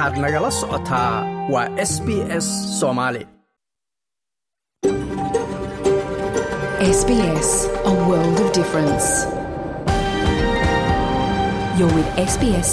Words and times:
waxaad 0.00 0.18
nagala 0.24 0.50
socotaa 0.60 1.14
waa 1.52 1.68
s 1.90 1.92
b 2.06 2.08
s 2.44 2.46
soomaali 2.80 3.22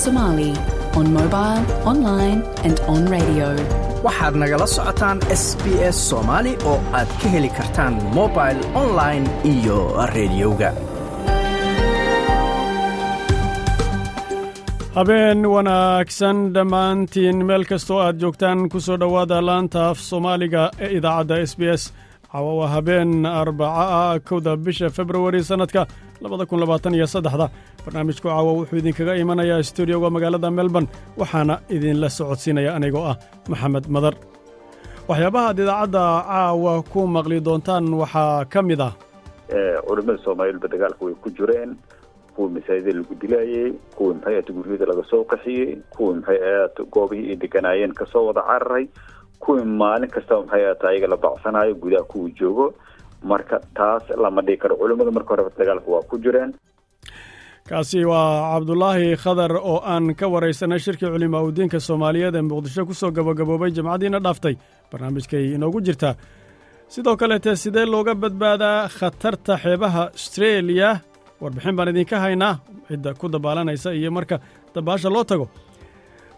Somali 0.04 0.52
waxaad 4.08 4.34
nagala 4.44 4.68
socotaan 4.76 5.18
s 5.44 5.46
b 5.64 5.66
s 5.96 5.98
soomaali 6.10 6.52
oo 6.72 6.80
aad 7.00 7.10
ka 7.22 7.28
heli 7.34 7.50
kartaan 7.58 7.94
mobil 8.18 8.58
online 8.84 9.26
iyo 9.54 9.78
rediyoga 10.16 10.70
habeen 14.98 15.46
wanaagsan 15.54 16.38
dhammaantiin. 16.56 17.46
Meel 17.46 17.64
kastoo 17.70 18.00
aad 18.02 18.20
joogtaan 18.22 18.70
ku 18.70 18.80
soo 18.80 18.98
dhowaada 19.00 19.42
laanta 19.46 19.90
af 19.90 19.98
soomaaliga 20.10 20.64
ee 20.80 20.90
idaacadda 20.98 21.36
s 21.46 21.54
b 21.58 21.62
s. 21.82 21.84
Cawa 22.32 22.54
waa 22.60 22.68
habeen 22.76 23.26
arbaca 23.26 23.84
ah 23.98 24.20
kowda 24.30 24.58
bisha 24.66 24.90
februari 24.90 25.44
sannadka 25.44 25.82
labadakunlabaataniyosaddexda 26.22 27.48
barnaamijku 27.86 28.28
caawa 28.28 28.52
wuxuu 28.58 28.78
idinkaga 28.82 29.14
imanayaa 29.24 29.64
stuudioga 29.70 30.10
magaalada 30.16 30.52
melbourne 30.58 30.90
waxaana 31.20 31.56
idinla 31.76 32.10
socodsiinaya 32.18 32.72
anigoo 32.78 33.06
ah 33.12 33.16
maxamed 33.50 33.86
madar. 33.96 34.14
Waxyaabaha 35.10 35.48
aad 35.52 35.60
idaacadda 35.64 36.04
caawa 36.32 36.74
ku 36.92 37.00
maqli 37.16 37.38
doontaan 37.48 37.86
waxaa 38.02 38.46
ka 38.54 38.60
mid 38.70 38.82
ah. 38.88 38.94
Culimmada 39.88 40.20
soomaaliyeedba 40.26 40.68
dagaalka 40.74 41.02
way 41.06 41.16
ku 41.24 41.30
jireen 41.38 41.72
kuwii 42.38 42.54
masaajida 42.56 42.94
lagu 43.00 43.14
dilaayey 43.22 43.68
kuwii 43.98 44.14
maxay 44.16 44.36
ahata 44.38 44.54
guryada 44.58 44.86
laga 44.92 45.04
soo 45.12 45.24
qaxiyey 45.32 45.70
kuwii 45.96 46.16
maxay 46.20 46.40
ahata 46.52 46.84
goobihii 46.96 47.30
ay 47.34 47.38
deganaayeen 47.44 47.94
ka 48.00 48.06
soo 48.14 48.24
wada 48.30 48.42
cararay 48.50 48.86
kuwii 49.44 49.66
maalin 49.82 50.10
kastaba 50.16 50.42
maxay 50.46 50.66
ahata 50.66 50.86
ayaga 50.92 51.08
la 51.14 51.18
bacsanayo 51.26 51.74
gudaha 51.82 52.04
kuwii 52.12 52.34
joogo. 52.40 52.68
Marka 53.30 53.58
taas 53.78 54.04
lama 54.24 54.42
dhigi 54.46 54.62
karo 54.62 54.76
culimmada 54.78 55.12
marka 55.12 55.30
horeba 55.34 55.50
dagaalka 55.58 55.90
waa 55.94 56.06
ku 56.10 56.18
jireen. 56.26 56.52
Kaasi 57.70 58.06
waa 58.06 58.54
cabdulaahi 58.54 59.16
khadar 59.24 59.52
oo 59.58 59.82
aan 59.94 60.14
ka 60.20 60.28
waraysanay 60.34 60.80
shirkii 60.80 61.10
culimaa 61.14 61.42
udiinka 61.50 61.80
soomaaliyeed 61.88 62.36
ee 62.36 62.42
muqdisho 62.50 62.86
ku 62.86 62.94
soo 62.94 63.12
gabagaboobay 63.12 63.72
jamcadiina 63.78 64.20
dhaaftay. 64.26 64.56
Barnaamijkay 64.92 65.46
inoogu 65.58 65.82
jirtaa 65.82 66.14
sidoo 66.88 67.16
kaleete 67.18 67.56
sidee 67.56 67.86
looga 67.86 68.14
badbaadaa 68.16 68.88
khatarta 68.98 69.58
xeebaha 69.64 70.04
astreeliya 70.16 70.90
warbixin 71.42 71.76
baan 71.78 71.90
idinka 71.94 72.18
haynaa. 72.20 72.54
Cidda 72.88 73.14
ku 73.20 73.26
dabaalanaysa 73.34 73.92
iyo 73.94 74.12
marka 74.12 74.40
dabaasha 74.76 75.10
loo 75.10 75.24
tago 75.24 75.46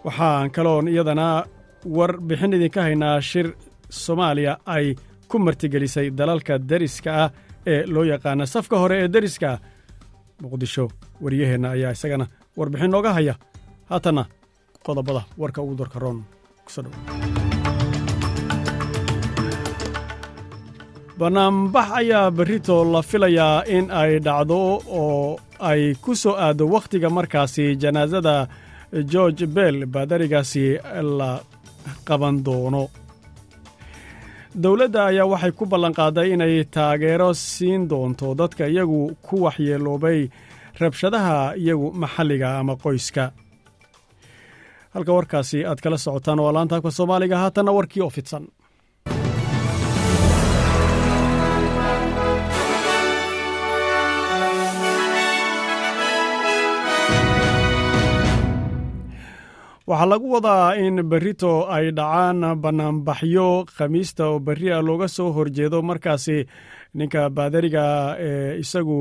waxaan 0.06 0.52
kaloon 0.56 0.88
iyadana 0.88 1.46
warbixin 1.98 2.54
idinka 2.58 2.82
haynaa 2.88 3.22
shir 3.22 3.48
soomaaliya 3.90 4.54
ay 4.66 4.96
ku 5.30 5.40
martigelisay 5.40 6.08
dalalka 6.20 6.54
deriska 6.70 7.12
ah 7.24 7.30
ee 7.72 7.84
loo 7.94 8.04
yaqaana 8.12 8.46
safka 8.46 8.76
hore 8.82 8.96
ee 9.04 9.08
deriska 9.14 9.48
ah. 9.54 9.60
Muqdisho 10.42 10.86
waryaheenna 11.24 11.70
ayaa 11.76 11.92
isagana 11.98 12.26
warbixin 12.58 12.92
nooga 12.92 13.12
haya. 13.18 13.36
Haatanna 13.90 14.24
qodobada 14.86 15.22
warka 15.42 15.62
ugu 15.62 15.76
dorka 15.76 16.00
roon 16.00 16.24
dhow 16.76 17.39
bannaanbax 21.20 21.88
ayaa 22.00 22.32
berrito 22.38 22.76
la 22.94 23.02
filayaa 23.10 23.64
in 23.78 23.86
ay 24.02 24.12
dhacdo 24.26 24.60
oo 25.00 25.38
ay 25.70 25.82
ku 26.04 26.12
soo 26.22 26.36
aaddo 26.46 26.64
wakhtiga 26.76 27.10
markaasi 27.18 27.66
janaasada 27.82 28.36
george 29.12 29.44
bell 29.56 29.78
baadarigaasi 29.94 30.64
la 31.20 31.32
qaban 32.08 32.36
doono. 32.46 32.84
Dowladda 34.64 35.02
ayaa 35.12 35.28
waxay 35.34 35.52
ku 35.58 35.64
ballanqaaday 35.72 36.28
inay 36.34 36.56
taageero 36.76 37.30
siin 37.34 37.82
doonto 37.92 38.28
dadka 38.42 38.64
iyagu 38.72 39.02
ku 39.26 39.36
waxyeeloobay 39.46 40.20
rabshadaha 40.82 41.36
iyagu 41.62 41.88
maxalliga 42.02 42.50
ama 42.60 42.74
qoyska. 42.84 43.26
Halka 44.94 45.12
warkaasi 45.18 45.60
aad 45.70 45.80
kala 45.84 45.98
socotaan 46.06 46.40
waa 46.44 46.54
laanta 46.56 46.92
soomaaliga 46.98 47.38
haatanna 47.44 47.72
warkii 47.78 48.02
oo 48.06 48.10
fidsan 48.18 48.46
waxaa 59.90 60.06
lagu 60.12 60.28
wadaa 60.36 60.76
in 60.86 60.96
berrito 61.12 61.54
ay 61.76 61.86
dhacaan 61.98 62.40
bannaanbaxyo 62.64 63.48
khamiista 63.76 64.24
oo 64.32 64.40
berri 64.48 64.70
a 64.72 64.80
looga 64.88 65.08
soo 65.16 65.30
horjeedo. 65.36 65.78
Markaasi 65.90 66.38
ninka 66.98 67.22
baadariga 67.36 67.86
ee 68.28 68.60
isagu 68.64 69.00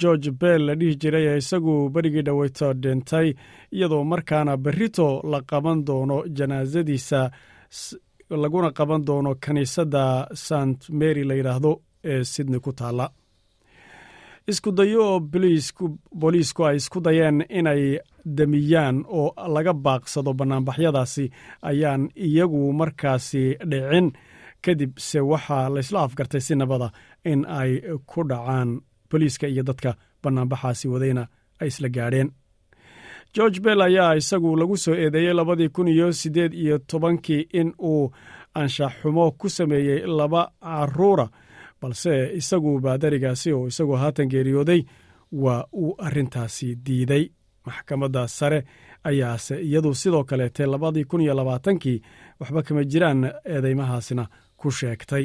george 0.00 0.30
bell 0.40 0.62
la 0.66 0.74
dhihi 0.80 0.94
jiray 1.00 1.26
ee 1.32 1.38
isagu 1.42 1.74
berigii 1.94 2.24
dhoweyto 2.28 2.68
dhintay 2.82 3.28
iyadoo 3.76 4.04
markaana 4.12 4.52
berrito 4.64 5.08
la 5.32 5.38
qaban 5.50 5.78
doono 5.88 6.16
janaasadiisa 6.36 7.20
laguna 8.42 8.70
qaban 8.78 9.02
doono 9.08 9.30
kiniisadda 9.44 10.04
sant 10.46 10.78
mary 11.00 11.22
la 11.28 11.34
yidhaahdo 11.38 11.72
ee 12.10 12.22
sydney 12.32 12.60
ku 12.60 12.72
taalla. 12.80 13.06
Isku 14.52 14.70
dayo 14.78 15.00
oo 15.12 15.20
booliisku 16.20 16.60
ay 16.68 16.76
isku 16.80 16.98
dayeen 17.06 17.38
inay 17.58 17.82
damiyaan 18.36 19.04
oo 19.18 19.32
laga 19.54 19.72
baaqsado 19.74 20.30
bannaanbaxyadaasi 20.38 21.24
ayaan 21.70 22.02
iyagu 22.26 22.72
markaasi 22.72 23.42
dhicin. 23.70 24.12
Kadib 24.64 24.92
se 24.98 25.20
waxaa 25.20 25.68
laysla 25.74 25.98
afgartay 26.06 26.40
si 26.40 26.54
nabada 26.56 26.88
in 27.24 27.40
ay 27.60 27.72
ku 28.10 28.20
dhacaan 28.30 28.80
booliiska 29.10 29.46
iyo 29.48 29.62
dadka 29.62 29.90
bannaanbaxaasi 30.22 30.86
wadayna 30.92 31.24
ay 31.60 31.68
isla 31.68 31.88
gaadheen. 31.88 32.30
George 33.34 33.60
bell 33.60 33.80
ayaa 33.82 34.14
isagu 34.20 34.56
lagu 34.56 34.76
soo 34.76 34.94
eedeeyey 34.94 35.34
labadii 35.34 35.68
kun 35.68 35.88
iyo 35.88 36.12
siddeed 36.12 36.52
iyo 36.54 36.78
tobankii 36.78 37.46
in 37.52 37.72
uu 37.90 38.10
anshaxxumo 38.54 39.30
ku 39.38 39.48
sameeyey 39.48 40.00
laba 40.06 40.42
caruura 40.62 41.26
balse 41.80 42.32
isagu 42.40 42.80
baadarigaasi 42.80 43.52
oo 43.52 43.66
isagu 43.66 43.92
haatan 43.96 44.28
geeriyooday 44.32 44.82
waa 45.32 45.64
uu 45.72 45.94
arrintaasi 46.06 46.68
diiday 46.86 47.24
maxkamadda 47.68 48.22
sare 48.38 48.60
ayaase 49.08 49.54
iyadu 49.68 49.90
sidoo 50.00 50.24
kaleete 50.30 50.66
labadii 50.72 51.04
kun 51.10 51.20
iyo 51.24 51.34
labaatankii 51.40 51.98
waxba 52.40 52.60
kama 52.66 52.82
jiraan 52.92 53.20
eedeymahaasina 53.54 54.24
ku 54.60 54.70
sheegtay. 54.78 55.24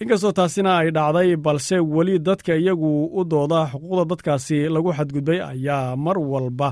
Inkastoo 0.00 0.32
taasina 0.38 0.70
ay 0.80 0.90
dhacday 0.96 1.36
balse 1.36 1.76
weli 1.94 2.14
dadka 2.28 2.52
iyagu 2.62 2.90
u 3.18 3.24
dooda 3.30 3.60
xuquuqda 3.72 4.04
dadkaasi 4.12 4.56
lagu 4.74 4.90
xadgudbay 4.98 5.38
ayaa 5.52 5.96
mar 5.96 6.18
walba 6.32 6.68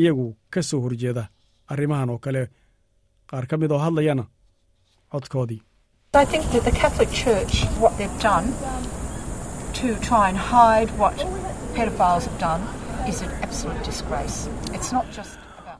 iyagu 0.00 0.26
ka 0.52 0.60
soo 0.68 0.80
horjeeda 0.84 1.24
arrimahan 1.72 2.10
oo 2.14 2.18
kale. 2.24 2.42
Qaar 3.30 3.44
ka 3.50 3.56
mid 3.60 3.70
oo 3.72 3.78
hadlayana 3.84 4.24
codkoodii 5.12 5.60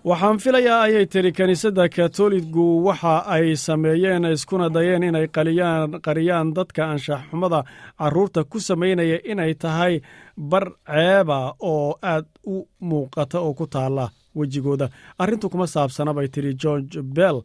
Waxaan 0.04 0.38
filayaa 0.38 0.82
ayay 0.82 1.06
tiri 1.06 1.32
kiniisadda 1.32 1.88
katoligu 1.88 2.84
waxa 2.86 3.14
ay 3.34 3.56
sameeyeen 3.56 4.24
iskuna 4.24 4.68
dayeen 4.74 5.02
inay 5.08 5.26
qaliyaan 5.36 5.90
qariyaan 6.06 6.52
dadka 6.56 6.82
anshaxxumada. 6.92 7.60
Carruurta 7.98 8.44
ku 8.44 8.58
samaynaya 8.60 9.18
inay 9.32 9.54
tahay 9.54 10.00
bar 10.36 10.64
ceeba 10.86 11.54
oo 11.60 11.96
aad 12.02 12.26
u 12.46 12.69
muuqata 12.88 13.38
oo 13.40 13.54
ku 13.54 13.66
taalla 13.66 14.08
wejigooda. 14.37 14.88
Arrintu 15.19 15.49
kuma 15.50 15.66
saabsana 15.66 16.12
bay 16.14 16.28
tiri 16.28 16.54
george 16.54 17.00
bell. 17.02 17.40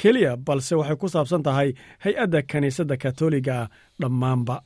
Keliya 0.00 0.36
balse 0.36 0.74
waxay 0.74 0.96
ku 0.96 1.06
saabsan 1.08 1.42
tahay 1.46 1.74
hay'adda 2.04 2.42
kiniisadda 2.42 2.96
katoliga 2.96 3.68
dhammaanba 4.00 4.56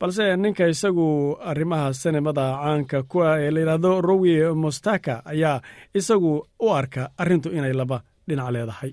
balse 0.00 0.36
ninka 0.36 0.64
isagu 0.74 1.06
arrimaha 1.50 1.92
sinimada 2.00 2.46
caanka 2.62 2.98
ku 3.10 3.16
ah 3.28 3.36
ee 3.44 3.50
layidhaahdo 3.54 3.92
rowi 4.08 4.34
mostaka 4.64 5.14
ayaa 5.32 5.60
isagu 5.98 6.32
u 6.64 6.66
arka 6.80 7.02
arrintu 7.22 7.48
inay 7.58 7.72
laba 7.80 7.98
dhinac 8.28 8.50
leedahay 8.54 8.92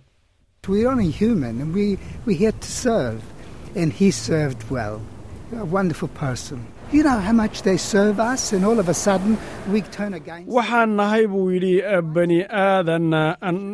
Waxaan 10.47 10.95
nahay 10.97 11.25
buu 11.27 11.49
yidhi 11.51 11.73
bani 12.15 12.39
aadan 12.49 13.13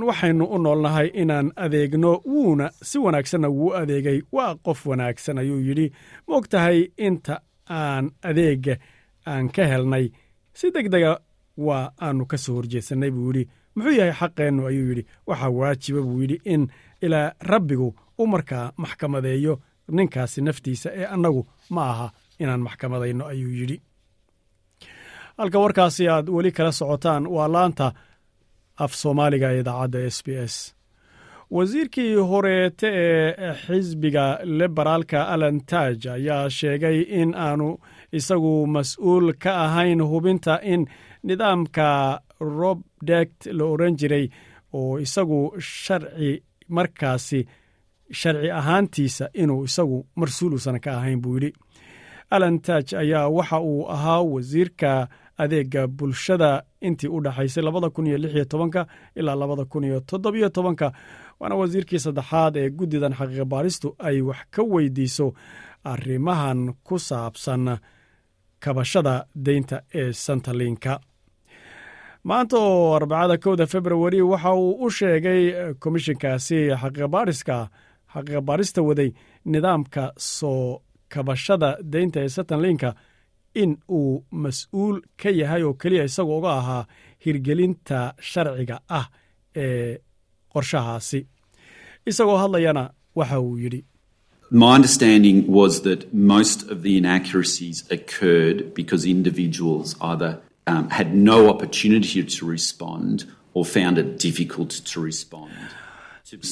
waxaynu 0.08 0.46
u 0.46 0.58
noolnahay 0.58 1.08
inaan 1.22 1.52
adeegno. 1.56 2.12
Wuuna 2.26 2.70
si 2.84 2.98
wanaagsanna 3.00 3.50
wuu 3.50 3.74
adeegay. 3.82 4.22
Waa 4.32 4.56
qof 4.66 4.86
wanaagsan 4.86 5.38
ayuu 5.42 5.60
yidhi. 5.68 5.88
Ma 6.28 6.36
og 6.38 6.48
tahay 6.48 6.80
inta 6.98 7.36
aan 7.70 8.06
adeega 8.30 8.76
aan 9.28 9.50
ka 9.56 9.64
helnay? 9.72 10.06
Si 10.54 10.72
deg 10.72 10.88
dega 10.94 11.20
waa 11.58 11.92
aanu 12.02 12.26
ka 12.26 12.38
soo 12.38 12.56
horjeedsannay 12.56 13.12
buu 13.12 13.28
yidhi. 13.34 13.44
Muxuu 13.76 13.96
yahay 14.00 14.14
xaqeennu? 14.20 14.62
Ayuu 14.70 14.88
yidhi. 14.90 15.04
Waxaa 15.28 15.50
waajiba 15.50 16.02
buu 16.02 16.22
yidhi 16.22 16.38
in 16.46 16.68
ilaa 17.02 17.34
rabbigu 17.52 17.90
u 18.18 18.28
markaa 18.28 18.72
maxkamadeeyo 18.78 19.60
ninkaasi 19.92 20.42
naftiisa 20.42 20.90
ee 20.94 21.06
annagu 21.06 21.42
ma 21.70 21.84
aha 21.92 22.08
inaan 22.39 22.62
maxkamadayno 22.68 23.24
ayuu 23.31 23.53
yidhi. 23.59 23.77
Halka 25.38 25.59
warkaasi 25.63 26.03
aad 26.13 26.27
weli 26.36 26.51
kala 26.57 26.71
socotaan 26.80 27.24
waa 27.36 27.47
laanta 27.56 27.88
af 28.83 28.91
soomaaliga 29.01 29.47
ee 29.53 29.59
idaacadda 29.62 30.00
s 30.15 30.19
b 30.25 30.27
s. 30.53 30.56
Wasiirkii 31.56 32.13
horeete 32.30 32.88
ee 32.94 33.53
xisbiga 33.65 34.25
liberaalka 34.59 35.19
alan 35.33 35.57
taaj 35.69 36.01
ayaa 36.18 36.50
sheegay 36.57 36.97
in 37.21 37.30
aanu 37.45 37.69
isagu 38.18 38.53
mas'uul 38.75 39.27
ka 39.44 39.51
ahayn 39.65 40.01
hubinta 40.12 40.53
in 40.74 40.81
nidaamka 41.27 41.88
robdect 42.59 43.39
la 43.57 43.63
oran 43.74 43.94
jiray 44.00 44.25
oo 44.80 44.94
isagu 45.06 45.39
sharci 45.83 46.31
markaasi 46.75 47.39
sharci 48.19 48.50
ahaantiisa 48.59 49.25
inuu 49.41 49.63
isagu 49.69 49.97
marsuul 50.19 50.53
uusan 50.56 50.77
ka 50.83 50.89
ahayn 50.97 51.19
buu 51.24 51.36
yidhi 51.38 51.51
alan 52.36 52.56
taaj 52.66 52.88
ayaa 53.04 53.28
waxa 53.38 53.58
uu 53.72 53.88
ahaa 53.96 54.22
wasiirka 54.34 54.92
adeega 55.44 55.88
bulshada 55.88 56.64
intii 56.88 57.08
u 57.16 57.20
dhaxaysay 57.26 57.64
labada 57.64 57.90
kun 57.90 58.08
iyo 58.08 58.46
tobanka 58.46 58.81
ilaa 59.16 59.36
labada 59.36 59.66
kun 59.66 59.84
iyo 59.84 60.00
toddobiyo 60.00 60.50
tobanka 60.50 60.88
waana 61.40 61.56
wasiirkii 61.56 62.00
saddexaad 62.06 62.56
ee 62.58 62.70
guddidan 62.70 63.14
xaqiiqa 63.20 63.46
baaristu 63.46 63.96
ay 64.08 64.22
wax 64.22 64.38
ka 64.52 64.62
weydiiso 64.74 65.28
arrimahan 65.84 66.74
ku 66.84 66.96
saabsan 67.00 67.78
kabashada 68.64 69.25
deynta 69.46 69.78
ee 70.00 70.12
santalinka 70.14 71.00
maanta 72.24 72.58
oo 72.58 72.96
arbacada 72.96 73.38
kowda 73.44 73.66
februari 73.74 74.22
waxa 74.22 74.52
uu 74.54 74.72
u 74.86 74.90
sheegay 74.98 75.42
komishinkaasi 75.84 76.58
xaqiiqabaariska 76.82 77.56
xaqiiqa 78.14 78.42
baarista 78.48 78.82
waday 78.90 79.10
nidaamka 79.54 80.04
soo 80.18 80.82
kabashada 81.14 81.70
deynta 81.94 82.20
ee 82.26 82.30
santalinka 82.38 82.90
in 83.62 83.72
uu 83.98 84.24
mas'uul 84.44 84.98
ka 85.22 85.30
yahay 85.42 85.64
oo 85.68 85.74
keliya 85.82 86.04
isagu 86.10 86.34
uga 86.40 86.52
ahaa 86.62 86.84
hirgelinta 87.26 88.00
sharciga 88.32 88.78
ah 89.00 89.06
ee 89.64 89.98
qorshahaasi 90.54 91.20
isagoo 92.10 92.38
hadlayana 92.44 92.84
waxa 93.20 93.40
uu 93.48 93.58
yidhi 93.66 93.82
My 94.62 94.70
understanding 94.80 95.38
was 95.60 95.74
that 95.88 96.02
most 96.36 96.60
of 96.74 96.78
the 96.86 96.94
inaccuracies 97.02 97.78
occurred 97.98 98.60
because 98.80 99.02
individuals 99.18 99.88
either 100.12 100.32
um, 100.72 100.86
had 100.98 101.10
no 101.32 101.38
opportunity 101.54 102.24
to 102.36 102.42
respond 102.56 103.16
or 103.54 103.64
found 103.78 103.96
it 104.04 104.10
difficult 104.28 104.72
to 104.92 104.96
respond. 105.10 105.52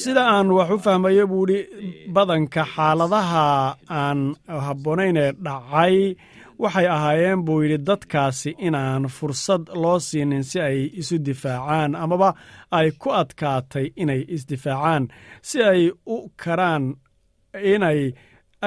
Sida 0.02 0.22
aan 0.34 0.48
wax 0.56 0.70
u 0.74 0.78
fahmayo 0.84 1.24
buu 1.30 1.44
idhi 1.46 1.58
badanka 2.14 2.62
xaaladaha 2.74 3.44
aan 4.00 4.20
habboonayn 4.66 5.16
ee. 5.24 5.32
dhacay 5.46 5.96
waxay 6.62 6.86
ahaayeen 6.96 7.40
buu 7.46 7.60
yidhi 7.62 7.78
dadkaasi 7.88 8.50
inaan 8.66 9.04
fursad 9.16 9.62
loo 9.82 9.98
siinin 10.08 10.44
si 10.50 10.58
ay 10.68 10.78
isu 11.00 11.16
difaacaan 11.26 11.92
amaba 12.04 12.30
ay 12.78 12.88
ku 13.00 13.08
adkaatay 13.20 13.86
inay 14.02 14.20
isdifaacaan 14.34 15.04
si 15.48 15.58
ay 15.72 15.82
u 16.14 16.16
karaan 16.42 16.84
inay 17.74 18.00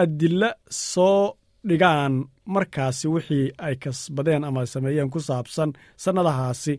adilla 0.01 0.49
soo 0.69 1.21
dhigaan 1.67 2.13
markaasi 2.53 3.05
wixii 3.13 3.47
ay 3.65 3.75
kasbadeen 3.83 4.43
ama 4.47 4.65
sameeyeen 4.73 5.09
ku 5.13 5.19
saabsan 5.27 5.69
sannadahaasi. 6.03 6.73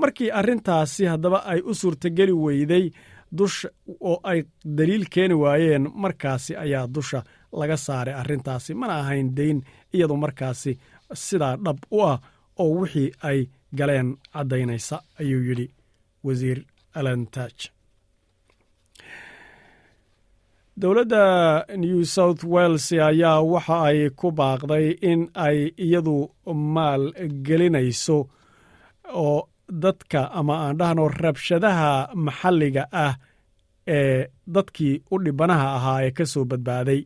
Markii 0.00 0.30
arrintaasi 0.38 1.02
haddaba 1.12 1.38
ay 1.52 1.60
u 1.70 1.72
suurtogeli 1.80 2.32
weyday 2.44 2.84
dusha 3.38 3.68
oo 4.00 4.20
ay 4.30 4.40
daliil 4.64 5.04
keeni 5.14 5.34
waayeen 5.34 5.84
markaasi 5.94 6.52
ayaa 6.56 6.86
dusha 6.94 7.20
laga 7.52 7.76
saaray 7.76 8.14
arrintaasi. 8.14 8.74
Mana 8.74 8.94
ahayn 9.02 9.34
deyn 9.36 9.58
iyadu 9.94 10.16
markaasi 10.16 10.72
sidaa 11.14 11.56
dhab 11.64 11.78
u 11.90 11.98
ah 12.10 12.18
oo 12.62 12.70
wixii 12.80 13.10
ay 13.28 13.38
galeen 13.78 14.08
caddaynaysa 14.32 14.96
ayuu 15.20 15.42
yidhi 15.48 15.66
wasiir 16.24 16.58
alantaj 16.98 17.56
dowladda 20.80 21.24
new 21.76 22.04
south 22.04 22.42
wales 22.44 22.86
ayaa 22.92 23.40
waxa 23.52 23.76
ay 23.88 24.10
ku 24.20 24.28
baaqday 24.40 24.86
in 25.10 25.20
ay 25.46 25.58
iyadu 25.86 26.16
maal 26.74 27.02
gelinayso 27.46 28.18
oo 29.24 29.48
dadka 29.68 30.30
ama 30.32 30.54
aan 30.66 30.76
dhahno 30.78 31.08
rabshadaha 31.08 32.10
maxalliga 32.14 32.86
ah 32.92 33.14
ee 33.88 34.26
dadkii 34.46 35.02
u 35.10 35.18
dhibanaha 35.24 35.66
ahaa 35.76 36.02
ee 36.06 36.10
ka 36.10 36.24
soo 36.26 36.44
badbaaday. 36.44 37.00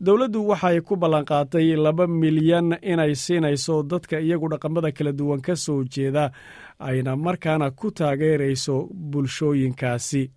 Dowladdu 0.00 0.46
waxay 0.48 0.80
ku 0.80 0.96
ballanqaatay 0.96 1.76
laba 1.76 2.06
milyan 2.06 2.78
inay 2.82 3.14
siinayso 3.14 3.82
dadka 3.82 4.20
iyagu 4.20 4.48
dhaqamada 4.52 4.92
kala 4.92 5.12
duwan 5.12 5.40
ka 5.40 5.56
soo 5.56 5.84
jeeda 5.84 6.30
ayna 6.78 7.16
markaana 7.16 7.70
ku 7.70 7.90
taageerayso 7.90 8.88
bulshooyinkaasi. 9.10 10.30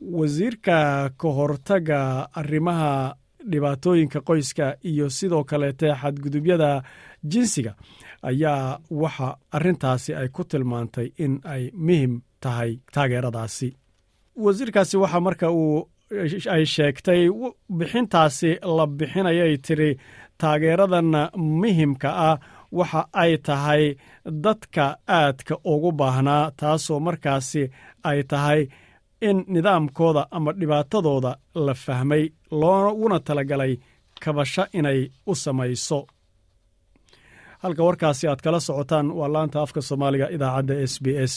Wasiirka 0.00 1.10
ka 1.16 1.28
hortaga 1.28 2.28
arrimaha 2.34 3.14
dhibaatooyinka 3.50 4.20
qoyska 4.20 4.76
iyo 4.82 5.10
sidoo 5.10 5.44
kaleete 5.44 5.88
xadgudubyada 6.00 6.82
jinsiga 7.24 7.74
ayaa 8.30 8.78
waxa 9.02 9.28
arrintaasi 9.56 10.10
ay 10.20 10.28
ku 10.36 10.42
tilmaantay 10.50 11.08
in 11.24 11.32
ay 11.54 11.62
muhiim 11.86 12.12
tahay 12.42 12.70
taageeradaasi. 12.94 13.68
Wasiirkaasi 14.44 14.96
waxa 15.02 15.20
marka 15.26 15.46
uu 15.60 15.78
ay 16.56 16.64
sheegtay 16.74 17.22
bixintaasi 17.78 18.50
la 18.76 18.84
bixinayay 18.98 19.54
tiri 19.66 19.90
taageeradan 20.40 21.10
muhimka 21.60 22.10
ah 22.28 22.36
waxa 22.78 23.00
ay 23.22 23.32
tahay 23.46 23.82
dadka 24.44 24.84
aadka 25.18 25.54
ugu 25.72 25.90
baahnaa 26.00 26.44
taasoo 26.60 27.00
markaasi 27.06 27.62
ay 28.10 28.20
tahay 28.30 28.60
in 29.28 29.38
nidaamkooda 29.54 30.22
ama 30.36 30.50
dhibaatadooda 30.60 31.32
la 31.66 31.74
fahmay 31.84 32.24
looguna 32.60 33.18
talagalay 33.26 33.72
kabasho 34.22 34.64
inay 34.78 35.00
u 35.30 35.32
samayso 35.42 35.98
halka 37.64 37.82
warkaasi 37.88 38.28
aad 38.28 38.40
kala 38.44 38.60
socotaan 38.60 39.10
waa 39.18 39.28
laanta 39.34 39.62
afka 39.64 39.80
soomaaliga 39.88 40.26
idaacadda 40.36 40.74
s 40.92 40.94
b 41.04 41.06
s. 41.32 41.34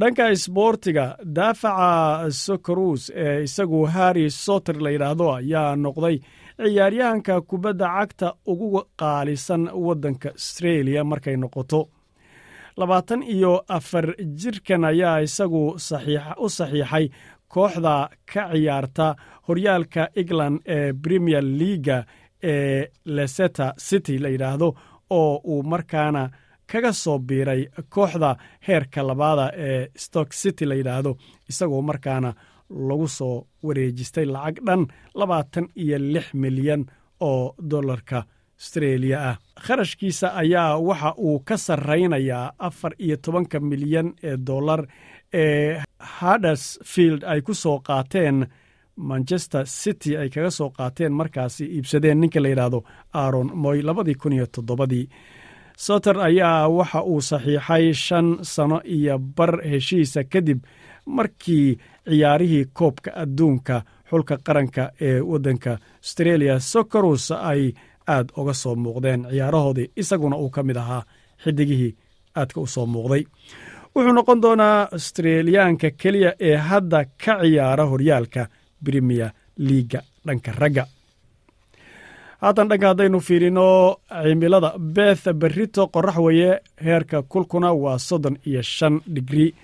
Dhanka 0.00 0.24
isboortiga 0.34 1.04
daafaca 1.36 2.30
sokorus 2.44 3.02
ee 3.24 3.42
isagu 3.46 3.80
harri 3.94 4.26
soter 4.30 4.76
la 4.84 4.90
yidhaahdo 4.94 5.26
ayaa 5.38 5.76
noqday 5.84 6.16
ciyaaryahanka 6.62 7.34
kubadda 7.50 7.86
cagta 7.96 8.28
ugu 8.52 8.68
qaalisan 9.00 9.62
waddanka 9.86 10.28
astreeliya 10.38 11.02
markay 11.10 11.36
noqoto. 11.42 11.80
Labaatan 12.80 13.22
iyo 13.34 13.52
afar 13.78 14.06
jirkan 14.40 14.84
ayaa 14.92 15.18
isagu 15.26 15.62
u 16.44 16.48
saxiixay 16.58 17.04
kooxda 17.54 17.94
ka 18.32 18.42
ciyaarta 18.54 19.06
horyaalka 19.48 20.02
england 20.20 20.56
ee 20.76 20.92
premier 21.04 21.42
leaga 21.60 21.98
ee 22.42 22.86
leseta 23.04 23.74
city 23.78 24.18
la 24.18 24.28
yidhaahdo 24.28 24.68
oo 25.10 25.40
uu 25.44 25.62
markaana 25.62 26.30
kaga 26.72 26.92
soo 26.92 27.18
biiray 27.18 27.62
kooxda 27.94 28.36
heerka 28.68 29.02
labaada 29.08 29.46
ee 29.56 29.88
stock 29.96 30.32
city 30.32 30.64
la 30.66 30.74
yidhaahdo 30.74 31.16
isagoo 31.50 31.82
markaana 31.82 32.30
lagu 32.88 33.08
soo 33.08 33.46
wareejistay 33.62 34.24
lacag 34.34 34.56
dhan 34.66 34.82
labaatan 35.14 35.66
iyo 35.76 35.98
lix 35.98 36.26
milyan 36.34 36.82
oo 37.20 37.54
dollarka 37.70 38.18
astreeliya 38.60 39.18
ah. 39.30 39.36
Kharashkiisa 39.66 40.28
ayaa 40.42 40.78
waxa 40.78 41.14
uu 41.18 41.38
ka 41.48 41.56
sarraynayaa 41.56 42.52
afar 42.58 42.92
iyo 42.98 43.16
tobanka 43.16 43.60
milyan 43.60 44.08
ee 44.22 44.36
dollar 44.46 44.80
ee 45.32 45.82
hadersfield 46.00 47.22
ay 47.24 47.40
ku 47.42 47.54
soo 47.54 47.78
qaateen 47.88 48.46
manchester 49.10 49.66
city 49.66 50.16
ay 50.16 50.28
kaga 50.34 50.50
soo 50.50 50.70
qaateen 50.70 51.12
markaasi 51.12 51.64
iibsadeen 51.76 52.18
ninka 52.20 52.40
la 52.40 52.48
yidhaahdo 52.48 52.80
aaron 53.14 53.50
moy 53.54 53.82
labadii 53.82 54.14
kun 54.14 54.32
iyo 54.32 54.46
toddobadii. 54.46 55.08
Soter 55.76 56.16
ayaa 56.20 56.68
waxa 56.68 57.02
uu 57.02 57.20
saxiixay 57.20 57.92
shan 57.94 58.38
sano 58.42 58.80
iyo 58.84 59.18
bar 59.18 59.62
heshiisa 59.70 60.24
kadib 60.32 60.58
markii 61.06 61.78
ciyaarihii 62.08 62.64
koobka 62.78 63.10
adduunka 63.22 63.82
xulka 64.10 64.36
qaranka 64.46 64.90
ee 65.00 65.20
waddanka 65.20 65.78
astreeliya 66.02 66.60
socorus 66.60 67.30
ay 67.30 67.72
aad 68.14 68.28
uga 68.36 68.54
soo 68.54 68.74
muuqdeen 68.84 69.26
ciyaarahoodii 69.30 69.90
isaguna 69.96 70.36
uu 70.36 70.50
ka 70.50 70.62
mid 70.62 70.76
ahaa 70.76 71.02
xidigihii 71.44 71.92
aadka 72.36 72.60
u 72.60 72.66
soo 72.66 72.86
muuqday. 72.86 73.24
Wuxuu 73.94 74.12
noqon 74.12 74.42
doonaa 74.42 74.88
astreeliyaanka 74.96 75.88
keliya 76.00 76.32
ee 76.40 76.56
hadda 76.56 77.04
ka 77.24 77.32
ciyaara 77.42 77.84
horyaalka 77.92 78.42
brimier 78.82 79.30
liiga 79.56 80.00
dhanka 80.26 80.52
ragga. 80.60 80.84
Haatan 82.40 82.68
dhanka 82.70 82.88
haddaynu 82.88 83.20
fiirino 83.20 83.96
cimilada 84.22 84.70
beth 84.78 85.24
berito 85.40 85.82
qorax 85.94 86.16
weye 86.26 86.50
heerka 86.84 87.22
kulkuna 87.22 87.72
waa 87.72 87.98
soddon 87.98 88.36
iyo 88.46 88.62
shan 88.62 89.00
digri 89.14 89.54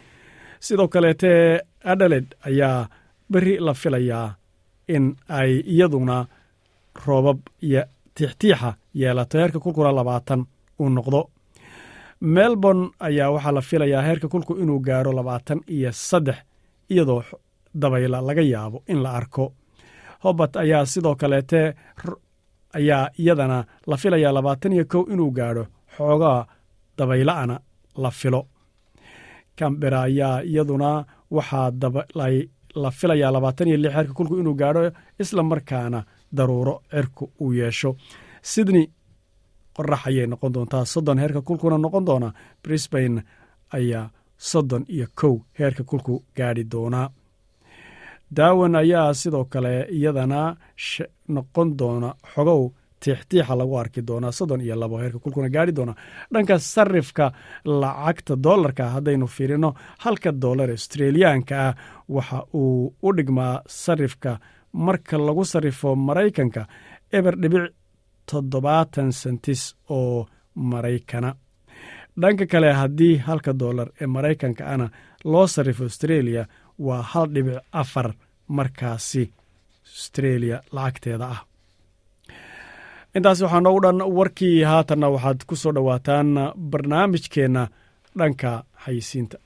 sidoo 0.61 0.89
kaleete 0.89 1.61
adaled 1.85 2.27
ayaa 2.49 2.89
beri 3.31 3.59
la 3.67 3.75
filayaa 3.75 4.35
in 4.89 5.17
ay 5.29 5.53
iyaduna 5.75 6.27
roobab 7.07 7.39
iyo 7.63 7.83
tiixtiixa 8.15 8.75
yeelato. 8.95 9.39
Heerka 9.39 9.59
kulkuna 9.61 9.93
labaatan 9.93 10.47
uu 10.81 10.89
noqdo. 10.89 11.31
Melbourne 12.21 12.91
ayaa 13.01 13.31
waxaa 13.31 13.53
la 13.53 13.61
filayaa 13.61 14.03
heerka 14.03 14.29
kulku 14.29 14.53
inuu 14.63 14.81
gaaro 14.81 15.13
labaatan 15.13 15.61
iyo 15.69 15.93
saddex 15.93 16.37
iyadoo 16.91 17.23
dabayla 17.81 18.19
laga 18.29 18.43
yaabo 18.43 18.83
in 18.93 19.03
la 19.03 19.11
arko. 19.19 19.53
Hobart 20.25 20.57
ayaa 20.57 20.87
sidoo 20.87 21.15
kaleete 21.17 21.75
ayaa 22.79 23.09
iyadana 23.19 23.65
la 23.87 23.97
filayaa 23.97 24.33
labaatan 24.37 24.73
iyo 24.73 24.85
kow 24.93 25.03
inuu 25.13 25.31
gaadho 25.31 25.65
xoogaa 25.97 26.47
dabayla'ana 26.99 27.57
la 28.03 28.11
filo. 28.11 28.43
Cambera 29.59 30.03
ayaa 30.03 30.43
iyaduna 30.43 31.05
waxaa 31.31 31.71
la 32.83 32.91
filayaa 32.91 33.33
labaatan 33.33 33.69
iyo 33.69 33.77
lix 33.77 33.93
heerka 33.95 34.13
kulku 34.15 34.37
inuu 34.41 34.55
gaadho 34.55 34.91
isla 35.21 35.43
markaana 35.43 36.05
daruuro 36.37 36.83
cirku 36.91 37.25
uu 37.41 37.53
yeesho. 37.53 37.97
Sydney 38.43 38.87
qorax 39.77 40.03
ayay 40.07 40.27
noqon 40.27 40.53
doontaa 40.55 40.85
soddon 40.85 41.19
heerka 41.19 41.41
kulkuna 41.43 41.79
noqon 41.79 42.05
doona 42.07 42.29
brisbane 42.63 43.23
ayaa 43.77 44.11
soddon 44.37 44.85
iyo 44.89 45.07
kow 45.21 45.35
heerka 45.59 45.83
kulku 45.85 46.15
gaadhi 46.37 46.65
doonaa 46.73 47.09
daawan 48.37 48.75
ayaa 48.83 49.15
sidoo 49.21 49.45
kale 49.53 49.75
iyadana 49.99 50.41
noqon 51.35 51.69
doona 51.79 52.09
xogow 52.35 52.63
tiixtiixa 53.03 53.55
lagu 53.61 53.75
arki 53.83 54.01
doonaa 54.09 54.33
soddon 54.39 54.61
iyo 54.61 54.77
labo 54.83 54.97
heerka 55.03 55.19
kulkuna 55.19 55.49
gaari 55.55 55.73
doona. 55.77 55.95
Dhanka 56.33 56.59
sarifka 56.59 57.33
lacagta 57.81 58.35
doolarka 58.45 58.85
haddaynu 58.95 59.27
fiirino 59.37 59.71
halka 60.05 60.31
doolar 60.43 60.71
australiyaanka 60.71 61.55
ah 61.69 61.75
waxa 62.09 62.39
uu 62.55 62.95
u 63.07 63.09
dhigmaa 63.17 63.63
sarifka 63.67 64.39
marka 64.73 65.17
lagu 65.27 65.45
sarifo 65.53 65.89
maraykanka 66.07 66.63
eber 67.19 67.35
dhibic 67.43 67.65
toddobaatan 68.31 69.13
sentis 69.13 69.63
oo 69.99 70.27
maraykana 70.71 71.31
dhanka 72.21 72.47
kale 72.53 72.73
haddii 72.81 73.17
halka 73.27 73.53
doolar 73.61 73.89
ee 74.01 74.07
maraykanka 74.07 74.63
ana 74.75 74.87
loo 75.33 75.47
sarifo 75.55 75.83
australia 75.85 76.43
waa 76.87 77.03
hal 77.11 77.27
dhibic 77.35 77.59
afar 77.83 78.09
markaasi 78.49 79.23
australia 79.95 80.57
lacagteeda 80.73 81.27
ah. 81.35 81.41
Intaas 83.17 83.41
waxaa 83.43 83.61
noogu 83.65 83.81
dhan 83.85 84.01
warkii 84.19 84.63
haatanna 84.71 85.09
waxaad 85.15 85.41
ku 85.49 85.55
soo 85.57 85.73
dhowaataan 85.77 86.29
barnaamijkeenna 86.71 87.63
dhanka 88.19 88.51
xayisiinta 88.85 89.37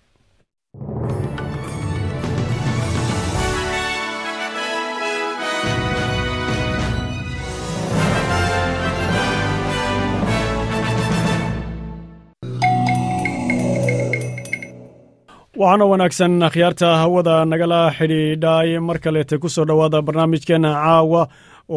waxaana 15.60 15.84
wanaagsan 15.92 16.34
akhyaarta 16.48 16.88
hawada 17.02 17.36
nagala 17.50 17.80
xidhiidhay 17.98 18.68
mar 18.88 18.98
kaleete 19.04 19.36
ku 19.42 19.48
soo 19.54 19.64
dhowaada 19.68 19.98
barnaamijkeenna 20.06 20.70
caawa 20.84 21.22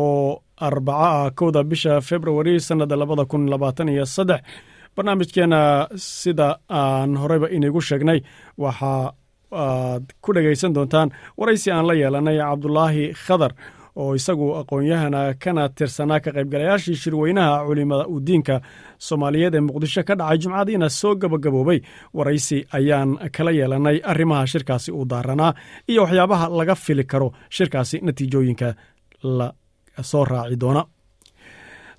oo 0.02 0.42
arbaca 0.68 1.08
ah 1.20 1.30
kowda 1.40 1.62
bisha 1.64 1.94
februari 2.10 2.54
sannada 2.68 2.96
labada 3.02 3.26
kun 3.32 3.44
labaatan 3.54 3.90
iyo 3.94 4.06
saddex. 4.06 4.42
Barnaamijkeenna 4.96 5.60
sida 5.96 6.48
aan 6.70 7.12
horeyba 7.22 7.48
inigu 7.56 7.82
sheegnay 7.82 8.20
waxa 8.64 8.94
aad 9.64 10.04
ku 10.24 10.30
dhegaysan 10.36 10.74
doontaan 10.76 11.10
waraysi 11.40 11.72
aan 11.72 11.86
la 11.90 11.94
yeelanay 12.02 12.38
cabdulaahi 12.38 13.04
khadar 13.26 13.52
oo 13.96 14.16
isagu 14.16 14.48
aqoon-yahana 14.62 15.22
kana 15.44 15.64
tirsanaa 15.70 16.20
ka 16.20 16.32
qaybgalayaashii 16.38 16.96
shirweynaha 17.04 17.66
culimada 17.68 18.06
udiinka 18.08 18.56
soomaaliyeed 19.08 19.56
ee 19.56 19.60
muqdisho 19.68 20.04
ka 20.08 20.16
dhacay 20.16 20.38
jimcadiina 20.44 20.90
soo 20.90 21.16
gabagaboobay 21.16 21.80
waraysi 22.14 22.58
ayaan 22.78 23.10
kala 23.38 23.52
yeelanay 23.60 23.98
arrimaha 24.12 24.48
shirkaasi 24.54 24.92
uu 24.92 25.06
daaranaa 25.12 25.54
iyo 25.92 26.02
waxyaabaha 26.04 26.46
laga 26.60 26.76
fili 26.76 27.04
karo 27.04 27.28
shirkaasi 27.50 28.00
natiijooyinka 28.08 28.70
la 29.24 29.48
soo 30.12 30.26
raaci 30.26 30.56
doona. 30.62 30.84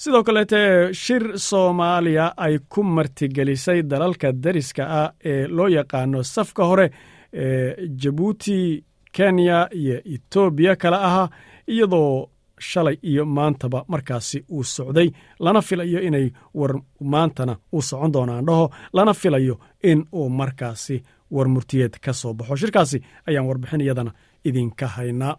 Sidoo 0.02 0.22
kaleete 0.26 0.60
shir 1.02 1.22
soomaaliya 1.38 2.32
ay 2.36 2.58
ku 2.68 2.82
martigelisay 2.82 3.82
dalalka 3.82 4.32
dariska 4.32 4.82
ah 5.00 5.10
ee 5.24 5.46
loo 5.46 5.68
yaqaano 5.68 6.22
safka 6.22 6.64
hore 6.70 6.86
ee 7.32 7.86
jabuuti 8.02 8.84
kenya 9.12 9.68
iyo 9.80 9.96
etoobiya 10.14 10.76
kale 10.76 10.96
ahaa 10.96 11.28
iyadoo 11.74 12.28
shalay 12.70 12.96
iyo 13.10 13.22
maantaba 13.36 13.78
markaasi 13.92 14.38
uu 14.54 14.64
socday. 14.74 15.08
Lana 15.44 15.60
filayo 15.68 15.98
inay 16.08 16.26
war 16.58 16.72
maantana 17.12 17.54
uu 17.74 17.82
socon 17.88 18.12
doonaan 18.14 18.44
dhaho. 18.48 18.64
Lana 18.96 19.12
filayo 19.20 19.54
in 19.90 20.00
uu 20.18 20.28
markaasi 20.40 20.96
war 21.34 21.48
murtiyeed 21.54 21.94
ka 22.04 22.12
soo 22.20 22.32
baxo. 22.38 22.54
Shirkaasi 22.60 22.98
ayaan 23.28 23.46
warbixin 23.48 23.80
iyadana 23.84 24.12
idinka 24.48 24.86
haynaa. 24.96 25.34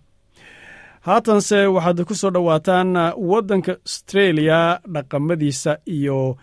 Haatanse 1.08 1.58
waxaad 1.76 2.00
ku 2.08 2.16
soo 2.16 2.32
dhowaataan 2.36 2.90
waddanka 3.32 3.74
astreeliya 3.86 4.60
dhaqamadiisa 4.94 5.72
iyo 5.96 6.38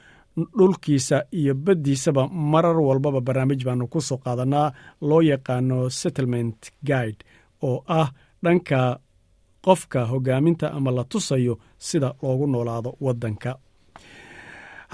dhulkiisa 0.59 1.19
iyo 1.33 1.55
baddiisaba 1.55 2.29
marar 2.29 2.77
walbaba 2.89 3.21
barnaamij 3.21 3.63
baanu 3.67 3.87
ku 3.93 4.01
soo 4.01 4.19
qaadanaa 4.25 4.73
loo 5.09 5.21
yaqaano 5.31 5.79
settlement 6.01 6.59
guide 6.89 7.21
oo 7.69 7.85
ah 7.89 8.09
dhanka 8.45 8.81
qofka 9.67 10.01
hogaaminta 10.11 10.67
ama 10.77 10.91
la 10.97 11.05
tusayo 11.13 11.55
sida 11.87 12.09
loogu 12.23 12.47
noolaado 12.53 12.91
waddanka. 13.05 13.51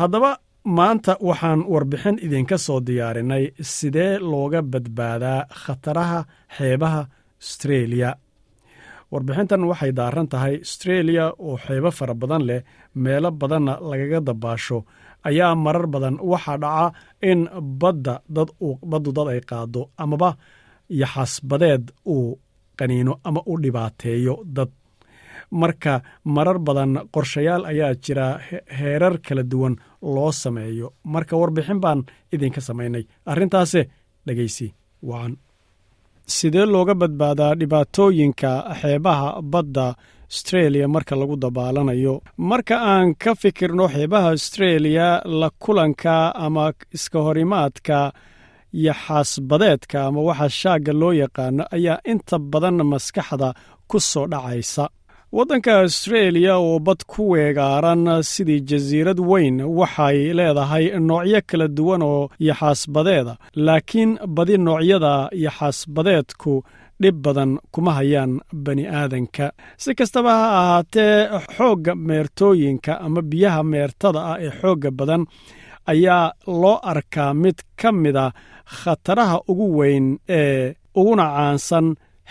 Haddaba 0.00 0.30
maanta 0.76 1.12
waxaan 1.28 1.60
warbixin 1.72 2.16
idinka 2.26 2.56
soo 2.66 2.80
diyaarinay 2.86 3.44
sidee 3.74 4.12
looga 4.30 4.60
badbaadaa 4.72 5.40
khataraha 5.62 6.20
xeebaha 6.56 7.02
astreeliya 7.42 8.10
warbixintan 9.12 9.62
waxay 9.70 9.92
daaran 9.98 10.28
tahay 10.32 10.54
astreeliya 10.66 11.24
oo 11.46 11.56
xeebo 11.64 11.90
fara 11.98 12.14
badan 12.20 12.42
leh 12.48 12.60
meelo 13.04 13.30
badanna 13.40 13.74
lagaga 13.90 14.20
dabaasho 14.28 14.78
ayaa 15.28 15.54
marar 15.64 15.86
badan 15.94 16.16
waxaa 16.30 16.58
dhaca 16.62 16.86
in 17.30 17.40
badda 17.80 18.14
dad 18.36 18.48
baddu 18.90 19.10
dad 19.16 19.28
ay 19.34 19.40
qaado 19.50 19.82
amaba 20.02 20.30
yaxasbadeed 21.02 21.84
uu 22.14 22.28
qaniino 22.78 23.12
ama 23.28 23.40
u 23.46 23.54
dhibaateeyo 23.62 24.34
dad. 24.56 24.70
Marka 25.50 25.94
marar 26.24 26.58
badan 26.66 26.92
qorshayaal 27.14 27.62
ayaa 27.72 27.94
jira 28.04 28.26
heerar 28.78 29.18
kala 29.26 29.42
duwan 29.50 29.74
loo 30.14 30.32
sameeyo. 30.32 30.88
Marka 31.04 31.36
warbixin 31.40 31.80
baan 31.84 32.00
idinka 32.34 32.60
samaynay. 32.60 33.04
Arrintaase 33.32 33.80
dhegaysi 34.26 34.66
wacan 35.10 35.36
sidee 36.36 36.66
looga 36.66 36.94
badbaadaa 37.00 37.54
dhibaatooyinka 37.60 38.50
xeebaha 38.80 39.28
badda 39.52 39.86
astreeliya 40.30 40.88
marka 40.88 41.14
lagu 41.20 41.36
dabaalanayo? 41.44 42.14
Marka 42.50 42.76
aan 42.92 43.14
ka 43.22 43.34
fikirno 43.42 43.84
xeebaha 43.94 44.28
astreeliya 44.36 45.08
la 45.40 45.48
kulanka 45.62 46.14
ama 46.46 46.72
iska 46.96 47.18
horimaadka 47.26 47.98
yaxaasbadeedka 48.86 49.96
ama 50.06 50.20
waxa 50.28 50.48
shaagga 50.60 50.92
loo 51.00 51.12
yaqaano 51.22 51.64
ayaa 51.76 51.98
inta 52.12 52.36
badan 52.52 52.78
maskaxda 52.92 53.48
ku 53.90 53.98
soo 54.00 54.26
dhacaysa. 54.32 54.84
Waddanka 55.36 55.72
astreeliya 55.80 56.54
oo 56.58 56.78
bad 56.86 57.00
ku 57.12 57.22
weegaaran 57.32 58.22
sidii 58.32 58.60
jasiirad 58.68 59.20
weyn 59.30 59.56
waxay 59.78 60.18
leedahay 60.38 60.84
noocyo 61.08 61.40
kala 61.48 61.66
duwan 61.76 62.02
oo 62.02 62.30
yaxaasbadeeda 62.48 63.34
laakiin 63.66 64.10
badi 64.36 64.56
noocyada 64.66 65.12
yaxaasbadeedku 65.44 66.52
dhib 67.02 67.16
badan 67.24 67.50
kuma 67.74 67.92
hayaan 67.98 68.32
bani 68.64 68.84
aadanka. 69.00 69.46
Si 69.82 69.90
kastaba 69.98 70.32
ha 70.40 70.46
ahaatee 70.60 71.16
xoogga 71.56 71.92
meertooyinka 72.08 72.92
ama 73.06 73.20
biyaha 73.30 73.62
meertada 73.72 74.20
ah 74.32 74.36
ee 74.46 74.50
xoogga 74.60 74.90
badan 74.98 75.22
ayaa 75.92 76.32
loo 76.62 76.78
arkaa 76.92 77.30
mid 77.42 77.58
ka 77.80 77.92
mida 77.92 78.24
khataraha 78.78 79.36
ugu 79.50 79.66
weyn 79.78 80.06
ee 80.38 80.74
uguna 81.00 81.26
caansan 81.36 81.86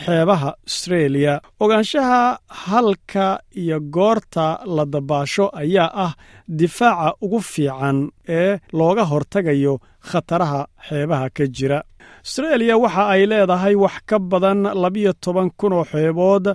xeebaha 0.05 0.49
astreeliya 0.67 1.33
ogaanshaha 1.63 2.21
halka 2.65 3.25
iyo 3.61 3.77
goorta 3.95 4.45
la 4.75 4.83
dabaasho 4.93 5.45
ayaa 5.61 5.91
ah 6.05 6.13
difaaca 6.59 7.15
ugu 7.25 7.39
fiican 7.51 7.97
ee 8.37 8.51
looga 8.79 9.03
hortagayo 9.11 9.73
khataraha 10.09 10.61
xeebaha 10.87 11.27
ka 11.37 11.45
jira. 11.57 11.79
Astreeliya 12.25 12.75
waxa 12.83 13.03
ay 13.13 13.21
leedahay 13.31 13.75
wax 13.83 13.95
ka 14.09 14.17
badan 14.31 14.61
labiyo 14.83 15.11
toban 15.23 15.49
kun 15.59 15.73
oo 15.77 15.85
xeebood 15.91 16.45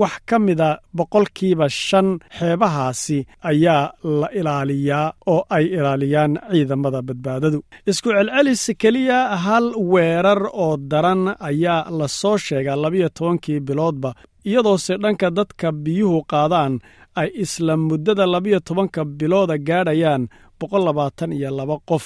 wax 0.00 0.14
ka 0.28 0.36
mida 0.38 0.68
boqolkiiba 0.96 1.66
shan 1.68 2.08
xeebahaasi 2.38 3.18
ayaa 3.50 3.84
la 4.20 4.28
ilaaliyaa 4.40 5.12
oo 5.32 5.42
ay 5.56 5.64
ilaaliyaan 5.76 6.32
ciidamada 6.52 7.00
badbaadadu. 7.08 7.58
Isku 7.90 8.08
celcelis 8.16 8.64
keliya 8.82 9.20
hal 9.44 9.66
weerar 9.92 10.42
oo 10.64 10.76
daran 10.90 11.22
ayaa 11.50 11.90
la 11.98 12.06
soo 12.20 12.36
sheegaa 12.46 12.76
labiyo 12.84 13.08
tobankii 13.16 13.60
biloodba 13.66 14.10
iyadoose 14.50 14.94
dhanka 15.02 15.28
dadka 15.38 15.66
biyuhu 15.84 16.18
qaadaan 16.32 16.74
ay 17.20 17.28
isla 17.44 17.74
muddada 17.76 18.24
labiyo 18.34 18.58
tobanka 18.68 19.00
bilooda 19.18 19.56
gaadhayaan 19.68 20.22
boqol 20.60 20.82
labaatan 20.88 21.30
iyo 21.38 21.50
laba 21.58 21.76
qof. 21.90 22.04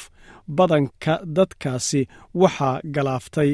Badanka 0.56 1.14
dadkaasi 1.36 2.00
waxaa 2.42 2.80
galaaftay 2.94 3.50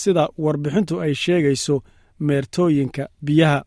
sida 0.00 0.24
warbixintu 0.44 0.94
ay 1.04 1.12
sheegayso 1.22 1.74
meertooyinka 2.26 3.02
biyaha 3.26 3.58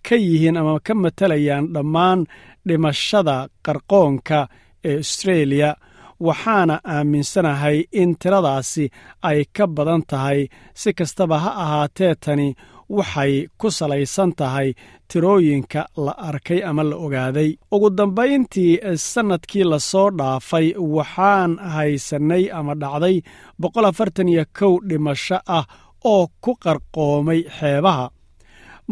ka 0.09 0.15
yihiin 0.15 0.57
ama 0.57 0.79
ka 0.79 0.93
matalayaan 0.93 1.73
dhammaan 1.73 2.25
dhimashada 2.67 3.47
qarqoonka 3.65 4.47
ee 4.85 4.97
australia 4.97 5.75
waxaana 6.19 6.79
aaminsanahay 6.85 7.77
in 7.91 8.15
tiradaasi 8.15 8.89
ay 9.29 9.45
ka 9.57 9.67
badan 9.67 10.01
tahay 10.11 10.47
si 10.73 10.93
kastaba 10.93 11.37
ha 11.39 11.51
ahaatee 11.63 12.15
tani 12.15 12.55
waxay 12.97 13.33
ku 13.59 13.67
salaysan 13.77 14.31
tahay 14.39 14.69
tirooyinka 15.09 15.81
la 16.05 16.13
arkay 16.29 16.59
ama 16.69 16.83
la 16.89 16.95
ogaaday. 17.05 17.50
Ugu 17.73 17.89
dambayntii 17.97 18.73
sannadkii 19.12 19.63
la 19.71 19.79
soo 19.79 20.09
dhaafay 20.19 20.67
waxaan 20.95 21.51
haysannay 21.75 22.43
ama 22.57 22.73
dhacday 22.81 23.15
boqol 23.62 23.85
afartan 23.91 24.29
iyo 24.33 24.45
kow 24.59 24.73
dhimasho 24.89 25.38
ah 25.57 25.65
oo 26.13 26.27
ku 26.43 26.51
qarqoomay 26.63 27.41
xeebaha. 27.57 28.05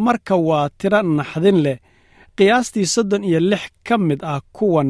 Marka 0.05 0.35
waa 0.47 0.69
tiro 0.79 1.01
naxdin 1.17 1.57
leh 1.65 1.77
qiyaastii 2.37 2.85
soddon 2.93 3.23
iyo 3.29 3.39
lix 3.51 3.63
ka 3.87 3.95
mid 3.97 4.19
ah 4.33 4.39
kuwan 4.55 4.89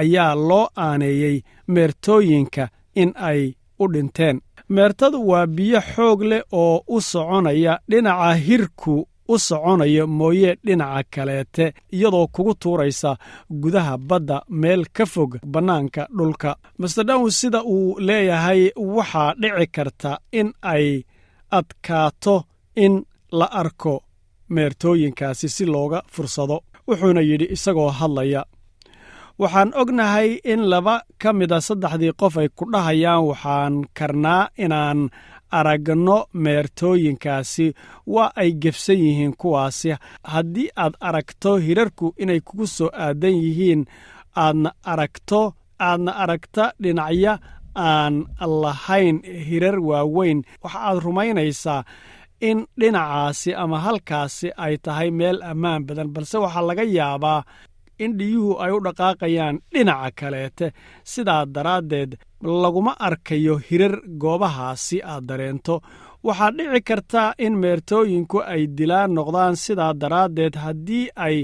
ayaa 0.00 0.34
loo 0.48 0.66
aaneeyey 0.86 1.36
meertooyinka 1.74 2.64
in 3.02 3.10
ay 3.30 3.40
u 3.82 3.84
dhinteen 3.92 4.36
meertadu 4.68 5.28
waa 5.28 5.46
biyo 5.46 5.80
xoog 5.80 6.22
leh 6.22 6.42
oo 6.52 6.84
u 6.88 7.00
soconaya 7.00 7.78
dhinaca 7.90 8.34
hirku 8.46 9.08
u 9.28 9.38
soconaya 9.38 10.06
mooye 10.06 10.56
dhinaca 10.66 11.04
kaleete 11.14 11.74
iyadoo 11.92 12.26
kugu 12.34 12.54
tuuraysa 12.54 13.16
gudaha 13.62 13.98
badda 13.98 14.42
meel 14.48 14.84
ka 14.92 15.06
fog 15.06 15.38
bannaanka 15.46 16.06
dhulka. 16.18 16.56
Masterdown 16.78 17.30
sida 17.30 17.62
uu 17.64 17.96
leeyahay 18.00 18.70
waxaa 18.76 19.34
dhici 19.40 19.66
karta 19.74 20.18
in 20.32 20.52
ay 20.62 21.02
adkaato 21.50 22.42
in 22.76 23.02
la 23.32 23.46
arko 23.60 24.02
meertooyinkaasi 24.48 25.48
si 25.48 25.64
looga 25.66 26.02
fursado 26.12 26.56
wuxuuna 26.88 27.20
yidhi 27.20 27.46
isagoo 27.54 27.90
hadlaya 27.90 28.44
waxaan 29.42 29.70
ognahay 29.80 30.28
in 30.52 30.60
laba 30.72 30.96
ka 31.22 31.30
mida 31.38 31.58
saddexdii 31.68 32.12
qof 32.20 32.34
ay 32.42 32.48
ku 32.58 32.64
dhahayaan 32.72 33.22
waxaan 33.30 33.74
karnaa 33.98 34.42
inaan 34.64 35.00
aragno 35.58 36.18
meertooyinkaasi. 36.44 37.66
Waa 38.14 38.30
ay 38.40 38.50
gefsan 38.62 38.98
yihiin 39.04 39.34
kuwaasi. 39.40 39.90
Haddii 40.32 40.68
aad 40.82 40.94
aragto 41.08 41.50
hirarku 41.66 42.06
inay 42.22 42.40
kugu 42.46 42.66
soo 42.76 42.90
aadan 43.04 43.36
yihiin 43.44 43.82
aadna 44.44 44.70
aragto 44.92 45.40
aadna 45.88 46.12
aragta 46.22 46.64
dhinacya 46.82 47.32
aan 47.74 48.14
lahayn 48.62 49.16
hirar 49.48 49.78
waaweyn 49.88 50.38
waxa 50.62 50.78
aad 50.88 50.98
rumaynaysaa 51.04 51.82
in 52.48 52.58
dhinacaasi 52.80 53.50
ama 53.62 53.78
halkaasi 53.86 54.48
ay 54.64 54.74
tahay 54.84 55.10
meel 55.18 55.38
ammaan 55.50 55.82
badan. 55.86 56.08
Balse 56.14 56.36
waxaa 56.44 56.66
laga 56.68 56.84
yaabaa 56.98 57.40
in 58.04 58.12
dhiyuhu 58.18 58.52
ay 58.64 58.70
u 58.76 58.80
dhaqaaqayaan 58.86 59.56
dhinaca 59.72 60.10
kaleete. 60.20 60.66
Sidaa 61.12 61.44
daraaddeed 61.54 62.10
laguma 62.62 62.92
arkayo 63.08 63.56
hirar 63.66 63.94
goobahaasi 64.22 64.98
aad 65.12 65.24
dareento. 65.28 65.76
Waxaa 66.26 66.50
dhici 66.56 66.80
karta 66.88 67.22
in 67.44 67.54
meertooyinku 67.62 68.38
ay 68.52 68.62
dilaan 68.78 69.10
noqdaan 69.16 69.56
sidaa 69.64 69.92
daraaddeed 70.02 70.54
haddii 70.64 71.08
ay 71.26 71.36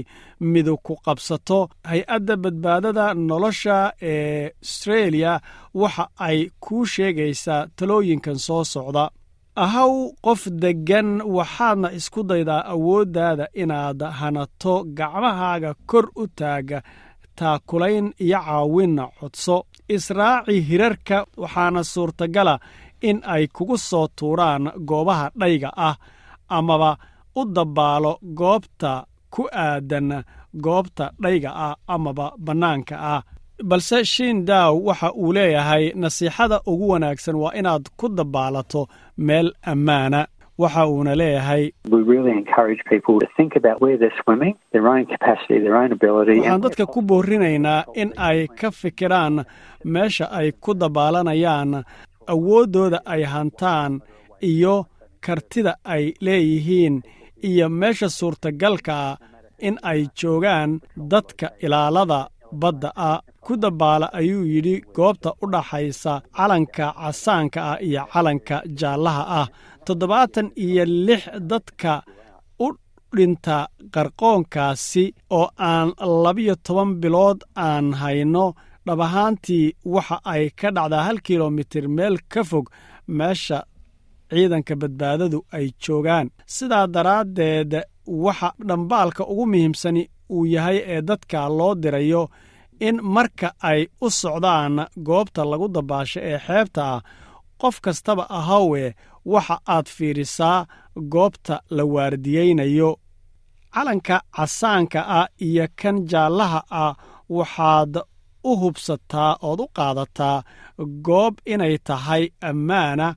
midugku 0.51 0.93
qabsato 1.05 1.59
hay'adda 1.89 2.35
badbaadada 2.43 3.05
nolosha 3.13 3.77
ee 4.11 4.49
astreeliya 4.63 5.33
waxa 5.81 6.05
ay 6.27 6.37
kuu 6.63 6.85
sheegaysaa 6.93 7.67
talooyinkan 7.77 8.37
soo 8.45 8.63
socda 8.73 9.03
ahaw 9.63 9.93
qof 10.25 10.41
deggan 10.63 11.09
waxaadna 11.37 11.89
isku 11.99 12.21
daydaa 12.29 12.63
awooddaada 12.73 13.45
inaad 13.61 13.99
hanato 14.19 14.73
gacmahaaga 14.97 15.71
kor 15.89 16.05
u 16.21 16.23
taaga 16.39 16.79
taakulayn 17.39 18.07
iyo 18.25 18.39
caawinna 18.45 19.03
codso. 19.19 19.55
Israaci 19.95 20.55
hirarka 20.67 21.17
waxaana 21.41 21.81
suurtagala 21.93 22.55
in 23.09 23.17
ay 23.33 23.43
kugu 23.55 23.77
soo 23.89 24.07
tuuraan 24.17 24.63
goobaha 24.89 25.25
dhayga 25.39 25.69
ah 25.87 25.95
amaba 26.57 26.91
u 27.39 27.41
dabbaalo 27.55 28.11
goobta 28.39 28.91
ku 29.33 29.41
aadan 29.65 30.09
goobta 30.65 31.05
dhayga 31.23 31.51
ah 31.67 31.75
amaba 31.95 32.25
bannaanka 32.45 32.95
ah. 33.13 33.21
Balse 33.69 33.97
shiindaw 34.13 34.71
waxa 34.87 35.09
uu 35.21 35.33
leeyahay 35.35 35.85
nasiixada 36.01 36.57
ugu 36.71 36.85
wanaagsan 36.91 37.35
waa 37.43 37.53
inaad 37.59 37.85
ku 37.99 38.05
dabbaalato 38.17 38.81
meel 39.27 39.47
ammaana. 39.71 40.21
Waxa 40.61 40.83
uuna 40.91 41.13
leeyahay 41.15 41.63
waxaan 45.29 46.61
dadka 46.61 46.85
ku 46.93 47.01
boorinaynaa 47.01 47.83
in 48.01 48.09
ay 48.17 48.47
ka 48.59 48.71
fikiraan 48.71 49.35
meesha 49.93 50.25
ay 50.39 50.51
ku 50.63 50.73
dabbaalanayaan 50.81 51.71
awooddooda 52.33 52.99
ay 53.13 53.23
hantaan 53.33 54.01
iyo 54.51 54.75
kartida 55.25 55.73
ay 55.83 56.13
leeyihiin 56.25 56.95
iyo 57.49 57.69
meesha 57.69 58.09
suurtagalkaa 58.09 59.17
in 59.67 59.75
ay 59.83 59.99
joogaan 60.19 60.79
dadka 61.11 61.47
ilaalada 61.65 62.19
badda 62.61 62.89
ah 62.95 63.19
ku 63.49 63.55
dabbaala 63.63 64.07
ayuu 64.19 64.43
yidhi 64.53 64.75
goobta 64.95 65.29
u 65.43 65.45
dhaxaysa 65.53 66.13
calanka 66.37 66.85
casaanka 67.01 67.59
ah 67.71 67.77
iyo 67.87 68.01
calanka 68.13 68.55
jaallaha 68.79 69.23
ah 69.41 69.47
toddobaatan 69.85 70.47
iyo 70.65 70.83
lix 71.07 71.21
dadka 71.51 71.91
u 72.65 72.67
dhinta 73.15 73.57
qarqoonkaasi 73.95 75.03
oo 75.39 75.47
aan 75.69 75.87
labiyo 76.23 76.55
toban 76.65 76.91
bilood 77.01 77.39
aan 77.67 77.87
hayno. 78.01 78.45
Dhab 78.87 79.01
ahaantii 79.07 79.73
waxa 79.93 80.17
ay 80.33 80.43
ka 80.59 80.67
dhacdaa 80.75 81.03
hal 81.07 81.17
kilomitir 81.27 81.85
meel 81.97 82.15
ka 82.31 82.41
fog 82.49 82.65
meesha 83.17 83.59
ciidanka 84.31 84.73
badbaadadu 84.81 85.39
ay 85.57 85.65
joogaan. 85.83 86.27
Sidaa 86.55 86.85
daraaddeed 86.95 87.71
waxa 88.25 88.49
dhambaalka 88.67 89.23
ugu 89.31 89.45
muhiimsani 89.51 90.03
uu 90.35 90.45
yahay 90.53 90.77
ee 90.93 91.01
dadka 91.09 91.39
loo 91.57 91.73
dirayo 91.83 92.23
in 92.87 92.95
marka 93.15 93.47
ay 93.69 93.81
u 94.05 94.07
socdaan 94.21 94.75
goobta 95.07 95.41
lagu 95.51 95.67
dabaasho 95.75 96.19
ee 96.31 96.39
xeebta 96.47 96.81
ah 96.95 97.01
qof 97.61 97.75
kastaba 97.85 98.23
ahawe 98.39 98.83
waxa 99.33 99.55
aad 99.75 99.87
fiirisaa 99.95 100.59
goobta 101.13 101.55
la 101.75 101.83
waardiyeynayo 101.93 102.89
calanka 103.73 104.15
casaanka 104.35 104.99
ah 105.19 105.27
iyo 105.47 105.65
kan 105.79 105.97
jaallaha 106.11 106.59
ah 106.83 106.93
waxaad 107.37 107.93
u 108.49 108.51
hubsataa 108.61 109.31
ood 109.49 109.59
u 109.63 109.67
qaadataa 109.77 110.37
goob 111.07 111.33
inay 111.53 111.75
tahay 111.87 112.23
ammaana 112.49 113.07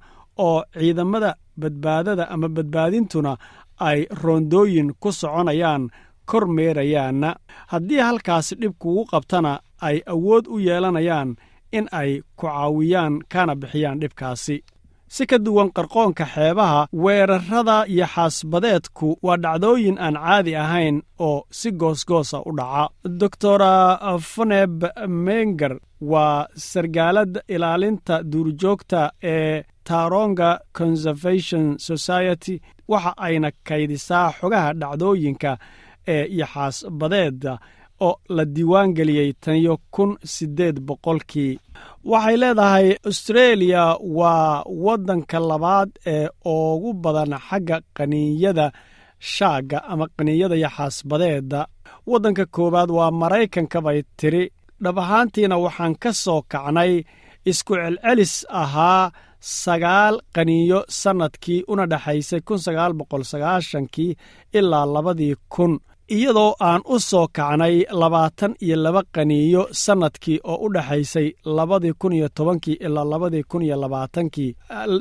oo 0.46 0.58
ciidamada 0.78 1.30
badbaadada 1.60 2.24
ama 2.34 2.48
badbaadintuna 2.56 3.32
ay 3.88 3.98
roondooyin 4.22 4.88
ku 5.02 5.08
soconayaan 5.20 5.82
kor 6.32 6.44
haddii 7.72 8.00
halkaasi 8.08 8.54
dhib 8.60 8.74
kugu 8.82 9.04
qabtana 9.12 9.52
ay 9.88 9.96
awood 10.14 10.44
u 10.54 10.56
yeelanayaan 10.66 11.30
in 11.78 11.86
ay 12.00 12.10
ku 12.38 12.46
caawiyaan 12.46 13.14
kana 13.32 13.54
bixiyaan 13.60 14.00
dhibkaasi. 14.00 14.56
Si 15.14 15.26
ka 15.30 15.36
duwan 15.44 15.70
qarqoonka 15.76 16.24
xeebaha 16.34 16.80
weerarrada 17.04 17.76
iyo 17.94 18.06
xaasbadeedku 18.14 19.08
waa 19.26 19.36
dhacdooyin 19.44 19.98
aan 20.04 20.16
caadi 20.24 20.52
ahayn 20.56 20.96
oo 21.28 21.44
si 21.58 21.70
goosgoosa 21.80 22.38
u 22.48 22.52
dhaca. 22.58 22.84
Doctora 23.20 23.72
foneb 24.32 24.84
menger 25.24 25.74
waa 26.00 26.46
sargaalad 26.70 27.32
ilaalinta 27.54 28.22
duurjoogta 28.32 29.00
ee 29.34 29.62
taronga 29.88 30.50
conservation 30.78 31.64
society 31.78 32.54
waxa 32.88 33.12
ayna 33.26 33.50
kaydisaa 33.68 34.32
xogaha 34.38 34.72
dhacdooyinka 34.80 35.52
ee 36.14 36.24
iyo 36.34 36.46
xaasbadeeda 36.54 37.52
oo 38.06 38.14
la 38.36 38.44
diiwaan 38.54 38.94
geliyey 38.96 39.32
taniyo 39.42 39.74
kun 39.94 40.10
siddeed 40.34 40.76
boqolkii. 40.86 41.58
Waxay 42.10 42.36
leedahay 42.42 42.88
austreeliya 43.08 43.84
waa 44.18 44.62
waddanka 44.84 45.38
labaad 45.50 45.90
ee 46.14 46.28
ugu 46.44 46.92
badan 47.02 47.32
xagga 47.48 47.76
qaniinyada 47.96 48.66
shaagga 49.34 49.78
ama 49.92 50.06
qaniinyada 50.16 50.56
iyo 50.60 50.70
xaasbadeeda 50.76 51.60
waddanka 52.10 52.44
koowaad 52.54 52.90
waa 52.98 53.10
maraykanka 53.20 53.78
bay 53.86 54.02
tiri. 54.18 54.44
Dhab 54.82 54.98
ahaantiina 54.98 55.56
waxaan 55.64 55.94
ka 56.02 56.10
soo 56.12 56.40
kacnay 56.52 56.92
isku 57.50 57.72
celcelis 57.82 58.34
ahaa 58.62 59.12
sagaal 59.40 60.14
qaniinyo 60.34 60.80
sannadkii 61.00 61.64
una 61.72 61.84
dhexaysay 61.92 62.40
kun 62.46 62.58
sagaal 62.66 62.92
boqol 62.98 63.22
sagaashankii 63.32 64.16
ilaa 64.58 64.86
labadii 64.94 65.34
kun 65.54 65.72
iyadoo 66.16 66.52
aan 66.68 66.82
u 66.94 66.96
soo 67.00 67.26
kacnay 67.36 67.76
labaatan 68.00 68.52
iyo 68.64 68.76
laba 68.84 69.02
qaniinyo 69.14 69.62
sannadkii 69.82 70.38
oo 70.50 70.56
u 70.64 70.72
dhexaysay 70.74 71.28
labadii 71.56 71.92
kun 72.00 72.12
iyo 72.18 72.28
tobankii 72.36 72.76
ilaa 72.86 73.04
labadii 73.12 73.42
kun 73.50 73.62
iyo 73.62 73.76
labaatankii. 73.80 74.56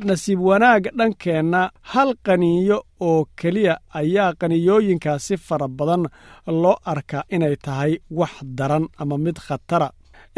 Nasiib 0.07 0.39
wanaag 0.49 0.83
dhankeenna 0.97 1.61
hal 1.91 2.09
qaniinyo 2.25 2.77
oo 3.07 3.25
keliya 3.41 3.75
ayaa 3.99 4.33
qaniiyooyinkaasi 4.39 5.37
fara 5.47 5.67
badan 5.67 6.03
loo 6.61 6.75
arkaa 6.91 7.23
inay 7.35 7.55
tahay 7.65 7.93
wax 8.19 8.33
daran 8.57 8.85
ama 9.01 9.17
mid 9.17 9.37
khatara. 9.47 9.89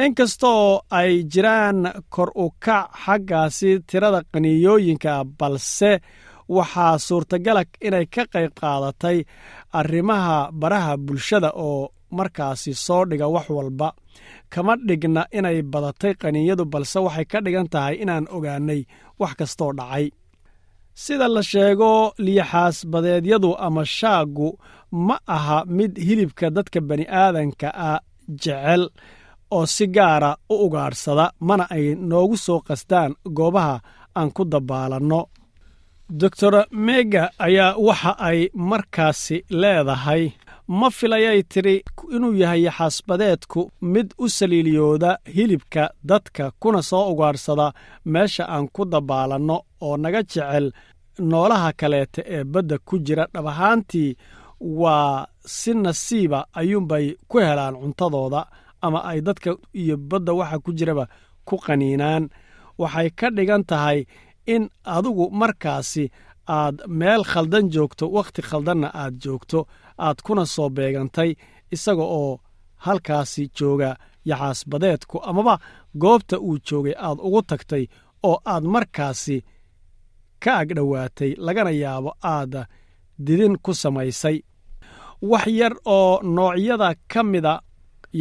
Inkastoo 0.06 0.82
ay 1.00 1.24
jiraan 1.34 1.80
kor 2.10 2.30
u 2.36 2.46
kac 2.66 2.90
xaggaasi 3.06 3.80
tirada 3.90 4.22
qaniiyooyinka 4.34 5.12
balse 5.40 5.92
waxaa 6.58 6.96
suurtagala 7.08 7.62
inay 7.88 8.06
ka 8.14 8.24
qayb 8.34 8.52
qaadatay 8.62 9.18
arrimaha 9.80 10.38
baraha 10.62 10.94
bulshada 11.06 11.50
oo 11.68 11.82
markaasi 12.18 12.72
soo 12.86 13.04
dhiga 13.10 13.28
wax 13.36 13.48
walba. 13.58 13.90
Kama 14.54 14.74
dhigna 14.88 15.22
inay 15.38 15.58
badatay 15.72 16.14
qaniinyadu 16.22 16.64
balse 16.74 17.00
waxay 17.06 17.26
ka 17.32 17.38
dhigan 17.46 17.68
tahay 17.74 17.96
inaan 18.04 18.26
ogaanay 18.36 18.82
wax 19.22 19.32
kastoo 19.40 19.72
dhacay. 19.80 20.06
Sida 21.04 21.28
la 21.36 21.42
sheego 21.52 21.92
liyaxaasbadeedyadu 22.26 23.50
ama 23.66 23.84
shaaggu 23.98 24.50
ma 25.08 25.16
aha 25.36 25.58
mid 25.78 25.94
hilibka 26.06 26.48
dadka 26.56 26.80
bani'aadanka 26.90 27.68
ah 27.90 28.00
jecel 28.44 28.84
oo 29.58 29.66
si 29.76 29.86
gaara 29.96 30.32
u 30.54 30.56
ugaadhsada 30.66 31.26
mana 31.48 31.66
ay 31.76 31.86
noogu 32.10 32.38
soo 32.46 32.60
qastaan 32.68 33.12
goobaha 33.38 33.76
aan 34.20 34.30
ku 34.36 34.44
dabaalanno 34.54 35.20
doctor 36.22 36.66
mega 36.72 37.30
ayaa 37.40 37.76
waxa 37.78 38.12
ay 38.20 38.50
markaasi 38.54 39.38
leedahay. 39.50 40.32
Ma 40.68 40.90
filayay 40.98 41.44
tidhi 41.44 41.76
inuu 42.16 42.34
yahay 42.42 42.64
xaasbadeedku 42.78 43.62
mid 43.82 44.14
u 44.18 44.30
saliiliyooda 44.30 45.18
hilibka 45.36 45.84
dadka 46.04 46.52
kuna 46.60 46.82
soo 46.82 47.12
ugaadhsada 47.12 47.74
meesha 48.06 48.44
aan 48.50 48.68
ku 48.76 48.86
dabaalanno 48.86 49.58
oo 49.82 49.98
naga 49.98 50.22
jecel 50.24 50.72
noolaha 51.20 51.72
kaleeta 51.80 52.22
ee 52.36 52.44
badda 52.44 52.78
ku 52.88 52.96
jira. 53.06 53.28
Dhab 53.34 53.48
ahaantii 53.48 54.16
waa 54.62 55.28
si 55.46 55.74
nasiiba 55.74 56.40
ayuunbay 56.54 57.06
ku 57.28 57.38
helaan 57.40 57.76
cuntadooda 57.82 58.42
ama 58.82 59.00
ay 59.10 59.22
dadka 59.22 59.50
iyo 59.74 59.98
badda 59.98 60.34
waxa 60.34 60.60
ku 60.60 60.72
jiraba 60.78 61.06
ku 61.46 61.56
qaniinaan. 61.66 62.30
Waxay 62.78 63.10
ka 63.20 63.28
dhigan 63.36 63.64
tahay 63.70 64.06
in 64.46 64.70
adigu 64.96 65.30
markaasi 65.32 66.06
aad 66.48 66.76
meel 66.88 67.24
khaldan 67.32 67.70
joogto 67.74 68.06
wakhti 68.16 68.42
khaldanna 68.50 68.88
aad 69.02 69.14
joogto 69.24 69.60
aad 69.98 70.18
kuna 70.26 70.46
soo 70.46 70.70
beegantay 70.70 71.32
isaga 71.76 72.04
oo 72.20 72.40
halkaasi 72.86 73.44
jooga 73.58 73.90
yaxaasbadeedku 74.30 75.18
amaba 75.30 75.56
goobta 76.02 76.36
uu 76.40 76.58
joogay 76.68 76.96
aad 76.98 77.20
ugu 77.28 77.42
tagtay 77.50 77.84
oo 78.24 78.38
aad 78.46 78.64
markaasi 78.64 79.38
ka 80.44 80.52
agdhowaatay 80.62 81.32
lagana 81.46 81.72
yaabo 81.72 82.12
aad 82.24 82.54
didin 83.26 83.56
ku 83.64 83.74
samaysay. 83.74 84.38
Wax 85.22 85.48
yar 85.48 85.74
oo 85.86 86.20
noocyada 86.36 86.96
ka 87.12 87.24
mida 87.24 87.62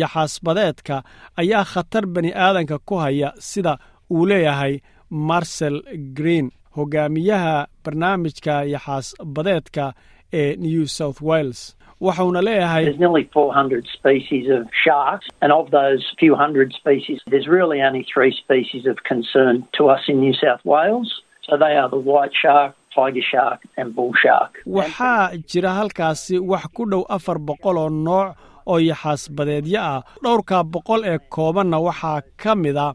yaxaasbadeedka 0.01 1.03
ayaa 1.41 1.65
khatar 1.65 2.07
bani 2.07 2.31
aadanka 2.35 2.79
ku 2.79 2.95
haya 3.03 3.33
sida 3.39 3.79
uu 4.11 4.27
leeyahay 4.27 4.75
marsel 5.13 5.77
green 6.19 6.51
hogaamiyaha 6.77 7.67
barnaamijka 7.85 8.55
yaxaasbadeedka 8.75 9.93
ee 10.33 10.57
new 10.57 10.87
south 10.87 11.21
wales 11.23 11.77
waxauna 12.01 12.41
leeyahay 12.43 12.85
There's 12.85 12.99
nearly 12.99 13.29
400 13.35 13.87
species 13.99 14.47
of 14.59 14.63
sharks, 14.85 15.27
and 15.43 15.53
of 15.53 15.71
those 15.71 16.03
few 16.23 16.35
hundred 16.35 16.73
species, 16.81 17.19
there's 17.31 17.47
really 17.59 17.79
only 17.89 18.05
three 18.15 18.33
species 18.45 18.87
of 18.93 18.97
concern 19.13 19.55
to 19.79 19.83
us 19.95 20.01
in 20.09 20.17
New 20.21 20.35
South 20.45 20.63
Wales. 20.65 21.09
So 21.49 21.57
they 21.65 21.75
are 21.81 21.89
the 21.97 22.03
white 22.11 22.35
shark, 22.43 22.73
tiger 22.97 23.23
shark, 23.33 23.61
and 23.77 23.95
bull 23.95 24.13
shark. 24.25 24.53
waxaa 24.67 25.31
jira 25.53 25.71
halkaasi 25.79 26.39
wax 26.53 26.65
ku 26.77 26.85
dhow 26.93 27.03
afar 27.17 27.39
boqol 27.39 27.79
oo 27.85 27.89
nooc 28.09 28.35
oo 28.67 28.79
yaxaasbadeedyo 28.91 29.81
ah 29.93 30.03
dhowrka 30.25 30.65
boqol 30.75 31.05
ee 31.13 31.19
koobanna 31.37 31.79
waxaa 31.89 32.19
ka 32.43 32.55
mida 32.65 32.87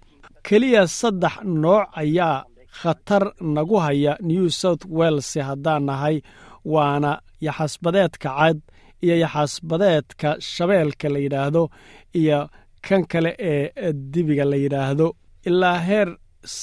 keliya 0.47 0.83
saddex 0.99 1.36
nooc 1.63 1.86
ayaa 2.01 2.45
khatar 2.81 3.23
nagu 3.55 3.77
haya 3.86 4.13
new 4.29 4.45
south 4.62 4.83
wales 4.97 5.29
haddaan 5.49 5.83
nahay 5.89 6.17
waana 6.73 7.12
yaxaasbadeedka 7.47 8.29
cad 8.39 8.57
iyo 9.03 9.15
yaxaasbadeedka 9.23 10.29
shabeelka 10.53 11.07
la 11.13 11.19
yidhaahdo 11.25 11.63
iyo 12.21 12.39
kan 12.86 13.03
kale 13.12 13.31
ee 13.51 13.93
dibiga 14.13 14.45
la 14.51 14.55
yidhaahdo. 14.63 15.07
Ilaa 15.49 15.79
heer 15.88 16.10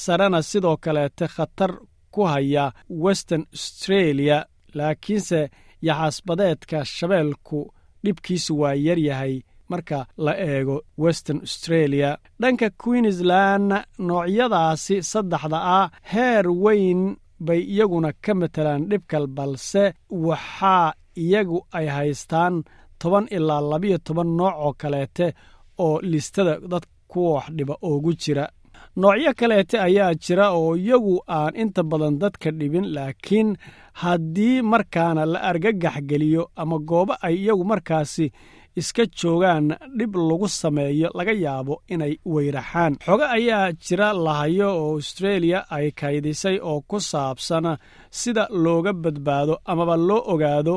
sarena 0.02 0.40
sidoo 0.50 0.76
kaleete 0.84 1.26
khatar 1.34 1.72
ku 2.14 2.22
haya 2.32 2.64
western 3.04 3.44
australia 3.54 4.38
laakiinse 4.78 5.40
yaxaasbadeedka 5.88 6.78
shabeelku 6.96 7.58
dhibkiisu 8.04 8.52
waa 8.60 8.74
yar 8.86 8.98
yahay 9.08 9.34
marka 9.74 9.98
la 10.26 10.32
eego 10.50 10.76
western 11.04 11.38
australia. 11.46 12.10
Dhanka 12.40 12.68
queensland 12.82 13.70
noocyadaasi 14.08 14.96
saddexda 15.12 15.58
ah 15.78 15.86
heer 16.12 16.44
weyn 16.64 17.00
bay 17.46 17.60
iyaguna 17.74 18.10
ka 18.24 18.32
matelaan 18.40 18.82
dhibkal 18.90 19.26
balse 19.36 19.84
waxaa 20.26 20.92
iyagu 21.22 21.58
ay 21.78 21.86
haystaan 21.96 22.54
toban 23.00 23.26
ilaa 23.36 23.60
labiyo 23.72 23.98
toban 24.06 24.30
nooc 24.38 24.54
oo 24.64 24.72
kaleete 24.80 25.26
oo 25.84 25.96
listada 26.10 26.54
dad 26.72 26.84
kuwa 27.10 27.30
wax 27.34 27.46
dhiba 27.56 27.74
oogu 27.88 28.12
jira. 28.22 28.46
Noocyo 29.00 29.32
kaleete 29.40 29.76
ayaa 29.86 30.14
jira 30.24 30.46
oo 30.58 30.76
iyagu 30.76 31.14
aan 31.36 31.52
inta 31.62 31.82
badan 31.90 32.14
dadka 32.22 32.48
dhibin 32.58 32.86
laakiin 32.94 33.48
haddii 34.02 34.62
markaana 34.72 35.22
la 35.32 35.38
argagax 35.50 35.96
geliyo 36.10 36.42
ama 36.60 36.76
goobo 36.78 37.14
ay 37.26 37.34
iyagu 37.42 37.64
markaasi 37.72 38.26
iska 38.80 39.02
joogaan 39.18 39.66
dhib 39.98 40.12
lagu 40.28 40.48
sameeyo 40.60 41.08
laga 41.18 41.32
yaabo 41.44 41.74
inay 41.92 42.14
weyraxaan. 42.32 42.92
Xogo 43.06 43.24
ayaa 43.36 43.72
jira 43.84 44.08
lahayo 44.26 44.68
oo 44.82 44.90
australia 44.98 45.58
ay 45.76 45.86
kaydisay 46.00 46.56
oo 46.70 46.80
ku 46.90 46.98
saabsan 47.10 47.66
sida 48.20 48.44
looga 48.64 48.92
badbaado 49.02 49.54
amaba 49.70 49.96
loo 50.08 50.22
ogaado 50.32 50.74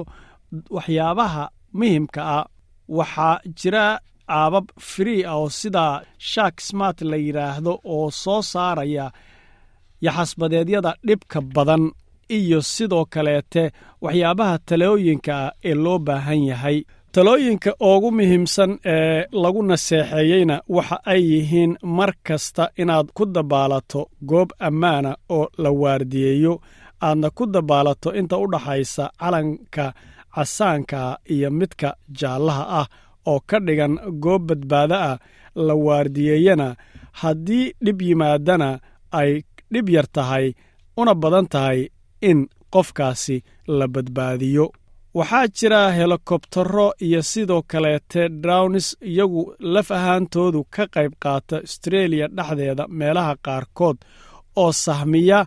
waxyaabaha 0.75 1.43
muhimka 1.79 2.21
ah. 2.38 2.45
Waxaa 2.97 3.36
jira 3.60 3.83
aabab 4.39 4.65
free 4.89 5.21
ah 5.31 5.36
oo 5.41 5.49
sidaa 5.60 5.93
shark 6.31 6.55
smart 6.67 6.97
la 7.12 7.17
yidhaahdo 7.25 7.73
oo 7.93 8.07
soo 8.23 8.41
saaraya 8.51 9.05
yaxasbadeedyada 10.05 10.91
dhibka 11.07 11.39
badan 11.55 11.83
iyo 12.38 12.60
sidoo 12.73 13.05
kaleete 13.13 13.63
waxyaabaha 14.03 14.55
talooyinka 14.67 15.33
ah 15.45 15.51
ee 15.69 15.75
loo 15.83 15.99
baahan 16.07 16.41
yahay 16.51 16.77
talooyinka 17.17 17.71
ugu 17.80 18.12
muhiimsan 18.12 18.80
ee 18.86 19.25
lagu 19.43 19.62
naseexeeyeyna 19.63 20.56
waxa 20.75 20.97
ay 21.13 21.21
yihiin 21.32 21.73
mar 21.97 22.12
kasta 22.27 22.63
inaad 22.82 23.08
ku 23.17 23.23
dabaalato 23.36 24.01
goob 24.30 24.49
ammaana 24.67 25.12
oo 25.30 25.47
la 25.63 25.71
waardiyeeyo. 25.82 26.53
Aadna 27.01 27.30
ku 27.38 27.43
dabaalato 27.56 28.10
inta 28.19 28.36
u 28.38 28.45
dhaxaysa 28.53 29.06
calanka 29.19 29.86
casaanka 30.36 31.17
iyo 31.34 31.49
midka 31.60 31.89
jaallaha 32.19 32.63
ah 32.80 32.88
oo 33.32 33.39
ka 33.49 33.58
dhigan 33.65 33.93
goob 34.23 34.43
badbaado 34.49 34.95
ah 35.10 35.17
la 35.67 35.73
waardiyeeyana 35.86 36.67
haddii 37.21 37.65
dhib 37.86 37.99
yimaadana 38.01 38.69
ay 39.19 39.32
dhib 39.73 39.88
yar 39.95 40.08
tahay 40.15 40.45
una 40.97 41.13
badan 41.21 41.47
tahay 41.53 41.80
in 42.30 42.39
qofkaasi 42.73 43.38
la 43.77 43.86
badbaadiyo 43.95 44.65
waxaa 45.17 45.47
jira 45.58 45.82
helikobtaro 45.97 46.88
iyo 47.06 47.21
sidoo 47.32 47.62
kaleete 47.71 48.30
drownis 48.43 48.88
iyagu 49.12 49.41
laf 49.73 49.91
ahaantoodu 49.97 50.62
ka 50.75 50.84
qayb 50.95 51.13
qaata 51.23 51.56
astreeliya 51.67 52.27
dhexdeeda 52.38 52.84
meelaha 52.99 53.34
qaarkood 53.45 53.97
oo 54.63 54.71
sahmiya 54.86 55.39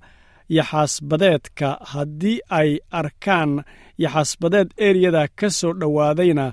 yaxaasbadeedka. 0.59 1.69
Haddii 1.93 2.39
ay 2.59 2.71
arkaan 3.01 3.53
yaxaasbadeed 4.05 4.69
eriyada 4.87 5.23
ka 5.39 5.49
soo 5.59 5.73
dhowaadayna 5.81 6.47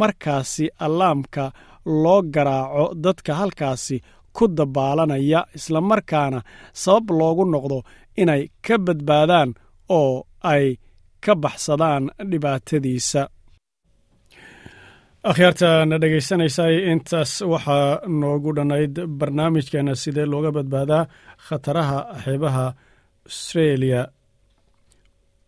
markaasi 0.00 0.66
allaamka 0.86 1.44
loo 2.02 2.22
garaaco 2.34 2.84
dadka 3.04 3.32
halkaasi 3.40 3.96
ku 4.36 4.44
dabaalanaya 4.58 5.40
islamarkaana 5.56 6.38
sabab 6.82 7.06
loogu 7.18 7.44
noqdo 7.52 7.78
inay 8.22 8.42
ka 8.66 8.74
badbaadaan 8.86 9.50
oo 9.98 10.24
ay 10.52 10.66
ka 11.24 11.32
baxsadaan 11.42 12.04
dhibaatadiisa. 12.30 13.22
Akhyaartana 15.30 15.96
dhegaysanaysay 16.02 16.74
intaas 16.92 17.32
waxaa 17.52 18.00
noogu 18.20 18.50
dhannayd 18.56 18.94
barnaamijkeena 19.18 19.94
sidee 20.02 20.26
looga 20.32 20.50
badbaadaa 20.56 21.04
khataraha 21.46 21.98
xeebaha 22.24 22.64
astreeliya 23.28 24.02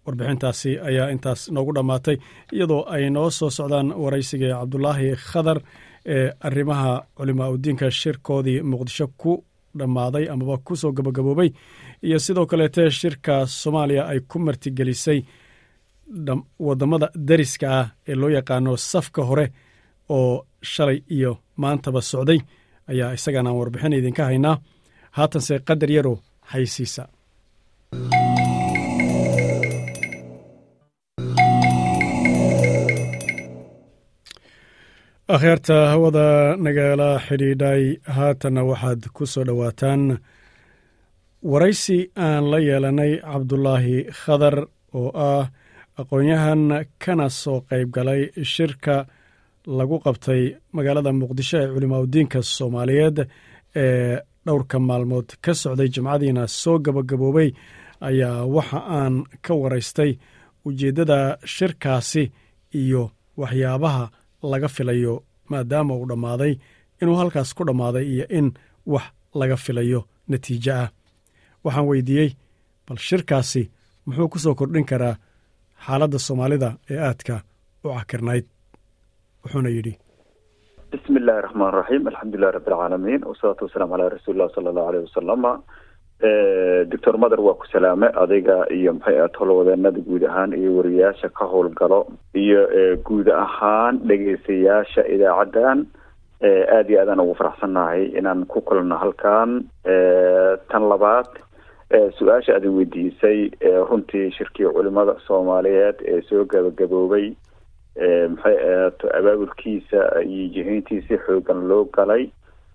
warbixintaasi 0.07 0.71
ayaa 0.89 1.09
intaas 1.15 1.41
noogu 1.55 1.73
dhammaatay 1.77 2.17
iyadoo 2.57 2.83
ay 2.95 3.05
noo 3.15 3.29
soo 3.39 3.51
socdaan 3.59 3.89
waraysiga 4.03 4.49
cabdulaahi 4.61 5.09
khadar 5.29 5.59
ee 6.15 6.27
arrimaha 6.49 6.93
culimaa 7.17 7.49
udiinka 7.55 7.87
shirkoodii 8.01 8.59
muqdisho 8.71 9.07
ku 9.21 9.33
dhammaaday 9.79 10.25
amaba 10.33 10.57
ku 10.67 10.73
soo 10.81 10.93
gabagaboobay 10.97 11.51
iyo 12.07 12.19
sidoo 12.25 12.47
kaleete 12.51 12.83
shirka 13.01 13.35
soomaaliya 13.61 14.03
ay 14.13 14.21
ku 14.31 14.37
martigelisay 14.47 15.19
waddamada 16.67 17.07
dariska 17.29 17.67
ah 17.81 17.87
ee 18.11 18.15
loo 18.21 18.31
yaqaano 18.37 18.73
safka 18.91 19.23
hore 19.29 19.47
oo 20.17 20.33
shalay 20.73 20.99
iyo 21.17 21.33
maantaba 21.63 22.01
socday 22.11 22.41
ayaa 22.91 23.15
isagana 23.17 23.49
aan 23.51 23.59
warbixin 23.61 23.93
idinka 23.99 24.23
haynaa. 24.31 24.57
Haatanse 25.17 25.55
qadar 25.69 25.91
yaro 25.97 26.15
haysiisa. 26.53 27.03
Akhyaarta 35.35 35.77
hawada 35.93 36.57
nagala 36.65 37.09
xidhiidhay 37.27 37.85
haatanna 38.17 38.63
waxaad 38.71 39.03
ku 39.17 39.25
soo 39.33 39.45
dhowaataan 39.49 40.03
waraysi 41.51 41.99
aan 42.27 42.45
la 42.53 42.59
yeelanay 42.69 43.13
cabdulaahi 43.31 43.97
khadar 44.21 44.57
oo 45.01 45.09
ah 45.31 45.45
aqoon-yahan 46.01 46.63
kana 47.03 47.27
soo 47.43 47.59
qayb 47.71 47.89
galay 47.97 48.23
shirka 48.55 48.97
lagu 49.79 49.97
qabtay 50.05 50.43
magaalada 50.77 51.11
muqdisho 51.21 51.57
ee 51.63 51.69
culimaadudiinka 51.75 52.39
soomaaliyeed 52.57 53.17
ee 53.83 54.19
dhowrka 54.47 54.77
maalmood 54.89 55.29
ka 55.45 55.53
socday 55.63 55.89
jimcadiina 55.95 56.43
soo 56.61 56.77
gabagaboobay 56.85 57.49
ayaa 58.09 58.45
waxa 58.57 58.79
aan 58.99 59.15
ka 59.45 59.53
waraystay 59.63 60.11
ujeeddada 60.67 61.19
shirkaasi 61.55 62.23
iyo 62.81 63.03
waxyaabaha 63.41 64.05
laga 64.51 64.69
filayo 64.77 65.15
maadaama 65.51 65.93
uu 65.97 66.07
dhammaaday 66.11 66.53
inuu 67.01 67.17
halkaas 67.21 67.51
ku 67.57 67.63
dhammaaday 67.69 68.05
iyo 68.15 68.25
in 68.39 68.47
wax 68.93 69.05
laga 69.41 69.57
filayo 69.65 70.01
natiijo 70.29 70.73
ah. 70.83 70.89
Waxaan 71.65 71.87
weydiiyey 71.91 72.31
bal 72.87 72.99
shirkaasi 73.09 73.63
muxuu 74.07 74.29
ku 74.33 74.39
soo 74.45 74.55
kordhin 74.59 74.85
karaa 74.91 75.17
xaaladda 75.87 76.19
soomaalida 76.27 76.69
ee 76.93 76.99
aadka 77.09 77.35
u 77.85 77.89
cakirnayd 77.99 78.45
wuxuuna 79.45 79.71
yidhi. 79.77 79.95
Bismi 80.93 81.17
illaahi 81.21 81.43
raxmaan 81.47 81.73
raxiim 81.81 82.07
alxamdulilahi 82.11 82.55
rabbi 82.57 82.71
alcaalamiin 82.73 83.23
wasalaatu 83.31 83.63
wasalaamu 83.67 83.93
calaa 83.95 84.13
rasuulillah 84.17 84.49
sala 84.55 84.69
allahu 84.71 84.89
aleyh 84.91 85.03
wasalama 85.09 85.53
doctor 86.93 87.15
mother 87.23 87.41
waa 87.47 87.55
ku 87.61 87.67
salaame 87.73 88.07
adiga 88.23 88.57
iyo 88.79 88.93
maxay 88.97 89.17
ahayd 89.19 89.35
howlwadeenada 89.41 90.01
guud 90.09 90.23
ahaan 90.31 90.53
iyo 90.61 90.71
wariyaasha 90.79 91.29
ka 91.39 91.45
howlgalo 91.53 92.01
iyo 92.45 92.61
guud 93.09 93.29
ahaan 93.45 93.95
dhegeystayaasha 94.09 95.03
idaacaddan 95.15 95.79
aada 96.77 96.89
iyo 96.91 97.01
aadaan 97.03 97.21
ugu 97.25 97.35
faraxsannahay 97.41 98.03
inaan 98.19 98.47
ku 98.53 98.61
kulano 98.69 98.97
halkan. 99.03 99.51
Tan 100.71 100.83
labaad 100.93 101.29
su'aasha 102.19 102.55
aadin 102.55 102.75
weydiisay 102.79 103.51
runtii 103.91 104.31
shirkii 104.37 104.67
culimada 104.77 105.15
soomaaliyeed 105.27 106.01
ee 106.13 106.21
soo 106.29 106.45
gabagaboobay 106.45 107.27
maxay 108.35 108.57
ahaato 108.71 109.09
abaabulkiisa 109.19 110.01
iyo 110.23 110.49
jihayntiisi 110.55 111.19
xoogan 111.27 111.69
loo 111.69 111.85
galay 111.85 112.25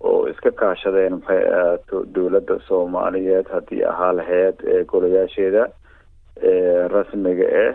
oo 0.00 0.28
iska 0.28 0.50
kaashadeen 0.50 1.12
maxay 1.18 1.42
ahaato 1.52 2.04
dowladda 2.14 2.58
soomaaliyeed 2.68 3.46
haddii 3.54 3.82
ahaa 3.84 4.12
laheyd 4.12 4.64
golayaasheeda 4.92 5.68
rasmiga 6.94 7.46
ah 7.66 7.74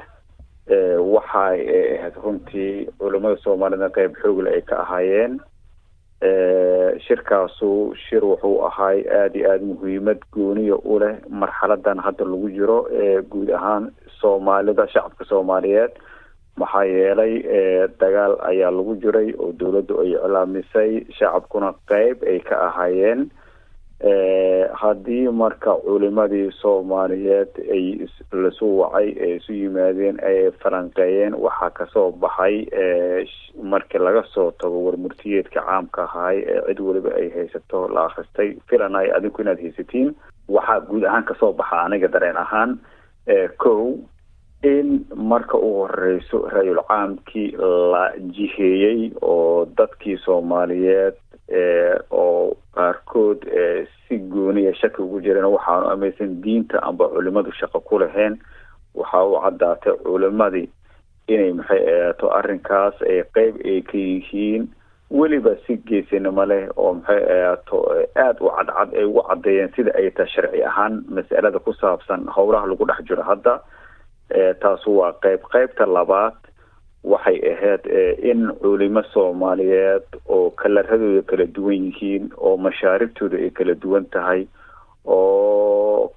waxay 1.15 1.59
ahayd 1.97 2.15
runtii 2.23 2.87
culimada 2.99 3.37
soomaaliyedna 3.43 3.89
qeyb 3.97 4.13
xoogle 4.21 4.49
ay 4.55 4.61
ka 4.61 4.75
ahaayeen 4.83 5.39
shirkaasu 7.07 7.93
shir 8.07 8.23
wuxuu 8.23 8.63
ahay 8.67 9.03
aada 9.07 9.35
iyo 9.39 9.51
aada 9.51 9.65
muhiimad 9.65 10.19
gooniya 10.31 10.77
u 10.83 10.99
leh 10.99 11.15
marxaladan 11.29 11.99
hadda 11.99 12.25
lagu 12.25 12.49
jiro 12.49 12.79
guud 13.29 13.49
ahaan 13.51 13.91
soomaalida 14.21 14.87
shacabka 14.87 15.25
soomaaliyeed. 15.25 15.91
Maxaa 16.57 16.85
yeelay 16.87 17.33
dagaal 17.99 18.39
ayaa 18.49 18.71
lagu 18.71 18.95
jiray 19.03 19.33
oo 19.37 19.51
dowladdu 19.59 19.99
ay 20.01 20.15
iclaamisay. 20.15 20.91
Shacabkuna 21.19 21.73
qeyb 21.91 22.23
ay 22.23 22.39
ka 22.39 22.55
ahaayeen 22.67 23.27
haddii 24.81 25.27
marka 25.31 25.73
culimadii 25.85 26.51
soomaaliyeed 26.61 27.53
ay 27.75 27.85
lasu 28.31 28.67
wacay 28.79 29.09
ee 29.17 29.35
isu 29.35 29.53
yimaadeen 29.53 30.19
ay 30.29 30.51
falanqeeyeen 30.63 31.33
waxaa 31.45 31.69
ka 31.69 31.85
soo 31.93 32.11
baxay 32.11 32.65
markii 33.63 33.99
laga 33.99 34.23
soo 34.33 34.51
tago 34.51 34.83
warmurtiyeedka 34.85 35.61
caamka 35.61 36.03
ahaay 36.03 36.37
ee 36.39 36.61
cid 36.67 36.79
weliba 36.87 37.15
ay 37.21 37.29
haysato 37.35 37.87
la 37.87 38.05
akhristay 38.05 38.53
filanay 38.69 39.11
adinku 39.17 39.41
inaad 39.41 39.61
haysatiin 39.61 40.15
waxaa 40.49 40.79
guud 40.89 41.03
ahaan 41.05 41.23
ka 41.25 41.35
soo 41.39 41.53
baxa 41.53 41.81
aniga 41.81 42.07
dareen 42.07 42.37
ahaan 42.37 42.77
kow 43.57 43.95
in 44.63 45.05
marka 45.15 45.57
ugu 45.57 45.73
horeyso 45.81 46.37
ra-yul 46.53 46.81
caamkii 46.89 47.51
la 47.93 48.03
jiheeyey 48.37 49.11
oo 49.21 49.65
dadkii 49.77 50.17
soomaaliyeed 50.25 51.13
oo 52.11 52.57
qaarkood 52.75 53.45
si 54.07 54.17
gooniya 54.17 54.73
shaki 54.75 55.01
ugu 55.01 55.21
jireen 55.21 55.45
waxaanu 55.45 55.89
amaysan 55.93 56.41
diinta 56.41 56.81
amba 56.83 57.07
culimadu 57.09 57.51
shaqo 57.59 57.79
ku 57.85 57.99
lahayn 57.99 58.37
waxa 58.95 59.23
u 59.23 59.37
caddaatay 59.43 59.93
culimadii 60.05 60.69
inay 61.27 61.53
maxay 61.53 61.81
ahaato 61.93 62.29
arrinkaas 62.37 63.01
ay 63.01 63.23
qeyb 63.35 63.55
ay 63.65 63.81
ka 63.81 63.97
yihiin. 63.97 64.67
Weliba 65.11 65.53
si 65.65 65.77
geesinimo 65.85 66.45
leh 66.45 66.65
oo 66.77 66.93
maxay 66.93 67.21
ahaato 67.23 67.77
aada 68.15 68.41
u 68.41 68.49
cadcad 68.57 68.89
ay 68.97 69.05
ugu 69.05 69.21
caddeeyeen 69.29 69.71
sida 69.75 69.91
ay 69.97 70.09
tahay 70.11 70.29
sharci 70.33 70.63
ahaan 70.65 71.01
mas'alada 71.09 71.59
ku 71.59 71.73
saabsan 71.73 72.25
howlaha 72.35 72.65
lagu 72.69 72.85
dhex 72.85 73.05
jiro 73.07 73.23
hadda. 73.23 73.59
Taasu 74.61 74.97
waa 74.97 75.13
qeyb 75.21 75.41
qeybta 75.53 75.85
labaad 75.85 76.33
waxay 77.13 77.37
ahayd 77.53 77.83
in 78.31 78.47
culimo 78.61 79.03
soomaaliyeed 79.13 80.05
oo 80.35 80.49
kalaradooda 80.61 81.21
kala 81.31 81.45
duwan 81.55 81.85
yihiin 81.89 82.29
oo 82.37 82.57
mashaaribtooda 82.57 83.37
ay 83.37 83.49
kala 83.49 83.73
duwan 83.83 84.05
tahay 84.15 84.47
oo 85.05 86.11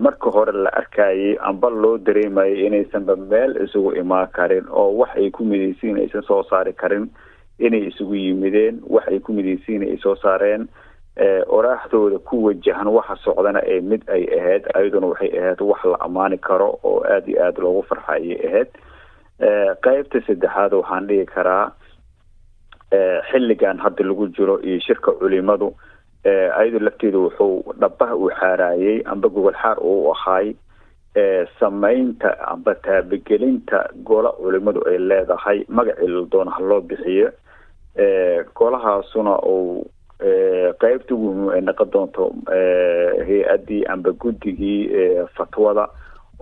marka 0.00 0.30
hore 0.30 0.52
la 0.52 0.70
arkayay 0.80 1.36
amba 1.48 1.70
loo 1.70 1.98
dareemayay 1.98 2.66
inaysanba 2.66 3.16
meel 3.16 3.56
isugu 3.64 3.92
imaan 4.02 4.26
karin 4.36 4.64
oo 4.70 4.96
wax 5.00 5.10
ay 5.16 5.30
ku 5.30 5.44
midaysiin 5.44 5.98
aysan 6.02 6.22
soo 6.22 6.42
saari 6.50 6.72
karin 6.72 7.10
inay 7.58 7.86
isugu 7.92 8.14
yimideen 8.14 8.80
wax 8.88 9.04
ay 9.12 9.20
ku 9.20 9.32
midaysiin 9.36 9.82
ay 9.86 9.96
soo 10.02 10.16
saareen 10.16 10.66
oraaxdooda 11.46 12.18
ku 12.24 12.44
wajahan 12.48 12.88
waxa 12.88 13.16
socdana 13.24 13.60
ee 13.68 13.80
mid 13.80 14.02
ay 14.08 14.24
ahayd 14.38 14.64
ayaduna 14.74 15.06
waxay 15.12 15.30
ahayd 15.38 15.60
wax 15.60 15.84
la 15.84 16.00
ammaani 16.00 16.38
karo 16.38 16.78
oo 16.82 17.04
aada 17.04 17.26
iyo 17.30 17.44
aada 17.44 17.62
loogu 17.62 17.82
farxa 17.82 18.12
ayay 18.18 18.38
ahayd 18.48 18.68
qeybta 19.84 20.20
saddexaad 20.26 20.72
waxaan 20.80 21.06
dhigi 21.08 21.26
karaa 21.34 21.72
xilligan 23.30 23.78
hadda 23.84 24.04
lagu 24.04 24.28
jiro 24.36 24.58
iyo 24.62 24.80
shirka 24.86 25.12
culimadu 25.20 25.74
ayadu 26.58 26.78
lafteeda 26.78 27.18
wuxuu 27.18 27.74
dhabaha 27.80 28.14
uu 28.16 28.30
xaaraayey 28.40 29.02
amba 29.06 29.28
gogol 29.28 29.54
xaar 29.62 29.78
uu 29.80 30.12
ahaay. 30.14 30.54
Samaynta 31.60 32.30
amba 32.48 32.74
taabagelinta 32.74 33.88
gola 34.04 34.30
culimadu 34.38 34.80
ay 34.88 34.98
leedahay 34.98 35.58
magacii 35.68 36.08
la 36.08 36.22
doona 36.32 36.50
ha 36.56 36.60
loo 36.62 36.80
bixiyo. 36.80 37.28
Golahaasuna 38.54 39.34
uu 39.44 39.84
qeybta 40.80 41.14
ugu 41.14 41.28
muhiim 41.34 41.50
ay 41.54 41.60
noqon 41.66 41.90
doonto 41.92 42.24
hay'addii 43.28 43.84
amba 43.92 44.12
guddigii 44.12 44.88
fatwada 45.36 45.88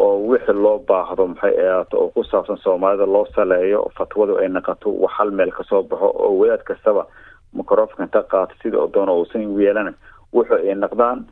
oo 0.05 0.17
wixii 0.31 0.57
loo 0.65 0.79
baahdo 0.89 1.27
maxay 1.27 1.55
ahaato 1.67 1.97
oo 2.01 2.09
ku 2.15 2.25
saabsan 2.25 2.57
soomaalida 2.65 3.07
loo 3.07 3.27
saleeyo 3.35 3.81
fatwadu 3.97 4.39
ay 4.43 4.49
noqoto 4.49 4.91
wax 5.03 5.13
hal 5.19 5.31
meel 5.31 5.51
ka 5.53 5.65
soo 5.71 5.83
baxo 5.83 6.09
oo 6.25 6.33
wadaad 6.41 6.63
kastaba 6.71 7.07
microfonka 7.55 8.03
inta 8.07 8.23
qaato 8.33 8.55
sida 8.63 8.79
oo 8.79 8.89
doona 8.95 9.13
uusan 9.13 9.45
yeelan 9.61 9.95
wuxu 10.33 10.55
ay 10.55 10.75
noqdaan 10.75 11.25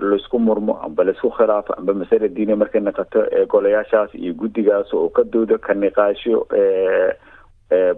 la 0.00 0.16
isku 0.16 0.38
murmo 0.38 0.74
amba 0.84 1.04
la 1.04 1.12
isku 1.12 1.30
khilaafo 1.36 1.72
amba 1.78 1.94
masale 1.94 2.28
diini 2.28 2.54
markay 2.56 2.80
noqoto 2.80 3.22
golayaashaas 3.52 4.14
iyo 4.14 4.34
guddigaas 4.34 4.92
oo 4.94 5.08
ka 5.08 5.22
doodo 5.32 5.58
ka 5.58 5.74
niqaasho 5.74 6.44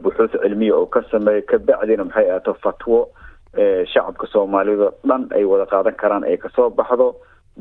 buxuus 0.03 0.31
cilmiya 0.43 0.75
oo 0.77 0.87
ka 0.87 1.03
sameeyo 1.11 1.43
kabacdina 1.47 2.05
maxay 2.05 2.27
ahaato 2.31 2.55
fatwo 2.63 3.09
shacabka 3.93 4.27
soomaaliyad 4.33 4.81
oo 4.87 4.93
dhan 5.09 5.27
ay 5.37 5.45
wada 5.45 5.67
qaadan 5.67 5.95
karaan 5.95 6.25
ay 6.25 6.37
ka 6.37 6.49
soo 6.57 6.71
baxdo 6.71 7.15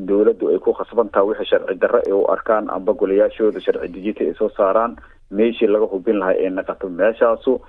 dowladdu 0.08 0.50
ay 0.54 0.60
ku 0.60 0.74
khasbantaha 0.74 1.26
wixii 1.28 1.46
sharci 1.52 1.76
darre 1.82 2.02
ay 2.08 2.14
u 2.14 2.26
arkaan 2.32 2.70
amba 2.70 2.94
golayaashooda 2.94 3.60
sharci 3.62 3.88
dejinta 3.94 4.24
ay 4.24 4.34
soo 4.40 4.50
saaraan. 4.58 4.96
Meeshii 5.32 5.68
laga 5.68 5.86
hubin 5.92 6.20
lahaa 6.20 6.38
ay 6.40 6.50
naqato 6.50 6.90
meeshaasu 6.90 7.60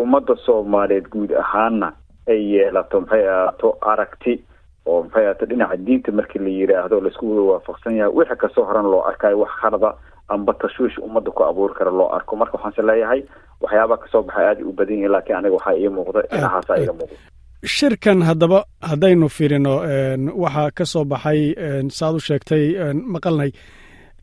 ummadda 0.00 0.36
soomaaliyeed 0.46 1.08
guud 1.12 1.32
ahaanna 1.42 1.92
ay 2.28 2.40
yeelato 2.54 3.00
maxay 3.00 3.24
ahaato 3.28 3.68
aragti 3.92 4.34
oo 4.86 5.02
maxay 5.02 5.24
ahaato 5.26 5.46
dhinaca 5.50 5.76
diinta 5.86 6.12
markii 6.12 6.38
la 6.44 6.48
yiraahdo 6.58 7.00
la 7.00 7.08
isku 7.10 7.26
wada 7.30 7.42
waafaqsan 7.50 7.96
yahay. 7.98 8.12
Wixii 8.14 8.36
ka 8.42 8.48
soo 8.54 8.64
horan 8.64 8.86
loo 8.92 9.02
arkayo 9.10 9.38
wax 9.42 9.52
khalada 9.60 9.94
amba 10.28 10.52
tashwiish 10.54 10.98
ummadda 10.98 11.30
ku 11.30 11.42
abuuri 11.44 11.74
kara 11.74 11.90
loo 11.90 12.08
arko. 12.16 12.36
Marka 12.36 12.56
waxaanse 12.58 12.82
leeyahay 12.82 13.22
waxyaabaha 13.60 14.00
ka 14.02 14.08
soo 14.12 14.22
baxay 14.22 14.46
aada 14.46 14.64
u 14.64 14.72
badan 14.72 14.96
yihiin 14.96 15.12
laakiin 15.12 15.36
aniga 15.36 15.54
waxaa 15.58 15.76
ii 15.76 15.88
muuqda 15.88 16.22
dhinacaasa 16.30 16.78
iga 16.82 16.92
muuqda 16.92 17.16
shirkan 17.64 18.20
haddaba 18.28 18.58
haddaynu 18.90 19.28
fiirino 19.36 19.74
waxaa 20.42 20.70
ka 20.76 20.84
soo 20.92 21.04
baxay 21.12 21.40
saad 21.98 22.14
u 22.14 22.20
sheegtay 22.26 22.64
maqalnay 23.14 23.50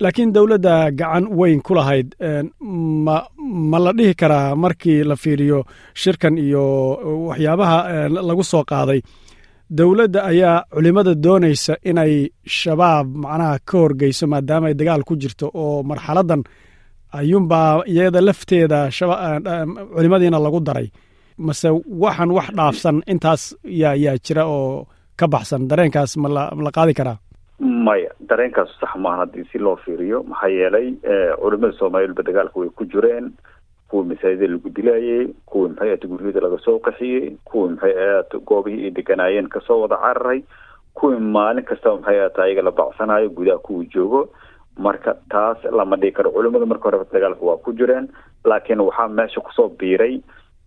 laakiin 0.04 0.32
dowladda 0.36 0.76
gacan 1.00 1.26
weyn 1.40 1.62
ku 1.66 1.74
lahayd 1.78 2.08
ma 3.72 3.78
la 3.86 3.92
dhihi 3.98 4.14
karaa 4.22 4.56
markii 4.64 5.04
la 5.10 5.16
fiiriyo 5.24 5.60
shirkan 6.02 6.36
iyo 6.46 6.66
waxyaabaha 7.30 7.78
lagu 8.30 8.44
soo 8.52 8.64
qaaday. 8.72 9.02
Dowladda 9.78 10.20
ayaa 10.32 10.66
culimada 10.74 11.14
doonaysa 11.24 11.74
inay 11.90 12.14
shabaab 12.60 13.08
macnaha 13.24 13.56
ka 13.68 13.76
horgeyso 13.82 14.26
maadaama 14.32 14.68
ay 14.70 14.74
dagaal 14.80 15.04
ku 15.08 15.14
jirto 15.22 15.48
oo 15.62 15.84
marxaladan 15.90 16.42
ayuunbaa 17.20 17.84
iyada 17.92 18.20
lafteeda 18.28 18.80
culimadiina 19.96 20.38
lagu 20.46 20.60
daray 20.68 20.88
mase 21.38 21.70
waxaan 22.04 22.32
wax 22.32 22.48
dhaafsan 22.58 23.02
intaas 23.08 23.44
yaa 23.64 23.96
yaa 23.96 24.18
jira 24.26 24.46
oo 24.46 24.88
ka 25.20 25.28
baxsan. 25.28 25.68
Dareenkaas 25.70 26.18
ma 26.18 26.30
la 26.30 26.44
ma 26.56 26.64
la 26.64 26.72
qaadi 26.72 26.94
karaa? 26.94 27.18
Maya 27.60 28.10
dareenkaas 28.30 28.70
sax 28.80 28.96
maahan 28.98 29.20
haddii 29.26 29.46
si 29.52 29.60
loo 29.60 29.76
fiiriyo. 29.86 30.24
Maxaa 30.24 30.50
yeelay 30.50 30.88
culimada 31.42 31.74
soomaaliyadba 31.80 32.24
dagaalka 32.24 32.60
way 32.60 32.70
ku 32.70 32.86
jireen. 32.86 33.32
Kuwii 33.92 34.08
masaajida 34.10 34.48
lagu 34.48 34.70
dilayay 34.76 35.28
kuwii 35.46 35.70
maxay 35.70 35.90
ahata 35.92 36.08
guryada 36.08 36.40
laga 36.42 36.58
soo 36.66 36.80
qaxiyey 36.80 37.36
kuwii 37.46 37.70
maxay 37.76 37.94
ahata 38.04 38.38
goobihii 38.40 38.86
ay 38.88 38.92
deganaayeen 38.98 39.50
ka 39.52 39.60
soo 39.68 39.82
wada 39.82 39.98
cararay 40.00 40.44
kuwii 40.96 41.20
maalin 41.20 41.64
kastaba 41.68 41.98
maxay 42.00 42.20
ahata 42.22 42.44
ayaga 42.44 42.62
la 42.62 42.72
bacsanayo 42.72 43.30
gudaha 43.30 43.58
kuwii 43.68 43.90
joogo. 43.94 44.30
Marka 44.80 45.14
taas 45.30 45.58
lama 45.78 45.96
dhigi 46.00 46.16
karo. 46.16 46.32
Culimada 46.32 46.66
marka 46.66 46.84
horeba 46.88 47.06
dagaalka 47.14 47.44
waa 47.46 47.58
ku 47.60 47.74
jireen 47.74 48.08
laakiin 48.46 48.80
waxaa 48.80 49.08
meesha 49.08 49.42
ku 49.44 49.52
soo 49.54 49.68
biiray 49.70 50.22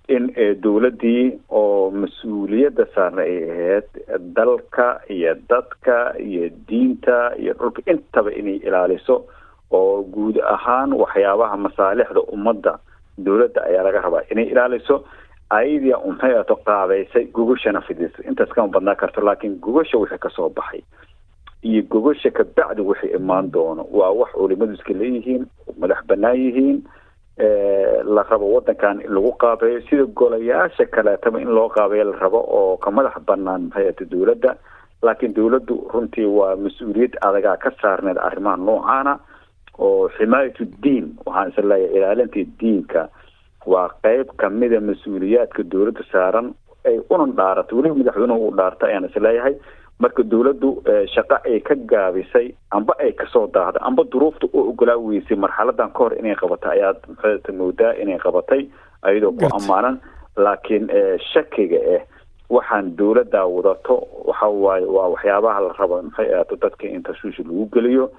in 0.08 0.26
dowladdii 0.62 1.38
oo 1.50 1.90
mas'uuliyadda 1.90 2.84
saarna 2.94 3.22
ay 3.22 3.36
ahayd 3.50 3.88
dalka 4.36 5.00
iyo 5.08 5.34
dadka 5.48 6.12
iyo 6.20 6.50
diinta 6.68 7.32
iyo 7.40 7.54
dhulka 7.54 7.82
intaba 7.90 8.30
inay 8.32 8.56
ilaaliso 8.66 9.24
oo 9.70 10.02
guud 10.14 10.36
ahaan 10.54 10.92
waxyaabaha 10.92 11.56
masaalixda 11.56 12.20
ummadda 12.34 12.78
dowladda 13.18 13.60
ayaa 13.64 13.82
laga 13.86 14.00
rabaa 14.06 14.22
inay 14.30 14.44
ilaaliso 14.52 15.04
ayadia 15.50 15.96
maxay 16.08 16.34
ato 16.40 16.56
qaabeysay 16.66 17.24
gogashana 17.32 17.80
fidisa 17.80 18.20
intaas 18.28 18.52
kama 18.52 18.68
badnaa 18.68 18.94
karto 19.00 19.20
laakiin 19.20 19.56
gogasha 19.64 19.98
wixii 19.98 20.18
ka 20.18 20.30
soo 20.36 20.48
baxay 20.48 20.82
iyo 21.62 21.82
gogasha 21.82 22.30
kabacdi 22.30 22.82
wixii 22.82 23.16
imaan 23.16 23.50
doono 23.52 23.86
waa 23.92 24.10
wax 24.20 24.30
culimadu 24.36 24.72
iska 24.76 24.92
leeyihiin 24.92 25.46
madax 25.80 26.04
banaan 26.06 26.36
yihiin 26.44 26.84
la 27.38 28.22
rabo 28.30 28.46
wadankan 28.54 29.00
in 29.04 29.10
lagu 29.14 29.32
qaabeeyo 29.42 29.80
sida 29.90 30.04
golayaasha 30.06 30.86
kaleetaba 30.86 31.40
in 31.40 31.48
loo 31.54 31.68
qaabeeyo 31.68 32.04
la 32.12 32.18
rabo 32.18 32.38
oo 32.58 32.76
ka 32.76 32.90
madax 32.90 33.18
banaan 33.26 33.62
maxay 33.68 33.88
ata 33.88 34.04
dowladda. 34.04 34.54
Laakiin 35.02 35.34
dowladdu 35.36 35.74
runtii 35.92 36.24
waa 36.26 36.56
mas'uuliyad 36.56 37.18
adagaa 37.20 37.56
ka 37.56 37.70
saarneed 37.82 38.16
arrimaha 38.18 38.56
noocaana 38.56 39.18
oo 39.78 40.08
ximaayatu 40.16 40.64
diin 40.82 41.10
waxaan 41.26 41.48
is 41.50 41.58
leeyahay 41.58 41.96
ilaalinta 41.98 42.40
diinka 42.60 43.08
waa 43.66 43.88
qeyb 44.04 44.28
kamida 44.36 44.80
mas'uuliyaadka 44.80 45.62
dowladda 45.72 46.02
saaran 46.12 46.54
ay 46.86 47.00
unan 47.10 47.32
dhaarato 47.36 47.76
weliba 47.76 47.94
madaxweynuhu 48.00 48.48
u 48.48 48.56
dhaarta 48.56 48.86
ayaan 48.86 49.04
is 49.10 49.16
leeyahay 49.16 49.54
marka 50.02 50.22
dowladdu 50.22 50.70
shaqo 51.14 51.36
ay 51.44 51.60
ka 51.60 51.74
gaabisay 51.74 52.54
amba 52.70 52.94
ay 52.98 53.12
ka 53.12 53.26
soo 53.32 53.46
daahday 53.46 53.82
amba 53.88 54.04
duruufta 54.12 54.46
u 54.52 54.68
ogolaa 54.70 54.96
weysay 54.98 55.36
marxaladan 55.36 55.92
ka 55.92 55.98
hor 55.98 56.12
inay 56.18 56.34
qabatay 56.42 56.72
ayaad 56.80 56.98
maxaata 57.08 57.52
moodaa 57.52 57.92
inay 58.02 58.18
qabatay 58.18 58.66
ayadoo 59.02 59.32
ku 59.38 59.46
ammaanan 59.58 60.00
laakiin 60.36 60.88
shakiga 61.32 61.78
ah 61.96 62.02
waxaan 62.50 62.96
dowladda 62.96 63.46
wadato 63.46 63.94
waxa 64.28 64.46
waaye 64.64 64.84
waa 64.96 65.08
waxyaabaha 65.14 65.60
la 65.66 65.72
rabo 65.78 66.02
maxay 66.02 66.28
ahaato 66.34 66.56
dadka 66.56 66.86
in 66.86 67.02
tashwiish 67.02 67.38
lagu 67.38 67.66
geliyo. 67.74 68.10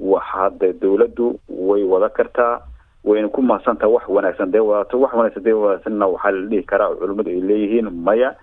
Waxaade 0.00 0.72
dowladdu 0.80 1.38
way 1.48 1.82
wada 1.84 2.08
kartaa 2.08 2.60
wayna 3.04 3.28
ku 3.28 3.42
mahadsantaha 3.42 3.88
wax 3.92 4.04
wanaagsan 4.08 4.50
dee 4.52 4.58
wadato 4.64 5.00
wax 5.00 5.12
wanaagsan 5.14 5.42
dee 5.44 5.52
wadaagsanna 5.52 6.06
waxaa 6.06 6.30
la 6.30 6.46
dhihi 6.48 6.62
karaa 6.64 6.94
culimmadu 7.00 7.30
ay 7.30 7.40
leeyihiin 7.40 7.90
maya 7.92 8.34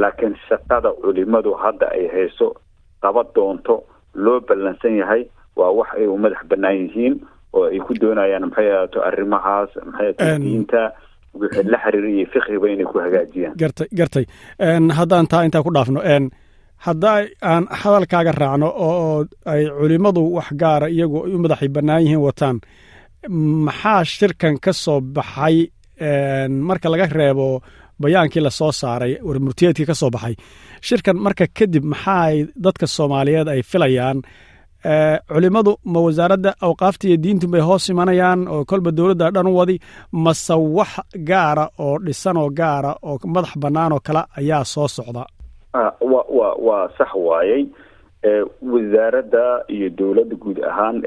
laakiin 0.00 0.34
shaqada 0.48 0.90
culimadu 1.02 1.50
hadda 1.62 1.86
ay 1.96 2.04
hayso 2.14 2.46
qaba 3.02 3.22
doonto 3.34 3.74
loo 4.24 4.38
ballansan 4.48 4.94
yahay 5.00 5.22
waa 5.58 5.70
wax 5.78 5.88
ay 5.98 6.06
u 6.06 6.16
madax 6.22 6.42
banaan 6.50 6.76
yihiin 6.82 7.14
oo 7.56 7.64
ay 7.72 7.78
ku 7.86 7.92
doonayaan 8.02 8.44
maxay 8.48 8.68
ahaato 8.72 8.98
arrimahaas 9.08 9.70
maxay 9.86 10.10
diinta 10.44 10.82
wixii 11.40 11.66
la 11.72 11.78
xiriiriyo 11.84 12.26
fiqiba 12.32 12.66
inay 12.72 12.86
ku 12.90 12.96
hagaajiyaan. 13.04 13.54
Gartay 13.60 13.88
gartay 13.98 14.24
haddaan 14.98 15.26
taa 15.30 15.42
intaa 15.46 15.62
ku 15.66 15.70
dhaafno 15.76 16.00
hadda 16.86 17.10
aan 17.50 17.64
hadalkaaga 17.80 18.32
raacno 18.40 18.68
oo 18.86 19.24
ay 19.52 19.62
culimmadu 19.78 20.22
wax 20.36 20.48
gaara 20.62 20.86
iyagu 20.94 21.18
u 21.34 21.38
madaxay 21.42 21.68
bannaan 21.76 22.02
yihiin 22.04 22.22
wataan 22.26 22.56
maxaa 23.66 24.04
shirkan 24.04 24.54
ka 24.64 24.72
soo 24.72 25.00
baxay 25.16 25.56
marka 26.68 26.88
laga 26.92 27.06
reebo 27.18 27.46
bayaankii 28.02 28.40
la 28.46 28.50
soo 28.50 28.72
saaray 28.80 29.12
warmurtiyeedkii 29.28 29.86
ka 29.90 29.94
soo 30.00 30.10
baxay. 30.14 30.34
Shirkan 30.86 31.16
marka 31.24 31.46
kadib 31.58 31.84
maxaa 31.92 32.46
dadka 32.64 32.86
soomaaliyeed 32.96 33.48
ay 33.54 33.62
filayaan? 33.70 34.18
Culimmadu 35.28 35.72
ma 35.92 36.00
wasaaradda 36.06 36.50
awqaafta 36.66 37.04
iyo 37.08 37.16
diintu 37.24 37.46
bay 37.52 37.60
hoos 37.60 37.88
imanayaan 37.92 38.48
oo 38.48 38.64
kolba 38.64 38.90
dowladda 38.96 39.26
dhan 39.34 39.46
u 39.46 39.56
wadi 39.58 39.76
mase 40.24 40.54
wax 40.76 40.92
gaara 41.28 41.66
oo 41.78 41.98
dhisan 42.06 42.36
oo 42.42 42.48
gaara 42.58 42.92
oo 43.02 43.18
madax 43.34 43.52
bannaan 43.62 43.92
oo 43.92 44.00
kale 44.06 44.22
ayaa 44.38 44.64
soo 44.64 44.88
socda. 44.88 45.24
Wa 46.12 46.54
waa 46.66 46.88
sax 46.98 47.10
waayey 47.14 47.62
wasaaradda 48.62 49.64
iyo 49.68 49.88
dowladda 49.90 50.36
guud 50.36 50.58
ahaan 50.64 51.02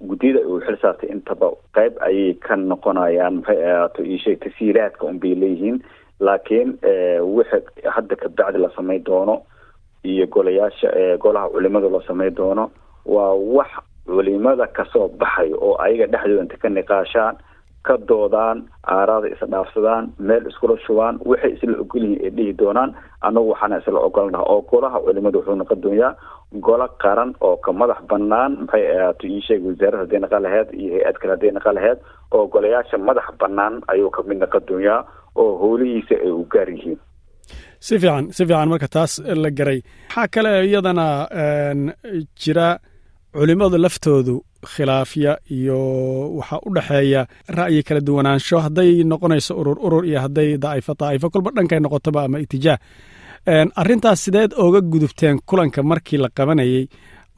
guddiyada 0.00 0.40
uu 0.48 0.60
xil 0.66 0.76
saartay 0.82 1.10
intaba 1.12 1.50
qeyb 1.76 1.94
ayay 2.08 2.34
ka 2.34 2.56
noqonayaan 2.56 3.34
maxay 3.40 3.60
ahaato 3.70 4.02
iosheeg 4.02 4.40
tasiilaadka 4.44 5.06
unbay 5.06 5.34
leeyihiin. 5.34 5.82
Laakiin 6.20 6.78
wixi 7.36 7.58
hadda 7.94 8.16
kabacdi 8.16 8.58
la 8.58 8.70
samayn 8.76 9.04
doono 9.04 9.42
iyo 10.04 10.26
golayaasha 10.26 10.88
golaha 11.22 11.48
culimada 11.50 11.88
la 11.88 12.00
samayn 12.06 12.34
doono 12.34 12.70
waa 13.06 13.34
wax 13.34 13.68
culimada 14.06 14.66
ka 14.66 14.84
soo 14.92 15.08
baxay 15.08 15.52
oo 15.54 15.76
ayaga 15.78 16.06
dhexdooda 16.06 16.42
inta 16.42 16.56
ka 16.56 16.68
niqaashaan 16.68 17.36
ka 17.88 17.94
doodaan 18.10 18.58
aaraada 18.96 19.28
isdhaafsadaan 19.34 20.04
meel 20.28 20.44
iskula 20.50 20.76
shubaan 20.86 21.14
waxay 21.30 21.52
isla 21.56 21.76
ogolyihiin 21.84 22.24
ay 22.26 22.30
dhihi 22.36 22.52
doonaan 22.62 22.90
annagu 23.26 23.48
waxaana 23.52 23.76
isla 23.82 24.00
ogolnaha 24.08 24.44
oo 24.52 24.60
golaha 24.70 24.98
culimada 25.06 25.38
wuxuu 25.38 25.56
noqon 25.60 25.80
doonayaa 25.84 26.12
golo 26.66 26.86
qaran 27.02 27.30
oo 27.46 27.56
ka 27.64 27.70
madax 27.80 28.00
banaan 28.10 28.52
maxay 28.62 28.84
ahaato 28.94 29.24
ii 29.34 29.40
sheeg 29.46 29.60
wasaarad 29.68 30.00
hadday 30.02 30.20
naqan 30.24 30.42
laheyd 30.46 30.68
iyo 30.82 30.90
hay'ad 30.96 31.16
kale 31.20 31.32
hadday 31.34 31.52
naqan 31.56 31.74
laheyd 31.78 31.98
oo 32.36 32.44
golayaasha 32.54 32.96
madax 33.08 33.26
banaan 33.42 33.74
ayuu 33.92 34.10
ka 34.16 34.20
mid 34.28 34.38
noqon 34.44 34.62
doonayaa 34.68 35.00
oo 35.42 35.50
howlihiisa 35.62 36.14
ay 36.24 36.30
u 36.40 36.44
gaar 36.54 36.68
yihiin. 36.76 36.98
Si 37.86 37.94
fiican 38.02 38.24
si 38.36 38.42
fiican 38.48 38.68
marka 38.72 38.88
taas 38.96 39.12
la 39.42 39.50
garay. 39.58 39.78
Waxaa 40.08 40.28
kale 40.34 40.50
iyadana 40.68 41.06
jira 42.42 42.68
culimmadu 43.38 43.76
laftoodu 43.84 44.34
khilaafya 44.66 45.36
iyo 45.50 45.78
waxaa 46.38 46.60
u 46.66 46.70
dhexeeya 46.74 47.26
ra'yi 47.58 47.82
kala 47.82 48.00
duwanaansho. 48.00 48.58
Hadday 48.58 49.04
noqonayso 49.04 49.54
urur 49.60 49.78
urur 49.86 50.04
iyo 50.06 50.20
hadday 50.20 50.56
daa'ifo 50.58 50.94
daa'ifo 51.00 51.30
kolba 51.30 51.50
dhankay 51.56 51.80
noqotoba 51.80 52.24
ama 52.24 52.38
itijaah 52.40 52.78
arrintaas 53.76 54.24
sideed 54.24 54.52
ooga 54.58 54.80
gudubteen 54.80 55.38
kulanka 55.46 55.82
markii 55.82 56.18
la 56.18 56.28
qabanayey 56.28 56.88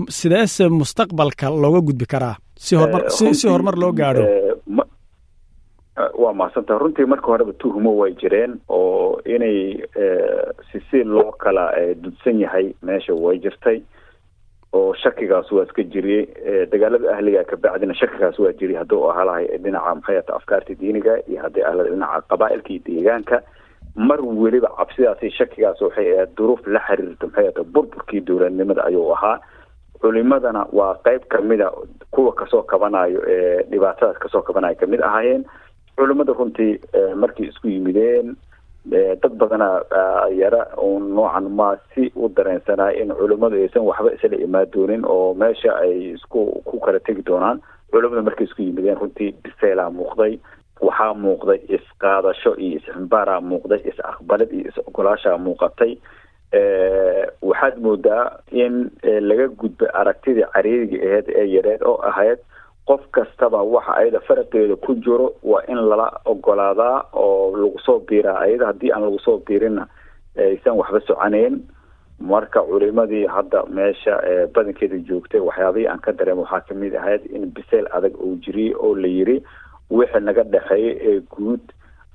sideese 0.09 0.69
mustaqbalka 0.69 1.51
looga 1.63 1.81
gudbi 1.81 2.07
karaa? 2.07 2.37
Si 2.57 2.77
horumar 2.77 3.11
si 3.11 3.49
horumar 3.49 3.77
loo 3.77 3.93
gaadho. 3.93 4.25
waa 6.23 6.33
mahadsantaha 6.33 6.79
runtii 6.79 7.05
marka 7.07 7.27
horeba 7.27 7.53
tuhumo 7.61 7.91
way 8.01 8.13
jireen 8.21 8.53
oo 8.69 9.21
inay 9.35 9.59
si 10.73 10.79
si 10.91 11.05
loo 11.05 11.33
kala 11.43 11.65
dudsan 12.03 12.41
yahay 12.41 12.73
meesha 12.83 13.13
way 13.15 13.37
jirtay 13.45 13.79
oo 14.73 14.95
shakigaas 15.03 15.53
waa 15.53 15.65
iska 15.67 15.83
jiriyey 15.83 16.27
dagaalada 16.73 17.15
ahliga 17.17 17.45
kabacdina 17.45 17.95
shakigaas 17.95 18.39
waa 18.39 18.53
jiriyay 18.53 18.79
hadduu 18.83 19.11
ahaa 19.11 19.25
lahay 19.25 19.47
dhinaca 19.65 19.95
maxayata 19.95 20.35
afkaarta 20.39 20.75
diiniga 20.81 21.17
iyo 21.29 21.43
hadday 21.43 21.65
ahlada 21.65 21.91
dhinaca 21.91 22.23
qabaailka 22.31 22.71
iyo 22.73 22.83
deegaanka. 22.87 23.43
Mar 23.97 24.21
weliba 24.23 24.69
cabsidaasi 24.79 25.31
shakigaas 25.39 25.81
waxay 25.83 26.13
ahayd 26.15 26.35
duruuf 26.39 26.63
la 26.67 26.81
xiriirta 26.87 27.27
maxayata 27.27 27.65
burburkii 27.75 28.21
dowladnimada 28.21 28.85
ayuu 28.87 29.11
ahaa. 29.15 29.41
Culimadana 30.01 30.67
waa 30.73 30.95
qeyb 31.05 31.27
kamida 31.29 31.71
kuwa 32.11 32.33
ka 32.33 32.47
soo 32.47 32.63
kabanayo 32.63 33.21
ee 33.29 33.63
dhibaatadaas 33.71 34.19
ka 34.23 34.29
soo 34.29 34.43
kabanayo 34.43 34.75
ka 34.81 34.87
mid 34.87 35.03
ahaayeen. 35.03 35.45
Culimada 35.97 36.33
runtii 36.33 36.79
markay 37.17 37.47
isku 37.51 37.69
yimideen 37.69 38.37
dad 38.87 39.35
badana 39.41 39.69
yara 40.41 40.63
un 40.83 41.13
noocan 41.15 41.49
ma 41.59 41.77
si 41.95 42.11
u 42.17 42.29
dareensanaa 42.29 42.93
in 43.01 43.13
culimadu 43.19 43.57
aysan 43.57 43.85
waxba 43.85 44.13
isla 44.17 44.37
imaan 44.47 44.71
doonin 44.73 45.05
oo 45.05 45.35
meesha 45.35 45.77
ay 45.85 46.15
isku 46.15 46.63
ku 46.65 46.81
kala 46.81 47.01
tegi 47.01 47.23
doonaan. 47.23 47.61
Culimada 47.93 48.23
markay 48.23 48.47
isku 48.47 48.63
yimideen 48.63 48.97
runtii 49.01 49.35
biseelaa 49.45 49.91
muuqday 49.91 50.39
waxaa 50.81 51.15
muuqday 51.15 51.59
isqaadasho 51.77 52.55
iyo 52.57 52.79
isximbaaraa 52.81 53.41
muuqday 53.41 53.81
is 53.91 53.99
aqbalid 54.05 54.51
iyo 54.53 54.69
is 54.73 54.79
ogolaashaa 54.89 55.37
muuqatay. 55.39 55.93
Waxaad 57.43 57.77
moodaa 57.85 58.41
in 58.53 58.91
laga 59.29 59.47
gudbay 59.61 59.89
aragtidii 60.01 60.47
cariiriga 60.55 60.99
aheyd 61.07 61.29
ee 61.41 61.47
yareed 61.57 61.83
oo 61.85 61.99
ahayd 62.11 62.39
qof 62.89 63.01
kastaba 63.17 63.63
waxa 63.63 63.93
ayada 64.01 64.21
faraqeeda 64.29 64.77
ku 64.77 64.95
jiro 64.95 65.33
waa 65.43 65.63
in 65.69 65.77
lala 65.91 66.09
ogolaadaa 66.25 67.05
oo 67.13 67.57
lagu 67.57 67.79
soo 67.87 67.99
biiraa 68.09 68.39
ayada 68.47 68.67
haddii 68.71 68.93
aan 68.93 69.03
lagu 69.03 69.19
soo 69.19 69.39
biirinna 69.47 69.87
aysan 70.37 70.77
waxba 70.81 71.01
soconeyn 71.07 71.61
marka 72.21 72.61
culimadii 72.63 73.27
hadda 73.27 73.63
meesha 73.77 74.17
badankeeda 74.55 74.99
joogtay 75.09 75.41
waxyaabihii 75.41 75.89
aan 75.89 76.01
ka 76.01 76.13
dareema 76.13 76.43
waxaa 76.43 76.61
ka 76.69 76.75
mid 76.75 76.95
ahayd 76.95 77.25
in 77.37 77.51
biseyl 77.55 77.87
adag 77.93 78.17
uu 78.21 78.37
jiriyey 78.45 78.75
oo 78.75 78.95
la 78.95 79.09
yiri 79.09 79.37
wixii 79.91 80.21
naga 80.27 80.43
dhexeeya 80.45 80.93
ee 81.11 81.21
guud 81.37 81.61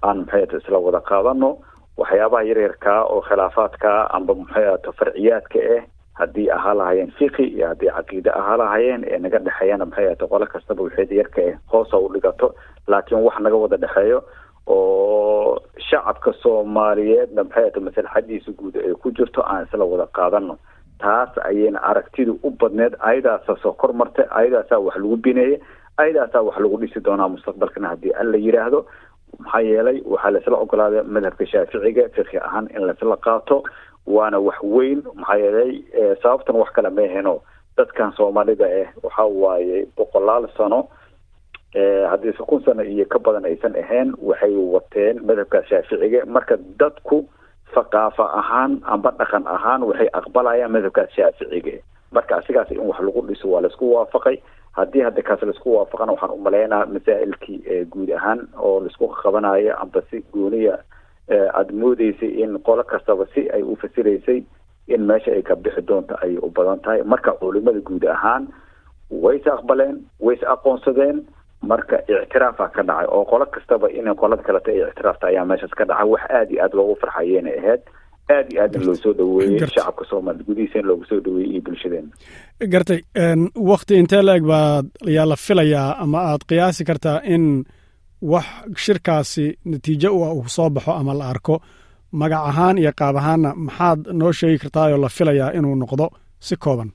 aan 0.04 0.18
maxayata 0.26 0.58
isla 0.58 0.78
wada 0.78 1.02
qaadano 1.10 1.58
waxyaabaha 1.98 2.44
yaryarkaa 2.50 3.02
oo 3.14 3.22
khilaafaadkaa 3.22 4.00
amba 4.18 4.36
maxayata 4.36 4.92
farciyaadka 5.00 5.60
ah 5.78 5.84
haddii 6.20 6.48
ahaa 6.58 6.74
lahayeen 6.80 7.12
fiqi 7.20 7.44
iyo 7.56 7.68
haddii 7.72 7.92
caqiide 7.98 8.32
ahaa 8.40 8.58
lahayeen 8.62 9.04
ee 9.14 9.18
naga 9.26 9.40
dhexeeyana 9.48 9.86
maxay 9.86 10.08
ahata 10.08 10.28
qolo 10.34 10.46
kastaba 10.54 10.84
waxeeda 10.88 11.16
yarka 11.22 11.42
ah 11.52 11.58
hoosa 11.72 11.98
u 11.98 12.10
dhigato 12.14 12.48
laakiin 12.88 13.24
wax 13.28 13.40
naga 13.46 13.58
wada 13.64 13.78
dhexeeyo 13.84 14.20
oo 14.68 15.60
shacabka 15.90 16.34
soomaaliyeedna 16.44 17.44
maxay 17.44 17.64
ahata 17.64 17.80
maslaxadiisa 17.88 18.52
guud 18.60 18.76
ay 18.86 18.94
ku 19.04 19.12
jirto 19.12 19.42
aan 19.44 19.68
isla 19.68 19.86
wada 19.86 20.08
qaadano 20.18 20.56
taas 21.04 21.30
ayayna 21.50 21.80
aragtidu 21.92 22.40
u 22.44 22.50
badneed 22.62 22.94
ayadaasa 23.00 23.56
soo 23.64 23.74
kor 23.74 23.94
martay 23.94 24.26
ayadaasaa 24.40 24.80
wax 24.86 24.96
lagu 24.98 25.18
bineeyay 25.18 25.60
ayadaasaa 25.98 26.42
wax 26.48 26.58
lagu 26.64 26.78
dhisi 26.82 27.00
doonaa 27.08 27.28
mustaqbalkana 27.36 27.88
haddii 27.94 28.14
alla 28.22 28.38
yidhaahdo 28.46 28.80
maxaa 29.40 29.62
yeelay 29.70 29.98
waxaa 30.14 30.32
laisla 30.36 30.58
ogolaaday 30.66 31.04
madhabka 31.16 31.46
shaaficiga 31.54 32.08
fiqhi 32.16 32.38
ahaan 32.48 32.68
in 32.76 32.88
laisla 32.88 33.18
qaato 33.28 33.58
waana 34.08 34.40
wax 34.40 34.58
weyn 34.64 35.04
maxaa 35.16 35.38
yeelay 35.44 35.72
sababtan 36.24 36.56
wax 36.56 36.70
kale 36.76 36.90
ma 36.90 37.02
aheno 37.02 37.42
dadkan 37.78 38.12
soomaalida 38.18 38.66
ah 38.82 38.88
waxa 39.04 39.24
waaye 39.26 39.86
boqolaal 39.98 40.48
sano 40.58 40.88
haddiise 42.10 42.44
kun 42.48 42.64
sano 42.64 42.84
iyo 42.84 43.06
ka 43.06 43.20
badan 43.20 43.46
aysan 43.46 43.76
ahayn 43.76 44.14
waxay 44.22 44.56
wateen 44.56 45.20
madhabkaas 45.28 45.66
shaaficiga 45.70 46.26
marka 46.26 46.58
dadku 46.80 47.26
thaqaafa 47.74 48.24
ahaan 48.40 48.80
amba 48.86 49.12
dhaqan 49.20 49.44
ahaan 49.48 49.84
waxay 49.84 50.08
aqbalayaan 50.14 50.72
madhabkaas 50.72 51.12
shaaficiga 51.18 51.82
marka 52.12 52.38
asigaas 52.40 52.72
in 52.72 52.80
wax 52.80 53.00
lagu 53.04 53.22
dhiso 53.28 53.50
waa 53.52 53.62
la 53.62 53.68
isku 53.68 53.92
waafaqay. 53.94 54.38
Haddii 54.76 55.02
hadda 55.04 55.22
kaas 55.22 55.42
la 55.44 55.52
isku 55.52 55.76
waafaqana 55.76 56.12
waxaan 56.16 56.32
umalaynaa 56.32 56.86
masaa'ilkii 56.86 57.86
guud 57.92 58.10
ahaan 58.12 58.48
oo 58.60 58.80
la 58.80 58.88
isku 58.88 59.08
qabanayo 59.08 59.76
amba 59.82 60.02
si 60.12 60.24
gooniya 60.34 60.80
aada 61.30 61.74
moodeysay 61.82 62.32
in 62.44 62.58
qolo 62.68 62.84
kastaba 62.84 63.26
si 63.34 63.42
ay 63.56 63.62
u 63.64 63.76
fasiraysay 63.82 64.40
in 64.88 65.02
meesha 65.10 65.32
ay 65.34 65.42
ka 65.42 65.56
bixi 65.56 65.82
doonto 65.88 66.16
ayay 66.24 66.38
u 66.38 66.50
badan 66.56 66.80
tahay. 66.84 67.02
Marka 67.04 67.32
culimada 67.40 67.80
guud 67.88 68.04
ahaan 68.06 68.48
wayse 69.10 69.50
aqbaleen 69.50 69.96
wayse 70.20 70.46
aqoonsadeen. 70.54 71.26
Marka 71.66 71.98
ictiraafa 72.08 72.68
ka 72.76 72.84
dhacay 72.84 73.08
oo 73.10 73.26
qolo 73.26 73.46
kastaba 73.46 73.88
in 73.90 74.06
qolada 74.22 74.44
kaleta 74.44 74.70
ay 74.72 74.82
ictiraafta 74.90 75.28
ayaa 75.28 75.46
meeshaas 75.50 75.74
ka 75.78 75.86
dhacay. 75.90 76.08
Wax 76.14 76.22
aada 76.30 76.52
iyo 76.54 76.62
aada 76.64 76.76
loogu 76.78 76.96
farxayena 77.02 77.50
ahayd 77.60 77.82
aada 78.30 78.50
iyo 78.54 78.62
aadna 78.64 78.86
loo 78.86 78.96
soo 79.04 79.14
dhaweeyey 79.18 79.60
shacabka 79.74 80.06
soomaaliya 80.10 80.46
gudihiisa 80.48 80.78
in 80.80 80.86
loogu 80.90 81.06
soo 81.10 81.20
dhaweeyey 81.26 81.52
iyo 81.54 81.62
bulshadeena. 81.66 82.10
Gartay 82.74 83.02
wakti 83.72 83.94
intee 84.02 84.22
la-eg 84.22 84.46
baa 84.52 84.84
yaa 85.16 85.26
la 85.26 85.36
filayaa 85.46 85.98
ama 86.04 86.20
aad 86.32 86.46
qiyaasi 86.50 86.86
kartaa 86.86 87.20
in 87.34 87.66
wax 88.22 88.46
shirkaasi 88.84 89.46
natiijo 89.66 90.10
u 90.18 90.24
ah 90.26 90.34
uu 90.34 90.48
soo 90.56 90.70
baxo 90.70 90.92
ama 91.00 91.14
la 91.14 91.26
arko 91.34 91.56
magac 92.12 92.44
ahaan 92.52 92.78
iyo 92.78 92.92
qaab 93.00 93.16
ahaanna 93.22 93.50
maxaad 93.56 94.00
noo 94.20 94.32
sheegi 94.32 94.58
kartaayoo 94.64 94.98
la 95.04 95.10
filayaa 95.10 95.52
inuu 95.58 95.76
noqdo 95.76 96.06
si 96.40 96.56
kooban? 96.56 96.90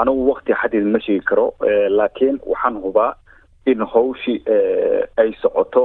Anigu 0.00 0.28
wakti 0.30 0.52
xadid 0.60 0.84
ma 0.92 0.98
sheegi 1.04 1.24
karo 1.28 1.46
laakiin 1.98 2.36
waxaan 2.50 2.76
hubaa 2.84 3.12
in 3.66 3.80
hawshii 3.92 4.38
ay 5.20 5.30
socoto 5.42 5.82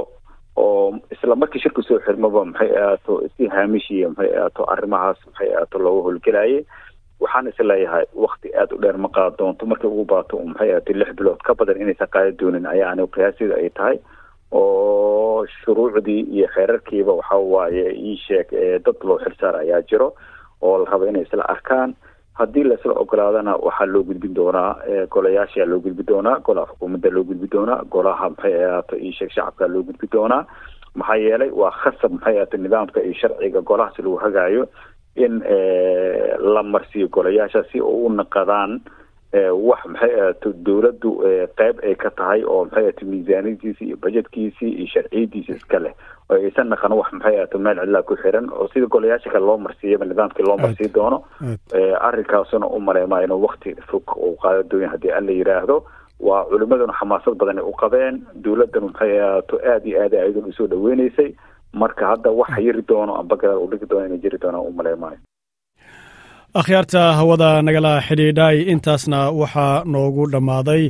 oo 0.56 0.98
isla 1.12 1.36
markii 1.36 1.60
shirka 1.62 1.82
soo 1.82 1.98
xirmaba 2.06 2.44
maxay 2.44 2.70
ahaato 2.80 3.12
si 3.36 3.48
haamishiya 3.54 4.08
maxay 4.08 4.30
ahaato 4.38 4.62
arrimahaas 4.72 5.18
maxay 5.26 5.48
ahaato 5.54 5.76
looga 5.84 6.02
howlgelayay 6.06 6.64
waxaan 7.20 7.46
is 7.48 7.58
leeyahay 7.70 8.04
wakti 8.24 8.48
aada 8.54 8.74
u 8.74 8.78
dheer 8.82 8.98
ma 8.98 9.08
qaad 9.08 9.36
doonto 9.38 9.66
markay 9.66 9.90
ugu 9.90 10.04
baato 10.04 10.38
maxay 10.50 10.70
ahaato 10.72 10.92
lix 10.92 11.10
bilood 11.18 11.40
ka 11.46 11.54
badan 11.54 11.80
inaysan 11.82 12.08
qaadi 12.14 12.32
doonin 12.40 12.66
ayaa 12.66 12.90
anigu 12.92 13.08
qiyaasida 13.14 13.54
ay 13.62 13.70
tahay. 13.70 13.96
Oo 14.52 15.46
shuruucdii 15.46 16.20
iyo 16.34 16.46
xeerarkiiba 16.54 17.12
waxa 17.12 17.36
waaye 17.36 17.86
ii 17.96 18.16
sheeg 18.26 18.48
dad 18.84 18.98
loo 19.02 19.18
xilsaar 19.24 19.56
ayaa 19.56 19.82
jiro 19.88 20.14
oo 20.62 20.78
la 20.78 20.90
raba 20.90 21.08
inay 21.08 21.22
isla 21.22 21.42
arkaan. 21.54 21.94
Haddii 22.38 22.64
laisla 22.64 22.92
ogolaadana 23.02 23.56
waxaa 23.66 23.86
loo 23.86 24.02
gudbin 24.02 24.34
doonaa 24.34 24.76
golayaashaa 25.10 25.66
loo 25.66 25.80
gudbi 25.80 26.02
doonaa 26.06 26.38
golaha 26.46 26.70
xukuumadda 26.72 27.10
loo 27.10 27.24
gudbi 27.24 27.48
doonaa 27.54 27.82
golaha 27.90 28.30
maxay 28.30 28.54
ahaato 28.64 28.96
ii 28.98 29.12
sheeg 29.12 29.30
shacabka 29.30 29.66
loo 29.68 29.82
gudbi 29.82 30.06
doonaa. 30.12 30.44
Maxaa 30.94 31.16
yeelay 31.16 31.50
waa 31.50 31.70
khasab 31.70 32.12
maxay 32.12 32.36
ahaato 32.36 32.56
nidaamka 32.56 33.02
iyo 33.02 33.14
sharciga 33.14 33.60
golahaas 33.60 33.98
lagu 33.98 34.16
hagaayo 34.16 34.66
in 35.16 35.40
la 36.54 36.62
marsiiyo 36.62 37.08
golayaasha 37.08 37.64
si 37.72 37.80
u 37.80 38.08
naqadaan 38.08 38.80
wax 39.68 39.82
maxay 39.90 40.12
ahaato 40.20 40.52
dowladdu 40.66 41.10
qeyb 41.58 41.76
ay 41.82 41.94
ka 41.94 42.10
tahay 42.10 42.42
oo 42.46 42.64
maxay 42.64 42.82
ahaato 42.84 43.06
miisaaniyadiisi 43.06 43.84
iyo 43.84 43.96
bajetkiisii 43.96 44.70
iyo 44.78 44.86
sharciyadiisi 44.86 45.52
iska 45.52 45.78
leh. 45.78 45.94
Oo 46.30 46.36
aysan 46.38 46.68
naqan 46.70 46.92
wax 46.92 47.12
maxay 47.12 47.36
ahaato 47.36 47.58
meel 47.58 47.78
cidlaa 47.82 48.02
ku 48.02 48.16
xiran 48.16 48.46
oo 48.52 48.68
sida 48.74 48.86
golayaasha 48.86 49.30
kale 49.30 49.46
loo 49.46 49.58
marsiiyaba 49.58 50.04
nidaamkii 50.06 50.46
loo 50.46 50.56
marsii 50.56 50.88
doono 50.94 51.24
arrinkaasuna 52.00 52.66
u 52.66 52.80
maleemaa 52.80 53.22
inuu 53.22 53.42
wakti 53.42 53.74
fog 53.90 54.16
uu 54.16 54.36
qaado 54.42 54.62
doonya 54.70 54.88
haddii 54.88 55.10
alla 55.10 55.32
yidhaahdo 55.32 55.84
waa 56.20 56.44
culimaduna 56.44 56.92
xamaasad 57.00 57.34
badan 57.34 57.58
ay 57.58 57.64
u 57.64 57.72
qabeen 57.82 58.22
dowladdanu 58.44 58.86
maxay 58.88 59.18
ahaato 59.20 59.58
aada 59.66 59.86
iyo 59.88 60.02
aada 60.02 60.22
ayadun 60.22 60.48
u 60.48 60.52
soo 60.52 60.66
dhaweyneysay 60.66 61.34
marka 61.80 62.04
hadda 62.10 62.30
wax 62.40 62.50
yiri 62.66 62.82
doono 62.88 63.12
amba 63.20 63.34
gadaal 63.40 63.60
u 63.64 63.70
dhigi 63.70 63.86
doono 63.90 64.06
inay 64.08 64.20
jiri 64.24 64.38
doonaan 64.42 64.66
u 64.68 64.72
maleemaayo. 64.78 65.18
Akhyaarta 66.60 67.02
hawada 67.18 67.50
nagala 67.66 67.92
xidhiidhay 68.06 68.56
intaasna 68.72 69.18
waxaa 69.40 69.82
noogu 69.92 70.22
dhammaaday 70.32 70.84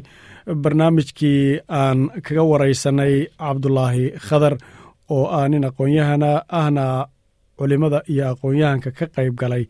barnaamijkii 0.63 1.43
aan 1.81 1.99
kaga 2.27 2.43
waraysanay 2.51 3.15
cabdulaahi 3.41 4.05
khadar 4.27 4.55
oo 5.17 5.25
ah 5.39 5.49
nin 5.49 5.65
aqoon-yahana 5.69 6.31
ahna 6.61 6.85
culimada 7.59 7.99
iyo 8.13 8.25
aqoon-yahanka 8.33 8.91
ka 8.99 9.07
qayb 9.17 9.35
galay 9.41 9.65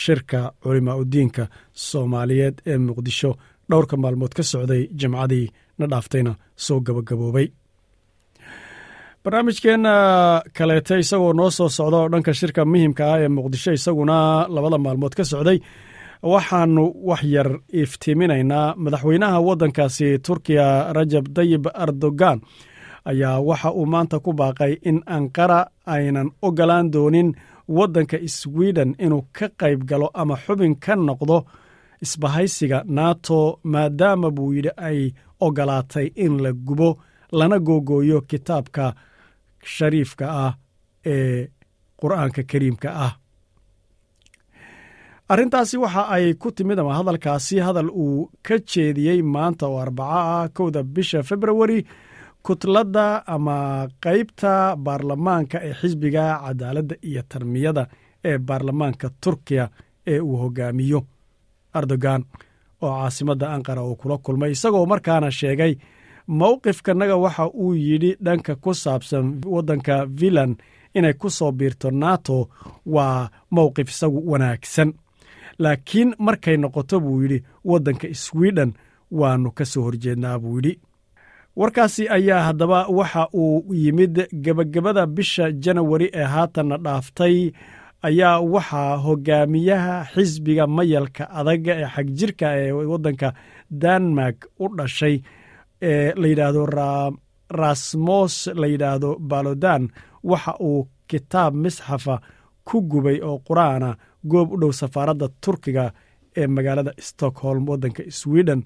shirka 0.00 0.40
culimaa 0.62 0.96
udiinka 1.02 1.44
soomaaliyeed 1.88 2.56
ee 2.70 2.78
muqdisho. 2.86 3.30
Dhowrka 3.70 3.96
maalmood 4.02 4.32
ka 4.38 4.42
socday 4.52 4.82
jimcadii 5.00 5.46
na 5.78 5.84
dhaaftayna 5.92 6.32
soo 6.64 6.78
gabagaboobay 6.86 7.46
barnaamijkeenna 9.24 9.92
kaleete 10.56 10.98
isagoo 10.98 11.32
noo 11.32 11.50
soo 11.50 11.68
socda 11.68 11.96
oo 11.96 12.08
dhanka 12.08 12.32
shirka 12.34 12.64
muhiimka 12.64 13.04
ah 13.12 13.20
ee 13.20 13.28
muqdisho 13.28 13.72
isaguna 13.72 14.16
labada 14.48 14.78
maalmood 14.78 15.14
ka 15.14 15.24
socday 15.24 15.58
waxaanu 16.22 16.84
wax 17.08 17.22
yar 17.34 17.48
iftiiminaynaa. 17.82 18.74
Madaxweynaha 18.76 19.40
waddankaasi 19.40 20.18
turkiya 20.26 20.92
rajab 20.92 21.28
dayib 21.36 21.66
erdogan 21.82 22.40
ayaa 23.04 23.40
waxa 23.48 23.70
uu 23.72 23.86
maanta 23.86 24.18
ku 24.24 24.32
baaqay 24.32 24.72
in 24.88 24.98
anqara 25.06 25.60
aynan 25.86 26.28
ogolaan 26.42 26.90
doonin 26.92 27.28
waddanka 27.68 28.16
sweden 28.26 28.94
inuu 29.04 29.22
ka 29.36 29.46
qayb 29.60 29.80
galo 29.90 30.08
ama 30.14 30.36
xubin 30.44 30.74
ka 30.84 30.94
noqdo 30.96 31.44
isbahaysiga 32.04 32.78
nato 32.86 33.58
maadaama 33.72 34.30
buu 34.30 34.52
yidhi 34.56 34.72
ay 34.76 35.12
ogolaatay 35.40 36.06
in 36.24 36.34
la 36.44 36.52
gubo 36.52 36.90
lana 37.32 37.58
googooyo 37.58 38.20
kitaabka 38.20 38.94
shariifka 39.62 40.26
ah 40.46 40.52
ee 41.06 41.48
qur'aanka 42.00 42.42
kariimka 42.50 42.88
ah. 43.06 43.12
Arrintaasi 45.30 45.76
waxa 45.78 46.02
ay 46.14 46.34
ku 46.34 46.50
timid 46.50 46.78
ama 46.78 46.94
hadalkaasi 46.98 47.56
hadal 47.62 47.90
uu 47.90 48.30
ka 48.42 48.58
jeediyey 48.70 49.22
maanta 49.22 49.66
oo 49.70 49.78
arbaco 49.78 50.10
ah 50.34 50.48
kowda 50.56 50.82
bisha 50.82 51.22
februari 51.22 51.78
kutladda 52.42 53.22
ama 53.34 53.86
qaybta 54.04 54.52
baarlamaanka 54.84 55.56
ee 55.68 55.74
xisbiga 55.80 56.24
cadaaladda 56.44 56.94
iyo 57.08 57.22
tarmiyada 57.30 57.82
ee 58.28 58.38
baarlamaanka 58.48 59.06
turkiya 59.22 59.64
ee 60.12 60.20
uu 60.20 60.36
hogaamiyo 60.42 61.00
erdogan 61.78 62.22
oo 62.82 62.90
caasimadda 63.00 63.46
anqara 63.54 63.82
uu 63.88 63.96
kula 64.00 64.16
kulmay 64.24 64.50
isagoo 64.56 64.86
markaana 64.92 65.30
sheegay 65.30 65.72
mowqifkanaga 66.38 67.16
waxa 67.24 67.44
uu 67.62 67.74
yidhi 67.74 68.10
dhanka 68.24 68.52
ku 68.62 68.70
saabsan 68.82 69.26
waddanka 69.54 69.94
finland 70.18 70.54
inay 70.94 71.14
ku 71.20 71.28
soo 71.30 71.52
biirto 71.58 71.88
nato 71.90 72.48
waa 72.94 73.30
mowqif 73.54 73.88
isagu 73.90 74.20
wanaagsan. 74.30 74.90
Laakiin 75.62 76.10
markay 76.26 76.56
noqoto 76.62 76.96
buu 77.04 77.22
yidhi 77.22 77.38
waddanka 77.70 78.06
sweden 78.24 78.70
waannu 79.18 79.50
ka 79.56 79.64
soo 79.72 79.82
horjeednaa 79.86 80.38
buu 80.42 80.56
yidhi. 80.58 80.72
Warkaasi 81.56 82.08
ayaa 82.16 82.42
haddaba 82.46 82.86
waxa 82.98 83.22
uu 83.34 83.74
yimid 83.74 84.14
gebagabada 84.44 85.06
bisha 85.06 85.52
janawari 85.52 86.08
ee 86.14 86.24
haatanna 86.34 86.76
dhaaftay 86.84 87.36
ayaa 88.08 88.40
waxaa 88.54 88.96
hogaamiyaha 89.04 89.94
xisbiga 90.14 90.66
mayalka 90.76 91.24
adaga 91.38 91.72
ee 91.82 91.88
xagjirka 91.94 92.46
ee 92.62 92.72
waddanka 92.92 93.28
denmark 93.82 94.38
u 94.58 94.68
dhashay 94.78 95.16
ee 95.82 96.12
la 96.20 96.26
yidhaahdo 96.28 96.66
rasmos 97.50 98.46
la 98.54 98.66
yidhaahdo 98.66 99.16
balodan. 99.20 99.88
Waxa 100.24 100.54
uu 100.60 100.88
kitaab 101.08 101.54
misxafa 101.54 102.20
ku 102.64 102.82
gubay 102.82 103.18
oo 103.22 103.38
qur'aana 103.48 103.96
goob 104.30 104.52
u 104.52 104.56
dhow 104.60 104.72
safaaradda 104.72 105.28
turkiga 105.44 105.92
ee 106.36 106.46
magaalada 106.46 106.92
stockholm 106.98 107.68
waddanka 107.68 108.02
sweden. 108.08 108.62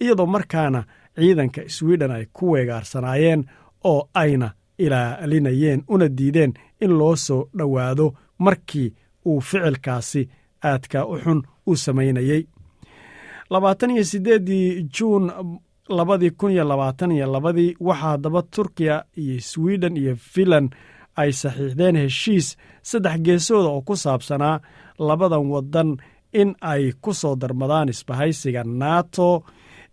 Iyadoo 0.00 0.26
markaana 0.26 0.84
ciidanka 1.18 1.62
sweden 1.68 2.10
ay 2.10 2.24
ku 2.32 2.50
weegaarsanaayeen 2.52 3.44
oo 3.84 4.08
ayna 4.14 4.48
ilaalinayeen 4.78 5.84
una 5.88 6.08
diideen 6.18 6.52
in 6.80 6.92
loo 6.98 7.16
soo 7.16 7.48
dhowaado 7.58 8.14
markii 8.38 8.94
uu 9.26 9.40
ficilkaasi 9.40 10.28
aadka 10.64 11.06
u 11.06 11.18
xun 11.24 11.42
u 11.66 11.76
samaynayey 11.76 12.42
labaatan 13.50 13.90
iyo 13.90 14.04
siddeeddii 14.04 14.86
juun 14.98 15.24
labadii 15.98 16.30
kun 16.38 16.50
iyo 16.52 16.64
labaatan 16.68 17.10
iyo 17.12 17.26
labadii 17.32 17.76
waxaa 17.80 18.10
haddaba 18.10 18.42
turkiya 18.42 19.04
iyo 19.22 19.40
sweden 19.40 19.96
iyo 19.96 20.14
finland 20.16 20.68
ay 21.16 21.30
saxiixdeen 21.32 21.96
heshiis 21.96 22.56
saddex 22.82 23.16
geesooda 23.26 23.68
oo 23.68 23.82
ku 23.82 23.94
saabsanaa 23.96 24.60
labadan 24.98 25.46
waddan 25.52 25.90
in 26.40 26.54
ay 26.60 26.92
ku 27.02 27.10
soo 27.14 27.34
darmadaan 27.40 27.88
isbahaysiga 27.88 28.62
nato 28.64 29.28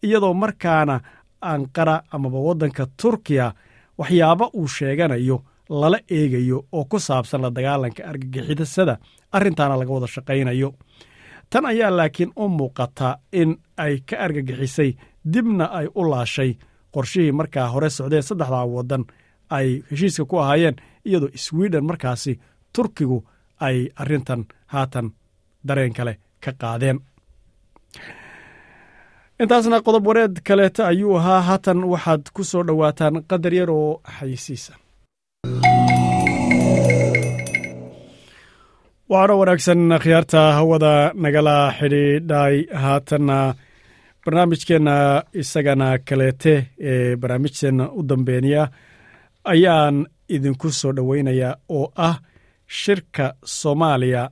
iyadoo 0.06 0.34
markaana 0.34 0.96
anqara 1.42 1.96
amaba 2.16 2.40
waddanka 2.48 2.84
turkiya 3.02 3.54
waxyaabo 4.00 4.46
uu 4.60 4.68
sheeganayo 4.68 5.38
lala 5.70 6.00
eegayo 6.18 6.58
oo 6.78 6.86
ku 6.92 6.98
saabsan 7.00 7.42
la 7.42 7.50
dagaalanka 7.50 8.02
argagixisada 8.10 8.96
arrintaana 9.36 9.76
laga 9.80 9.92
wada 9.96 10.08
shaqaynayo. 10.16 10.70
Tan 11.50 11.66
ayaa 11.66 11.92
laakiin 11.98 12.32
u 12.36 12.44
muuqata 12.58 13.10
in 13.42 13.50
ay 13.78 13.96
ka 14.10 14.16
argagixisay 14.26 14.90
dibna 15.34 15.66
ay 15.80 15.88
u 16.00 16.02
laashay. 16.12 16.52
Qorshihii 16.94 17.32
markaa 17.40 17.68
hore 17.74 17.90
socdee 17.98 18.22
saddexdaa 18.28 18.66
waddan 18.76 19.04
ay 19.58 19.68
heshiiska 19.92 20.24
ku 20.30 20.36
ahaayeen 20.44 20.76
iyadoo 21.08 21.30
sweden 21.46 21.86
markaasi 21.90 22.34
turkigu 22.76 23.20
ay 23.68 23.78
arrintan 24.02 24.42
haatan 24.74 25.08
dareen 25.68 25.94
kale 25.98 26.14
ka 26.44 26.52
qaadeen. 26.62 27.00
Intaasna 29.42 29.78
qodob 29.86 30.06
wareed 30.08 30.36
kaleeta 30.48 30.88
ayuu 30.92 31.16
ahaa. 31.18 31.42
Haatan 31.48 31.80
waxaad 31.92 32.24
ku 32.36 32.44
soo 32.44 32.64
dhowaataan 32.68 33.16
qadar 33.30 33.54
yar 33.60 33.70
oo 33.70 34.02
xayisiisa 34.20 34.74
waxaana 39.12 39.34
wanaagsan 39.40 39.82
khiyaarta 40.04 40.42
hawada 40.58 40.94
nagala 41.24 41.56
xidhiidhay 41.80 42.56
haatanna 42.84 43.38
barnaamijkeenna 44.32 45.24
isagana 45.34 45.98
kaleete 46.00 46.68
ee 46.80 47.16
barnaamijkeenna 47.16 47.92
u 47.92 48.04
dambeeniya 48.10 48.68
ayaan 49.44 50.06
idinku 50.30 50.72
soo 50.72 50.92
dhoweynayaa 50.96 51.56
oo 51.70 51.92
ah 51.96 52.18
shirka 52.68 53.34
soomaaliya 53.46 54.30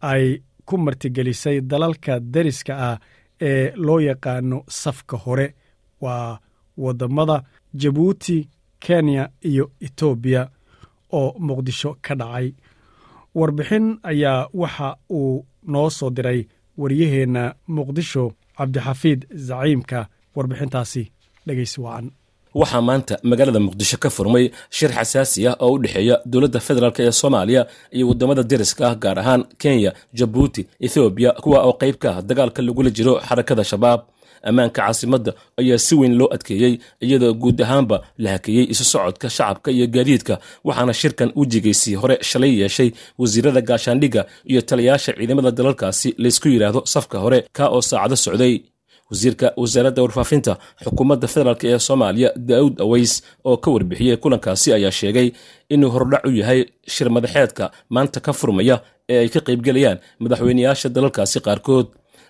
ay 0.00 0.38
ku 0.66 0.78
martigelisay 0.78 1.60
dalalka 1.60 2.20
deriska 2.20 2.74
ah 2.88 2.98
ee 3.40 3.72
loo 3.76 4.00
yaqaano 4.00 4.62
safka 4.68 5.16
hore. 5.16 5.54
Waa 6.00 6.38
waddammada 6.76 7.42
jabuuti 7.74 8.48
kenya 8.80 9.28
iyo 9.44 9.70
etoobiya 9.80 10.50
oo 11.12 11.34
muqdisho 11.38 11.96
ka 12.02 12.14
dhacay. 12.14 12.52
Warbixin 13.34 13.98
ayaa 14.02 14.48
waxa 14.54 14.96
uu 15.10 15.46
noo 15.66 15.90
soo 15.90 16.10
diray 16.10 16.46
waryaheenna 16.78 17.54
muqdisho 17.68 18.32
cabdixafiid 18.58 19.20
zaciimka 19.48 20.00
warbixintaasi 20.36 21.02
dhegeysi 21.46 21.80
wacan. 21.86 22.06
Waxaa 22.60 22.80
maanta 22.88 23.14
magaalada 23.30 23.60
muqdisho 23.66 23.96
ka 24.02 24.08
furmay 24.16 24.44
shir 24.76 24.90
xasaasi 24.98 25.40
ah 25.50 25.56
oo 25.64 25.72
u 25.74 25.78
dhexeeya 25.82 26.16
dowladda 26.32 26.60
federaalk 26.66 26.98
ee 27.04 27.12
soomaaliya 27.20 27.62
iyo 27.96 28.04
waddamada 28.10 28.42
deriska 28.50 28.82
ah 28.90 28.94
gaar 29.02 29.18
ahaan 29.22 29.42
kenya 29.62 29.92
jabuuti 30.18 30.62
ethoobiya 30.86 31.30
kuwa 31.42 31.58
oo 31.68 31.72
qayb 31.80 31.96
ka 32.02 32.08
ah 32.16 32.22
dagaalka 32.28 32.60
lagula 32.66 32.90
jiro 32.96 33.14
xarakada 33.28 33.64
shabaab 33.70 34.00
ammaanka 34.48 34.82
caasimadda 34.82 35.32
ayaa 35.60 35.78
si 35.86 35.94
weyn 36.00 36.14
loo 36.20 36.28
adkeeyey 36.34 36.74
iyadoo 37.06 37.32
guud 37.42 37.58
ahaanba 37.66 37.96
la 38.18 38.30
hakeeyey 38.34 38.64
isu 38.72 38.84
socodka 38.92 39.28
shacabka 39.36 39.70
iyo 39.76 39.86
gaadiidka 39.96 40.34
waxaana 40.64 40.92
shirkan 41.00 41.30
wejigiisii 41.40 41.94
hore 42.02 42.16
shalay 42.30 42.52
yeeshay 42.60 42.90
wasiirada 43.18 43.60
gaashaandhigga 43.70 44.22
iyo 44.50 44.60
taliyaasha 44.68 45.12
ciidamada 45.18 45.50
dalalkaasi 45.58 46.08
laysku 46.22 46.48
yidhaahdo 46.52 46.82
safka 46.94 47.16
hore 47.24 47.38
kaa 47.56 47.68
oo 47.76 47.82
saacado 47.90 48.16
socday. 48.16 48.54
Wasiirka 49.12 49.46
wasaaradda 49.56 50.02
warfaafinta 50.04 50.52
xukuumadda 50.84 51.26
federaalk 51.32 51.62
ee 51.68 51.78
soomaaliya 51.86 52.30
daa'uud 52.48 52.76
aweys 52.84 53.12
oo 53.50 53.56
ka 53.62 53.68
warbixiyey 53.74 54.16
kulankaasi 54.22 54.68
ayaa 54.76 54.90
sheegay 54.98 55.28
inuu 55.74 55.90
hordhac 55.94 56.24
u 56.26 56.30
yahay 56.40 56.60
shir 56.94 57.08
madaxeedka 57.16 57.64
maanta 57.94 58.18
ka 58.26 58.32
furmaya 58.40 58.76
ee 59.12 59.18
ay 59.22 59.28
ka 59.34 59.40
qaybgelayaan 59.48 59.98
madaxweyneyaasha 60.22 60.88
dalalkaasi 60.96 61.38
qaarkood 61.46 61.86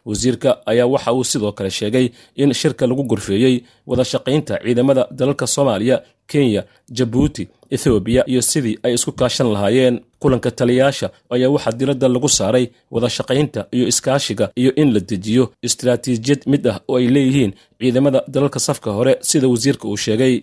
wasiirka 0.09 0.50
ayaa 0.70 0.86
waxa 0.94 1.12
uu 1.18 1.24
sidoo 1.30 1.52
kale 1.59 1.70
sheegay 1.78 2.06
in 2.42 2.52
shirka 2.61 2.84
lagu 2.90 3.02
gorfeeyey 3.11 3.54
wada 3.86 4.04
shaqaynta 4.12 4.54
ciidamada 4.64 5.02
dalalka 5.18 5.46
soomaaliya 5.54 5.96
kenya 6.30 6.62
jabuuti 6.96 7.44
ethoobiya 7.74 8.22
iyo 8.32 8.42
sidii 8.50 8.76
ay 8.82 8.92
isku 8.94 9.12
kaashan 9.20 9.48
lahaayeen. 9.54 9.96
Kulanka 10.22 10.50
taliyayaasha 10.59 11.11
ayaa 11.34 11.48
waxaa 11.54 11.72
diradda 11.80 12.09
lagu 12.14 12.28
saaray 12.38 12.64
wada 12.94 13.09
shaqaynta 13.16 13.61
iyo 13.76 13.86
iskaashiga 13.92 14.46
iyo 14.61 14.70
in 14.80 14.88
la 14.94 15.00
dejiyo 15.11 15.44
istaraatiijiyad 15.66 16.42
mid 16.52 16.64
ah 16.72 16.80
oo 16.88 16.96
ay 17.00 17.06
leeyihiin 17.14 17.52
ciidamada 17.80 18.20
dalalka 18.34 18.59
safka 18.68 18.90
hore 18.96 19.12
sida 19.28 19.48
wasiirka 19.52 19.84
uu 19.88 19.96
sheegay 20.06 20.34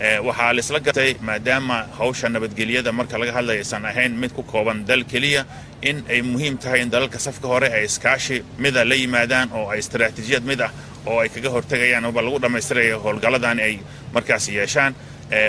waxaa 0.00 0.52
laisla 0.56 0.80
gatay 0.80 1.14
maadaama 1.20 1.76
hawsha 1.98 2.28
nabadgelyada 2.28 2.92
marka 2.92 3.18
laga 3.18 3.32
hadlaya 3.32 3.58
aysan 3.60 3.84
ahayn 3.84 4.12
mid 4.22 4.32
ku 4.32 4.42
kooban 4.42 4.84
dal 4.86 5.04
keliya 5.04 5.44
in 5.82 6.02
ay 6.08 6.22
muhiim 6.22 6.56
tahay 6.58 6.80
in 6.82 6.90
dalalka 6.90 7.18
safka 7.18 7.46
hore 7.48 7.68
ay 7.68 7.84
iskaashi 7.84 8.42
mida 8.58 8.84
la 8.84 8.94
yimaadaan 8.94 9.52
oo 9.52 9.68
ay 9.70 9.78
istaraatiijiyad 9.84 10.44
mid 10.44 10.60
ah 10.60 10.72
oo 11.06 11.18
ay 11.20 11.28
kaga 11.28 11.50
hortegayaan 11.50 12.04
oba 12.04 12.22
lagu 12.22 12.38
dhammaystiraya 12.40 12.96
howlgalladani 13.04 13.62
ay 13.62 13.74
markaas 14.14 14.48
yeeshaan. 14.48 14.94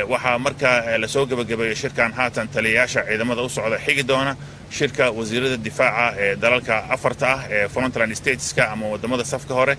Waxaa 0.09 0.37
markaa 0.37 0.97
la 1.01 1.07
soo 1.07 1.25
gebagabeeyo 1.25 1.75
shirkan 1.75 2.11
haatan 2.13 2.47
taliyayaasha 2.47 3.01
ciidamada 3.07 3.41
u 3.41 3.49
socda 3.49 3.77
xigi 3.85 4.03
doona 4.07 4.35
shirka 4.69 5.09
wasiirada 5.11 5.57
difaaca 5.57 6.13
ee 6.23 6.35
dalalka 6.35 6.75
afarta 6.95 7.27
ah 7.33 7.39
ee 7.49 7.67
frontland 7.67 8.13
stateska 8.15 8.63
ama 8.73 8.85
waddamada 8.93 9.23
safka 9.25 9.53
hore 9.59 9.75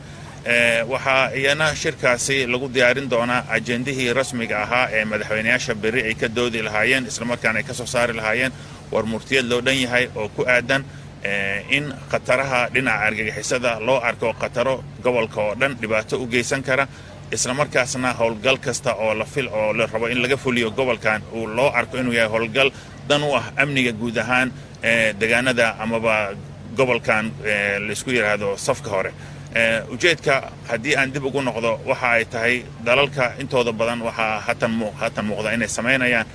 waxaa 0.46 1.30
iyana 1.34 1.74
shirkaasi 1.74 2.46
lagu 2.46 2.68
diyaarin 2.68 3.08
doonaa 3.10 3.44
ajendihii 3.48 4.12
rasmiga 4.12 4.62
ahaa 4.62 4.88
ee 4.92 5.04
madaxweyneyaasha 5.04 5.74
berri 5.74 6.02
ay 6.02 6.14
ka 6.14 6.28
doodi 6.28 6.62
lahaayeen 6.62 7.06
islamarkaana 7.06 7.58
ay 7.58 7.64
ka 7.64 7.74
soo 7.74 7.86
saari 7.86 8.12
lahaayeen 8.12 8.52
war 8.92 9.04
murtiyad 9.06 9.46
loo 9.50 9.60
dhan 9.60 9.76
yahay 9.84 10.08
oo 10.16 10.28
ku 10.28 10.42
aadan 10.54 10.82
in 11.70 11.94
khataraha 12.10 12.68
dhinaca 12.74 13.04
argagixisada 13.06 13.78
loo 13.80 13.98
arko 14.08 14.32
khataro 14.40 14.74
gobolka 15.04 15.40
oo 15.40 15.54
dhan 15.54 15.72
dhibaato 15.80 16.18
u 16.18 16.26
geysan 16.26 16.62
kara 16.62 16.88
isla 17.32 17.54
markaasna 17.54 18.12
howlgal 18.20 18.58
kasta 18.58 18.94
oo 18.94 19.14
la 19.14 19.24
fil 19.24 19.48
oo 19.48 19.72
la 19.72 19.86
rabo 19.86 20.06
in 20.08 20.18
laga 20.22 20.36
fuliyo 20.36 20.70
gobolkan 20.70 21.22
uu 21.32 21.46
loo 21.46 21.70
arko 21.70 21.96
inuu 21.98 22.12
yahay 22.12 22.30
howlgal 22.34 22.70
dan 23.08 23.22
u 23.22 23.30
ah 23.38 23.44
amniga 23.62 23.92
guud 23.92 24.16
ahaan 24.18 24.48
degaanada 25.20 25.76
amaba 25.84 26.34
gobolkan 26.76 27.30
laysku 27.86 28.10
yidhaahdo 28.10 28.56
safka 28.56 28.90
hore 28.90 29.12
ujeedka 29.92 30.50
haddii 30.68 30.96
aan 30.96 31.12
dib 31.12 31.24
ugu 31.24 31.40
noqdo 31.42 31.80
waxa 31.86 32.08
ay 32.16 32.24
tahay 32.24 32.64
dalalka 32.84 33.32
intooda 33.40 33.72
badan 33.72 34.00
waxaa 34.02 34.40
hatan 34.46 35.24
muuqda 35.30 35.52
inay 35.54 35.68
samaynayaan 35.68 36.26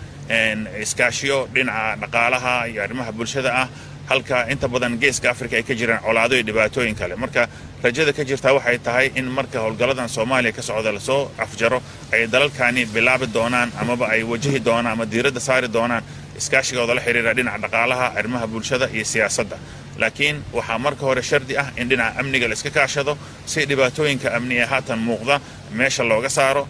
iskaashiyo 0.83 1.47
dhinaca 1.53 1.95
dhaqaalaha 2.01 2.67
iyo 2.67 2.83
arrimaha 2.83 3.11
bulshada 3.11 3.51
ah. 3.63 3.67
Halka 4.07 4.47
inta 4.49 4.67
badan 4.67 4.93
geeska 5.01 5.29
africa 5.31 5.53
ay 5.59 5.63
ka 5.63 5.73
jiraan 5.75 5.99
colaado 6.05 6.35
iyo 6.35 6.43
dhibaatooyin 6.47 6.95
kale. 6.95 7.15
Marka 7.15 7.47
rajada 7.83 8.13
ka 8.13 8.23
jirtaa 8.23 8.53
waxay 8.53 8.77
tahay 8.79 9.11
in 9.19 9.25
marka 9.37 9.59
howlgalladan 9.59 10.07
soomaaliya 10.09 10.53
ka 10.55 10.61
socda 10.61 10.91
la 10.93 10.99
soo 10.99 11.27
afjaro 11.37 11.81
ay 12.13 12.27
dalalkani 12.27 12.85
bilaabi 12.85 13.27
doonaan 13.33 13.69
amaba 13.81 14.05
ay 14.07 14.23
wajahi 14.23 14.59
doonaan 14.63 14.93
ama 14.95 15.05
diiradda 15.11 15.39
saari 15.39 15.67
doonaan 15.67 16.03
iskaashigooda 16.39 16.93
la 16.97 17.01
xidhiira 17.05 17.33
dhinaca 17.37 17.59
dhaqaalaha 17.63 18.05
arrimaha 18.19 18.45
bulshada 18.53 18.85
iyo 18.95 19.05
siyaasadda. 19.11 19.57
Laakiin 20.01 20.37
waxaa 20.57 20.77
marka 20.85 21.03
hore 21.07 21.21
shardi 21.29 21.53
ah 21.61 21.67
in 21.81 21.87
dhinaca 21.89 22.19
amniga 22.21 22.47
la 22.47 22.53
iska 22.57 22.69
kaashado 22.77 23.13
si 23.51 23.59
dhibaatooyinka 23.69 24.27
amni 24.37 24.55
ee 24.61 24.65
haatan 24.71 24.99
muuqda 25.07 25.35
meesha 25.77 26.03
looga 26.11 26.29
saaro. 26.37 26.63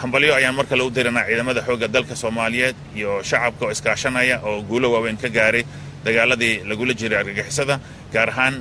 Hambalyo 0.00 0.32
ayaan 0.38 0.54
mar 0.58 0.66
kale 0.70 0.82
u 0.82 0.90
dirinaa 0.96 1.24
ciidamada 1.28 1.60
xoogga 1.66 1.88
dalka 1.94 2.14
soomaaliyeed 2.22 2.76
iyo 2.98 3.10
shacabka 3.30 3.62
oo 3.66 3.70
iskaashanaya 3.76 4.36
oo 4.48 4.62
guulo 4.68 4.86
waaweyn 4.94 5.16
ka 5.22 5.28
gaaray 5.36 5.64
dagaaladii 6.04 6.54
lagula 6.70 6.94
jiray 7.00 7.18
argagixisada 7.22 7.74
gaar 8.14 8.28
ahaan 8.32 8.54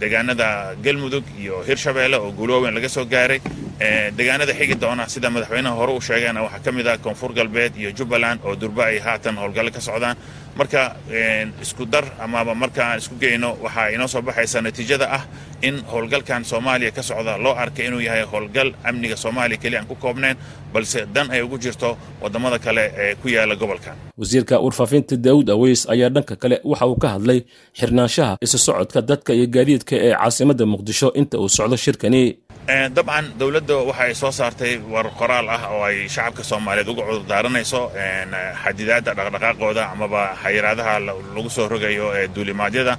deegaanada 0.00 0.48
galmudug 0.84 1.24
iyo 1.42 1.62
hirshabeelle 1.68 2.16
oo 2.16 2.30
guulo 2.38 2.52
waaweyn 2.54 2.74
laga 2.74 2.88
soo 2.88 3.04
gaaray. 3.04 3.40
Deegaanada 4.16 4.52
xigi 4.58 4.74
doona 4.82 5.04
sida 5.08 5.28
madaxweynaha 5.30 5.74
hore 5.80 5.92
u 5.92 6.00
sheegeena 6.00 6.42
waxaa 6.42 6.60
ka 6.64 6.70
mid 6.72 6.86
ah 6.86 6.96
koonfur 6.98 7.30
galbeed 7.38 7.72
iyo 7.76 7.90
jubbaland 7.98 8.40
oo 8.44 8.54
durba 8.56 8.82
ay 8.90 8.98
haatan 8.98 9.36
howlgalle 9.38 9.70
ka 9.70 9.80
socdaan 9.80 10.16
marka 10.58 10.82
isku 11.62 11.84
dar 11.92 12.04
amaba 12.24 12.52
marka 12.62 12.80
aan 12.88 12.98
isku 13.02 13.14
geyno 13.22 13.50
waxaa 13.64 13.88
inoo 13.94 14.08
soo 14.12 14.22
baxaysa 14.22 14.58
natiijada 14.66 15.06
ah 15.18 15.22
in 15.68 15.76
howlgalkan 15.92 16.44
soomaaliya 16.50 16.90
ka 16.96 17.02
socda. 17.02 17.32
Loo 17.44 17.54
arkay 17.62 17.86
inuu 17.88 18.00
yahay 18.08 18.24
howlgal 18.32 18.68
amniga 18.88 19.16
soomaaliya 19.16 19.58
keliya 19.62 19.80
aan 19.80 19.86
ku 19.90 19.94
koobnayn 20.04 20.36
balse 20.74 21.00
dan 21.14 21.26
ay 21.34 21.42
ugu 21.46 21.58
jirto 21.64 21.96
waddamada 22.22 22.58
kale 22.58 22.84
ee 23.02 23.14
ku 23.22 23.28
yaalla 23.28 23.54
gobolkan. 23.62 23.94
Wasiirka 24.20 24.54
warfaafinta 24.64 25.16
daawud 25.16 25.48
aweys 25.54 25.86
ayaa 25.94 26.10
dhanka 26.14 26.34
kale 26.42 26.56
waxa 26.70 26.86
uu 26.86 26.96
ka 27.02 27.08
hadlay 27.14 27.40
xirnaanshaha 27.78 28.36
isu 28.46 28.58
socodka 28.66 29.00
dadka 29.10 29.30
iyo 29.34 29.46
gaadiidka 29.54 29.94
ee 30.06 30.12
caasimadda 30.20 30.64
muqdisho 30.72 31.08
inta 31.20 31.36
uu 31.42 31.48
socdo 31.48 31.76
shirkani 31.84 32.22
dabcan 32.68 33.32
dowladda 33.40 33.76
waxa 33.88 34.02
ay 34.04 34.14
soo 34.14 34.28
saartay 34.30 34.76
war 34.92 35.08
qoraal 35.16 35.48
ah 35.48 35.72
oo 35.72 35.82
ay 35.88 36.04
shacabka 36.08 36.44
soomaaliyeed 36.44 36.88
uga 36.92 37.02
cudurdaaranayso 37.08 37.80
xadidaadda 38.62 39.10
dhaqdhaqaaqooda 39.16 39.82
amaba 39.94 40.36
xayiraadaha 40.42 40.94
lagu 41.34 41.48
soo 41.48 41.64
rogayo 41.72 42.12
ee 42.18 42.28
duulimaadyada 42.28 42.94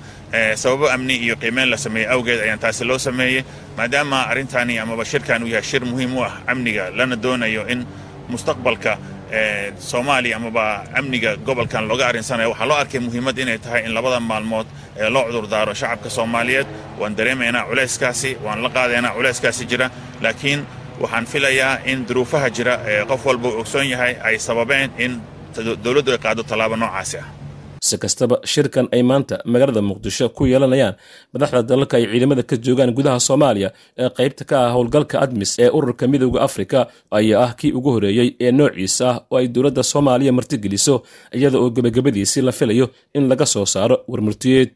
sababo 0.61 0.89
amni 0.89 1.15
iyo 1.25 1.35
qiimeyn 1.37 1.69
la 1.69 1.77
sameeyey 1.77 2.09
awgeed 2.09 2.39
ayaan 2.45 2.59
taasi 2.63 2.83
loo 2.89 2.97
sameeyey 2.97 3.43
maadaama 3.77 4.25
arrintani 4.31 4.79
amaba 4.81 5.05
shirkan 5.05 5.43
uu 5.45 5.51
yahay 5.53 5.61
shir 5.69 5.83
muhiim 5.85 6.17
u 6.17 6.23
ah 6.25 6.33
amniga 6.51 6.89
lana 6.97 7.15
doonayo 7.15 7.63
in 7.73 7.85
mustaqbalka 8.31 8.97
soomaaliya 9.89 10.35
amaba 10.37 10.83
amniga 10.99 11.35
gobolkan 11.47 11.87
looga 11.87 12.05
arrinsanayo 12.09 12.49
waxaa 12.51 12.65
loo 12.69 12.77
arkay 12.83 12.99
muhiimad 12.99 13.37
inay 13.37 13.57
tahay 13.57 13.81
in 13.85 13.91
labada 13.93 14.19
maalmood 14.19 14.67
loo 15.13 15.23
cudurdaaro 15.27 15.73
shacabka 15.73 16.09
soomaaliyeed. 16.09 16.67
Waan 16.99 17.15
dareemaynaa 17.17 17.63
culayskaasi 17.69 18.31
waan 18.45 18.59
la 18.63 18.69
qaadaynaa 18.69 19.13
culayskaasi 19.17 19.63
jira 19.71 19.87
laakiin 20.21 20.59
waxaan 21.01 21.25
filayaa 21.25 21.73
in 21.91 21.97
duruufaha 22.07 22.49
jira 22.49 22.73
ee 22.91 23.05
qof 23.11 23.25
walba 23.25 23.47
uu 23.49 23.59
ogsoon 23.61 23.87
yahay 23.93 24.13
ay 24.27 24.35
sababeen 24.47 24.89
in 24.97 25.11
dowladdu 25.83 26.11
ay 26.11 26.17
qaado 26.25 26.41
tallaabo 26.49 26.75
noocaasi 26.75 27.17
ah 27.23 27.27
si 27.89 27.95
kastaba 28.03 28.35
shirkan 28.53 28.85
ay 28.95 29.01
maanta 29.09 29.35
magaalada 29.53 29.81
muqdisho 29.89 30.25
ku 30.37 30.43
yeelanayaan 30.51 30.95
madaxda 31.33 31.61
dalalka 31.71 31.95
ay 31.99 32.05
ciidamada 32.11 32.43
ka 32.49 32.55
joogaan 32.65 32.91
gudaha 32.97 33.19
soomaaliya 33.27 33.69
ee 34.03 34.09
qaybta 34.19 34.43
ka 34.49 34.55
ah 34.65 34.71
howlgalka 34.75 35.15
admis 35.25 35.51
ee 35.63 35.69
ururka 35.77 36.03
midooda 36.13 36.39
afrika 36.47 36.79
ayaa 37.19 37.43
ah 37.45 37.51
kii 37.59 37.71
ugu 37.77 37.89
horeeyey 37.95 38.29
ee 38.45 38.51
noociisa 38.59 39.05
ah 39.11 39.17
oo 39.31 39.37
ay 39.41 39.47
dowladda 39.55 39.83
soomaaliya 39.93 40.31
martigeliso 40.39 40.95
iyada 41.37 41.57
oo 41.63 41.69
gebagabadiisii 41.77 42.41
la 42.47 42.51
filayo 42.59 42.85
in 43.17 43.23
laga 43.31 43.45
soo 43.53 43.65
saaro 43.75 43.95
warmurtiyeed 44.11 44.69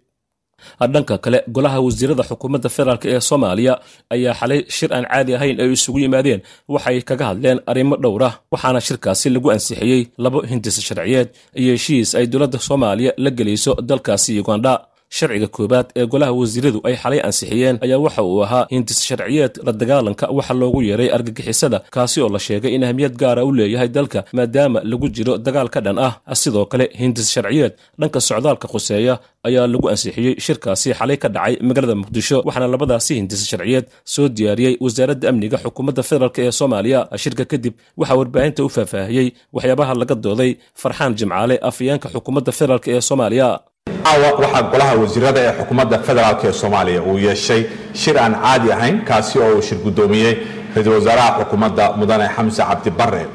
dhanka 0.93 1.15
kale 1.23 1.39
golaha 1.55 1.79
wasiirada 1.85 2.23
xukuumadda 2.29 2.69
federaalk 2.75 3.03
ee 3.13 3.19
soomaaliya 3.29 3.73
ayaa 4.15 4.33
xalay 4.39 4.59
shir 4.75 4.89
aan 4.95 5.05
caadi 5.11 5.31
ahayn 5.37 5.57
ay 5.63 5.69
isugu 5.77 5.99
yimaadeen. 6.03 6.41
Waxay 6.73 6.97
kaga 7.09 7.25
hadleen 7.29 7.59
arrimo 7.71 7.95
dhowr 8.03 8.23
ah 8.29 8.33
waxaana 8.53 8.79
shirkaasi 8.87 9.27
lagu 9.35 9.47
ansixiyey 9.55 10.01
labo 10.23 10.39
hindis 10.51 10.77
sharciyeed 10.87 11.27
iyo 11.61 11.71
heshiis 11.77 12.09
ay 12.19 12.25
dowladda 12.31 12.59
soomaaliya 12.67 13.11
la 13.23 13.29
gelayso 13.37 13.71
dalkaasi 13.89 14.39
ugandha 14.43 14.73
sharciga 15.17 15.47
koowaad 15.55 15.87
ee 15.99 16.05
golaha 16.13 16.31
wasiiradu 16.39 16.79
ay 16.89 16.95
xalay 17.03 17.19
ansixiyeen 17.27 17.75
ayaa 17.85 17.99
waxa 18.05 18.21
uu 18.29 18.41
ahaa 18.45 18.63
hindis 18.73 18.99
sharciyeed 19.09 19.53
la 19.67 19.71
dagaalanka 19.81 20.25
waxa 20.37 20.53
loogu 20.61 20.79
yeeray 20.89 21.09
argagixisada 21.17 21.77
kaasi 21.95 22.17
oo 22.23 22.29
la 22.35 22.39
sheegay 22.45 22.71
in 22.77 22.83
ahmiyad 22.89 23.15
gaara 23.21 23.41
u 23.45 23.51
leeyahay 23.59 23.89
dalka 23.97 24.19
maadaama 24.37 24.79
lagu 24.91 25.07
jiro 25.15 25.33
dagaal 25.47 25.69
ka 25.75 25.79
dhan 25.85 25.97
ah. 26.07 26.13
Sidoo 26.41 26.65
kale 26.71 26.85
hindis 27.01 27.27
sharciyeed 27.35 27.73
dhanka 28.01 28.19
socdaalka 28.29 28.67
khuseeya 28.71 29.13
ayaa 29.47 29.67
lagu 29.73 29.85
ansixiyey 29.93 30.33
shirkaasi 30.45 30.89
xalay 30.99 31.17
ka 31.23 31.27
dhacay 31.35 31.55
magaalada 31.67 31.95
muqdisho 32.01 32.37
waxaana 32.47 32.67
labadaasi 32.73 33.13
hindis 33.19 33.41
sharciyeed 33.51 33.85
soo 34.13 34.27
diyaariyey 34.37 34.73
wasaaradda 34.85 35.25
amniga 35.31 35.57
xukuumadda 35.63 36.01
federaalk 36.09 36.37
ee 36.45 36.51
soomaaliya. 36.59 36.99
Shirka 37.23 37.43
kadib 37.51 37.73
waxaa 37.99 38.17
warbaahinta 38.19 38.61
u 38.65 38.69
faahfaahiyey 38.75 39.27
waxyaabaha 39.55 39.93
laga 40.01 40.15
dooday 40.25 40.51
farxaan 40.81 41.11
jimcaale 41.19 41.55
afayeenka 41.69 42.07
xukuumadda 42.15 42.51
federaalk 42.59 42.85
ee 42.95 43.01
soomaaliya 43.09 43.47
waxaa 43.87 44.61
golaha 44.71 44.95
wasiirada 44.95 45.39
ee 45.41 45.53
xukuumadda 45.59 45.97
federaalk 45.99 46.43
ee 46.45 46.51
soomaaliya 46.51 47.01
uu 47.03 47.17
yeeshay 47.17 47.63
shir 47.93 48.17
aan 48.17 48.33
caadi 48.43 48.71
ahayn 48.71 49.01
kaasi 49.05 49.39
oo 49.39 49.55
uu 49.55 49.61
shir 49.61 49.77
guddoomiyey 49.85 50.33
ra'iisul 50.75 50.93
wasaaraha 50.99 51.39
xukuumadda 51.39 51.85
mudane 51.99 52.27
xamse 52.35 52.61
cabdi 52.69 52.89
barre. 52.91 53.25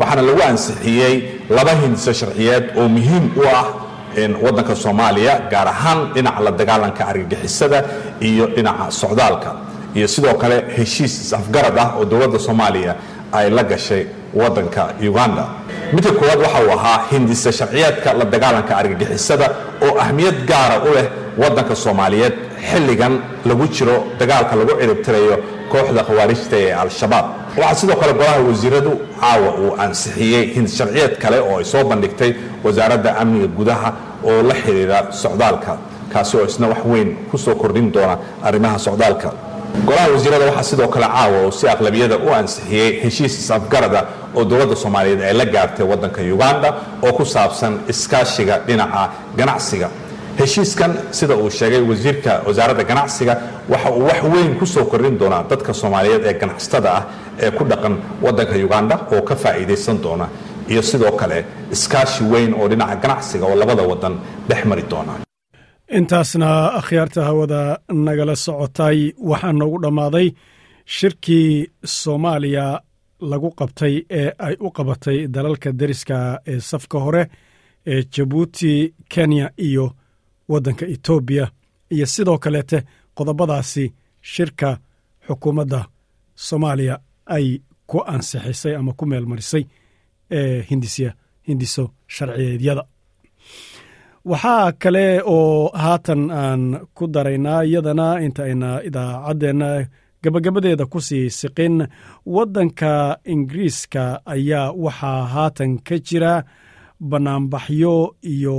Waxaana 0.00 0.22
lagu 0.22 0.42
ansixiyey 0.50 1.14
laba 1.50 1.70
hindiso 1.82 2.12
sharciyeed 2.12 2.64
oo 2.76 2.88
muhiim 2.88 3.24
u 3.36 3.42
ah 3.60 3.66
waddanka 4.44 4.74
soomaaliya 4.74 5.34
gaar 5.50 5.68
ahaan 5.68 6.12
dhinaca 6.14 6.40
la 6.44 6.50
dagaalanka 6.50 7.04
argagixisada 7.06 7.84
iyo 8.20 8.46
dhinaca 8.46 8.90
socdaalka. 8.90 9.50
Iyo 9.94 10.08
sidoo 10.08 10.34
kale 10.34 10.56
heshiis 10.76 11.12
is-afgarad 11.22 11.78
ah 11.78 11.88
oo 11.98 12.04
dowladda 12.04 12.38
soomaaliya 12.38 12.94
ay 13.32 13.50
la 13.50 13.62
gashay 13.62 14.06
waddanka 14.34 14.94
uganda. 15.02 15.44
Midka 15.92 16.12
koowaad 16.12 16.40
waxa 16.40 16.60
uu 16.66 16.72
ahaa 16.72 17.00
hindisa 17.10 17.52
sharciyeedka 17.52 18.12
la 18.12 18.24
dagaalanka 18.24 18.76
argagixisada 18.76 19.50
oo 19.82 19.98
ahmiyad 20.00 20.46
gaara 20.46 20.76
u 20.90 20.94
leh 20.94 21.06
waddanka 21.38 21.74
soomaaliyeed 21.74 22.34
xilligan 22.70 23.20
lagu 23.44 23.66
jiro 23.68 24.04
dagaalka 24.18 24.56
lagu 24.56 24.72
ciribtirayo 24.80 25.36
kooxda 25.72 26.02
khawaarijta 26.04 26.56
ee 26.56 26.72
al-shabaab. 26.72 27.26
Waxaa 27.56 27.74
sidoo 27.74 27.96
kale 27.96 28.12
golaha 28.12 28.40
wasiiradu 28.48 28.92
caawa 29.20 29.50
uu 29.62 29.74
ansixiyey 29.84 30.44
hindis 30.54 30.76
sharciyeed 30.78 31.16
kale 31.22 31.38
oo 31.40 31.58
ay 31.58 31.64
soo 31.64 31.84
bandhigtay 31.84 32.34
wasaaradda 32.64 33.16
amniga 33.20 33.46
gudaha 33.58 33.92
oo 34.24 34.42
la 34.42 34.54
xidhiira 34.54 34.98
socdaalka 35.22 35.76
kaasi 36.12 36.36
oo 36.36 36.44
isna 36.44 36.66
wax 36.68 36.78
weyn 36.84 37.16
ku 37.30 37.38
soo 37.38 37.54
kordhin 37.54 37.92
doona 37.92 38.18
arrimaha 38.44 38.78
socdaalka 38.78 39.30
golaha 39.86 40.08
wasiirada 40.14 40.44
waxaa 40.50 40.62
sidoo 40.70 40.88
kale 40.88 41.06
caawa 41.06 41.38
oo 41.44 41.50
si 41.50 41.68
aqlabiyada 41.68 42.16
u 42.18 42.28
ansixiyey 42.34 43.00
heshiis 43.02 43.34
is-afgarada 43.42 44.00
oo 44.36 44.44
dowladda 44.44 44.76
soomaaliyeed 44.76 45.22
ay 45.22 45.32
la 45.40 45.44
gaartay 45.44 45.86
waddanka 45.86 46.20
uganda 46.34 46.68
oo 47.06 47.12
ku 47.12 47.24
saabsan 47.24 47.80
iskaashiga 47.88 48.58
dhinaca 48.66 49.02
ganacsiga. 49.36 49.88
Heshiiskan 50.38 50.92
sida 51.10 51.34
uu 51.36 51.50
sheegay 51.50 51.80
wasiirka 51.90 52.32
wasaaradda 52.46 52.84
ganacsiga 52.84 53.34
waxa 53.68 53.90
uu 53.90 54.04
wax 54.06 54.22
weyn 54.34 54.54
ku 54.58 54.66
soo 54.66 54.84
kordhin 54.84 55.18
doonaa 55.18 55.42
dadka 55.50 55.72
soomaaliyeed 55.74 56.24
ee 56.26 56.34
ganacsatada 56.42 56.90
ah 56.98 57.02
ee 57.42 57.50
ku 57.50 57.64
dhaqan 57.64 57.94
waddanka 58.22 58.54
uganda 58.66 58.94
oo 59.14 59.22
ka 59.22 59.34
faa'iidaysan 59.36 60.02
doona 60.02 60.26
iyo 60.68 60.82
sidoo 60.82 61.12
kale 61.20 61.44
iskaashi 61.72 62.24
weyn 62.32 62.54
oo 62.60 62.68
dhinaca 62.68 62.96
ganacsiga 63.02 63.44
oo 63.46 63.54
labada 63.62 63.82
waddan 63.82 64.14
dhex 64.48 64.64
mari 64.64 64.82
doona 64.90 65.12
intaasna 65.96 66.72
akhyaarta 66.78 67.24
hawada 67.24 67.78
nagala 67.88 68.36
socotay 68.36 69.12
waxaa 69.30 69.52
noogu 69.52 69.78
dhammaaday 69.82 70.28
shirkii 70.84 71.66
soomaaliya 71.84 72.80
lagu 73.30 73.50
qabtay 73.58 73.94
ee 74.10 74.30
ay 74.38 74.54
u 74.60 74.68
qabatay 74.76 75.18
dalalka 75.34 75.72
deriska 75.72 76.40
ee 76.46 76.60
safka 76.60 76.98
hore 76.98 77.22
ee 77.86 78.02
jabuuti 78.14 78.94
kenya 79.08 79.50
iyo 79.56 79.92
waddanka 80.48 80.86
etoobiya 80.94 81.50
iyo 81.90 82.06
sidoo 82.06 82.38
kaleete 82.38 82.78
qodobadaasi 83.14 83.84
shirka 84.20 84.78
xukuumadda 85.26 85.80
soomaaliya 86.34 86.98
ay 87.26 87.46
ku 87.86 87.98
ansixisay 88.06 88.74
ama 88.76 88.92
ku 88.92 89.06
meelmarisay 89.06 89.64
ee 90.30 90.62
hindisya 90.70 91.10
hindiso 91.48 91.90
sharciyeedyada 92.06 92.82
waxaa 94.30 94.72
kale 94.82 95.06
oo 95.36 95.70
haatan 95.82 96.22
aan 96.42 96.62
ku 96.96 97.04
daraynaa 97.14 97.62
iyadana 97.68 98.08
inta 98.26 98.42
ayna 98.48 98.70
idaacaddeenna 98.88 99.68
gabagabadeeda 100.22 100.84
ku 100.92 100.98
sii 101.08 101.30
siqin. 101.38 101.76
Waddanka 102.34 102.92
ingiriiska 103.32 104.02
ayaa 104.34 104.72
waxaa 104.84 105.20
haatan 105.34 105.72
ka 105.86 105.96
jira 106.06 106.34
bannaanbaxyo 107.10 107.94
iyo 108.32 108.56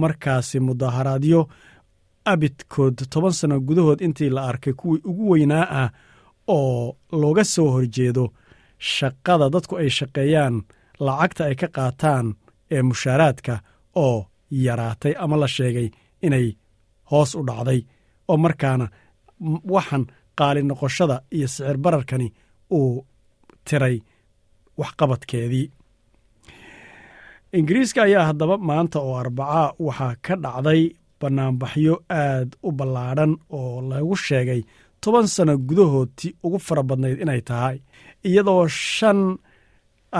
markaasi 0.00 0.60
mudaharaadyo. 0.66 1.40
Abidkood 2.32 2.96
toban 3.12 3.32
sano 3.32 3.60
gudahood 3.60 4.00
intii 4.00 4.30
la 4.30 4.42
arkay 4.50 4.72
kuwii 4.72 5.02
ugu 5.10 5.30
weynaa 5.30 5.66
ah 5.80 5.90
oo 6.48 6.96
looga 7.20 7.44
soo 7.44 7.70
horjeedo 7.74 8.24
shaqada 8.78 9.46
dadku 9.54 9.74
ay 9.76 9.90
shaqeeyaan 9.98 10.54
lacagta 11.06 11.44
ay 11.44 11.54
ka 11.60 11.68
qaataan 11.76 12.26
ee 12.74 12.82
mushaaraadka 12.88 13.54
oo 14.04 14.18
yaraatay 14.64 15.14
ama 15.24 15.36
la 15.42 15.48
sheegay 15.56 15.88
inay 16.26 16.46
hoos 17.10 17.30
u 17.34 17.42
dhacday 17.48 17.80
oo 18.30 18.36
markaana 18.44 18.86
waxan 19.74 20.04
qaali 20.38 20.60
noqoshada 20.68 21.16
iyo 21.36 21.48
sicir 21.52 21.76
bararkani 21.84 22.28
uu 22.78 23.04
tiray 23.66 23.96
waxqabadkeedii. 24.80 25.66
Ingiriiska 27.58 28.00
ayaa 28.06 28.26
haddaba 28.28 28.56
maanta 28.68 28.98
oo 29.06 29.14
arbaca 29.22 29.62
waxaa 29.86 30.14
ka 30.26 30.34
dhacday 30.44 30.82
bannaanbaxyo 31.20 31.94
aad 32.22 32.50
u 32.62 32.70
ballaadhan 32.78 33.32
oo 33.58 33.80
lagu 33.90 34.16
sheegay 34.26 34.60
toban 35.02 35.26
sano 35.34 35.54
gudahood 35.68 36.10
ti 36.18 36.28
ugu 36.44 36.58
fara 36.66 36.82
badnayd 36.88 37.18
inay 37.24 37.42
tahay 37.48 37.76
iyadoo 38.28 38.64
shan 38.94 39.20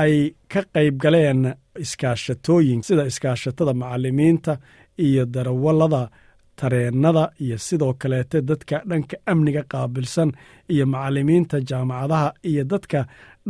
ay 0.02 0.14
ka 0.52 0.60
qayb 0.74 0.94
galeen 1.02 1.40
iskaashatooyin 1.78 2.82
sida 2.82 3.04
iskaashatada 3.10 3.74
macallimiinta 3.74 4.56
iyo 4.98 5.24
darawallada 5.34 6.08
tareennada 6.56 7.30
iyo 7.40 7.58
sidoo 7.58 7.94
kaleete 7.98 8.42
dadka 8.48 8.82
dhanka 8.90 9.16
amniga 9.26 9.62
qaabilsan 9.72 10.32
iyo 10.68 10.86
macallimiinta 10.86 11.56
jaamacadaha 11.70 12.32
iyo 12.50 12.64
dadka 12.64 13.00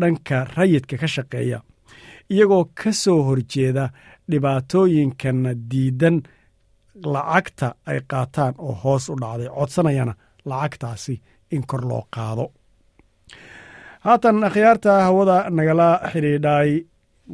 dhanka 0.01 0.45
rayidka 0.57 0.97
ka 1.03 1.09
shaqeeya. 1.15 1.59
Iyagoo 2.31 2.65
ka 2.75 2.93
soo 2.93 3.23
horjeeda 3.23 3.89
dhibaatooyinkana 4.31 5.53
diidan 5.71 6.23
lacagta 7.15 7.75
ay 7.87 8.01
qaataan 8.11 8.55
oo 8.59 8.73
hoos 8.83 9.09
u 9.09 9.15
dhacday 9.21 9.49
codsanayana 9.59 10.15
lacagtaasi 10.51 11.15
in 11.51 11.63
kor 11.67 11.83
loo 11.89 12.03
qaado. 12.15 12.47
Haatan 14.05 14.45
akhyaarta 14.49 14.93
hawada 15.07 15.37
nagala 15.51 15.89
xidhiidhay 16.13 16.71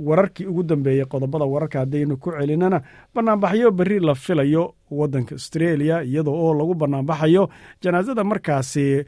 wararkii 0.09 0.47
ugu 0.47 0.63
dambeeyey 0.63 1.05
qodobada 1.13 1.45
wararka 1.45 1.79
haddaynu 1.83 2.17
ku 2.17 2.31
celinana 2.37 2.79
bannaanbaxyo 3.15 3.71
berri 3.79 3.99
la 4.01 4.15
filayo 4.15 4.75
waddanka 4.91 5.35
australia 5.35 6.03
iyadoo 6.03 6.35
oo 6.45 6.55
lagu 6.59 6.75
bannaanbaxayo 6.75 7.49
janaasada 7.83 8.25
markaasi 8.25 9.05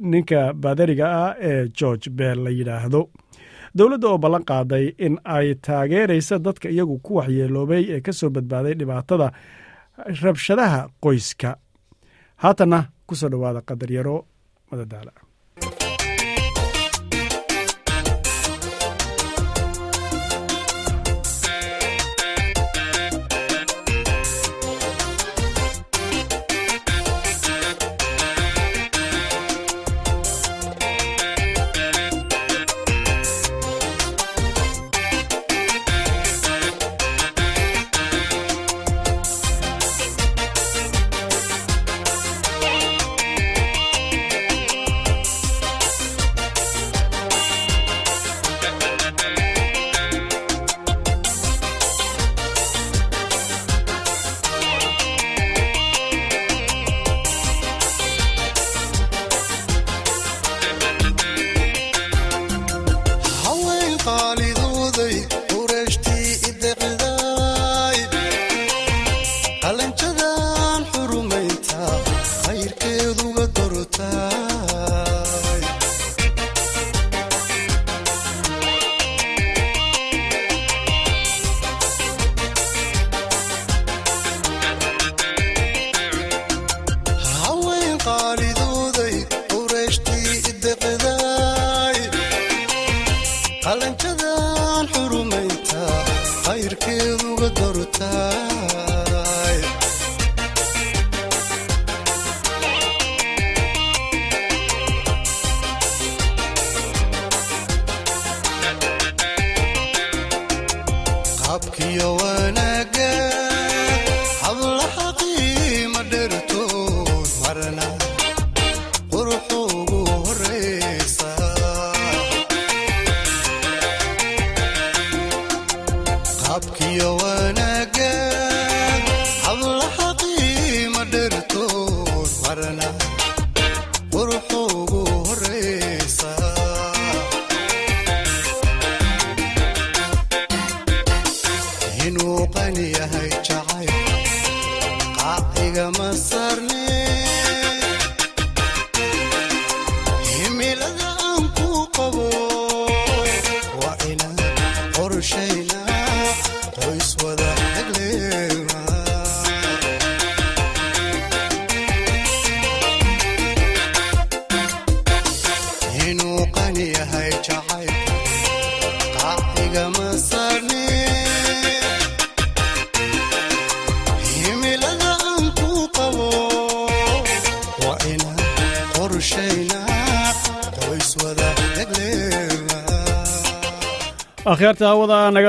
ninka 0.00 0.52
baadariga 0.62 1.06
ah 1.22 1.34
ee 1.40 1.68
george 1.78 2.10
bell 2.10 2.38
la 2.44 2.50
yidhaahdo. 2.50 3.00
Dowladda 3.78 4.08
oo 4.08 4.18
ballan 4.18 4.44
qaaday 4.50 4.84
in 5.06 5.14
ay 5.24 5.54
taageeraysa 5.66 6.38
dadka 6.38 6.68
iyagu 6.74 6.98
ku 7.06 7.14
waxyeeloobay 7.18 7.82
ee 7.94 8.00
ka 8.06 8.12
soo 8.12 8.30
badbaaday 8.30 8.74
dhibaatada 8.80 9.32
rabshadaha 10.22 10.80
qoyska. 11.04 11.50
Haatanna 12.42 12.78
ku 13.06 13.14
soo 13.14 13.28
dhowaada 13.28 13.60
qadaryaro 13.68 14.16
madadaala 14.70 15.12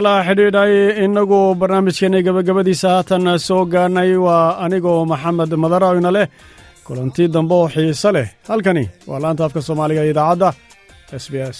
kala 0.05 0.23
xidhiidhay 0.27 0.73
innagu 1.03 1.37
barnaamijkeennii 1.61 2.25
gabagabadiisa 2.27 2.89
haatan 2.93 3.25
soo 3.47 3.63
gaarnay 3.73 4.11
waa 4.25 4.45
anigoo 4.65 4.99
maxamed 5.11 5.51
madara 5.63 5.63
madarayna 5.63 6.11
leh 6.17 6.27
kulanti 6.85 7.23
dambe 7.33 7.55
oo 7.59 7.67
xiise 7.73 8.09
leh. 8.15 8.27
Halkani 8.49 8.83
waa 9.09 9.19
laanta 9.23 9.45
afka 9.45 9.61
soomaaliga 9.67 10.01
ee 10.05 10.11
idaacadda 10.13 10.49
s 11.23 11.25
b 11.31 11.33
s. 11.55 11.59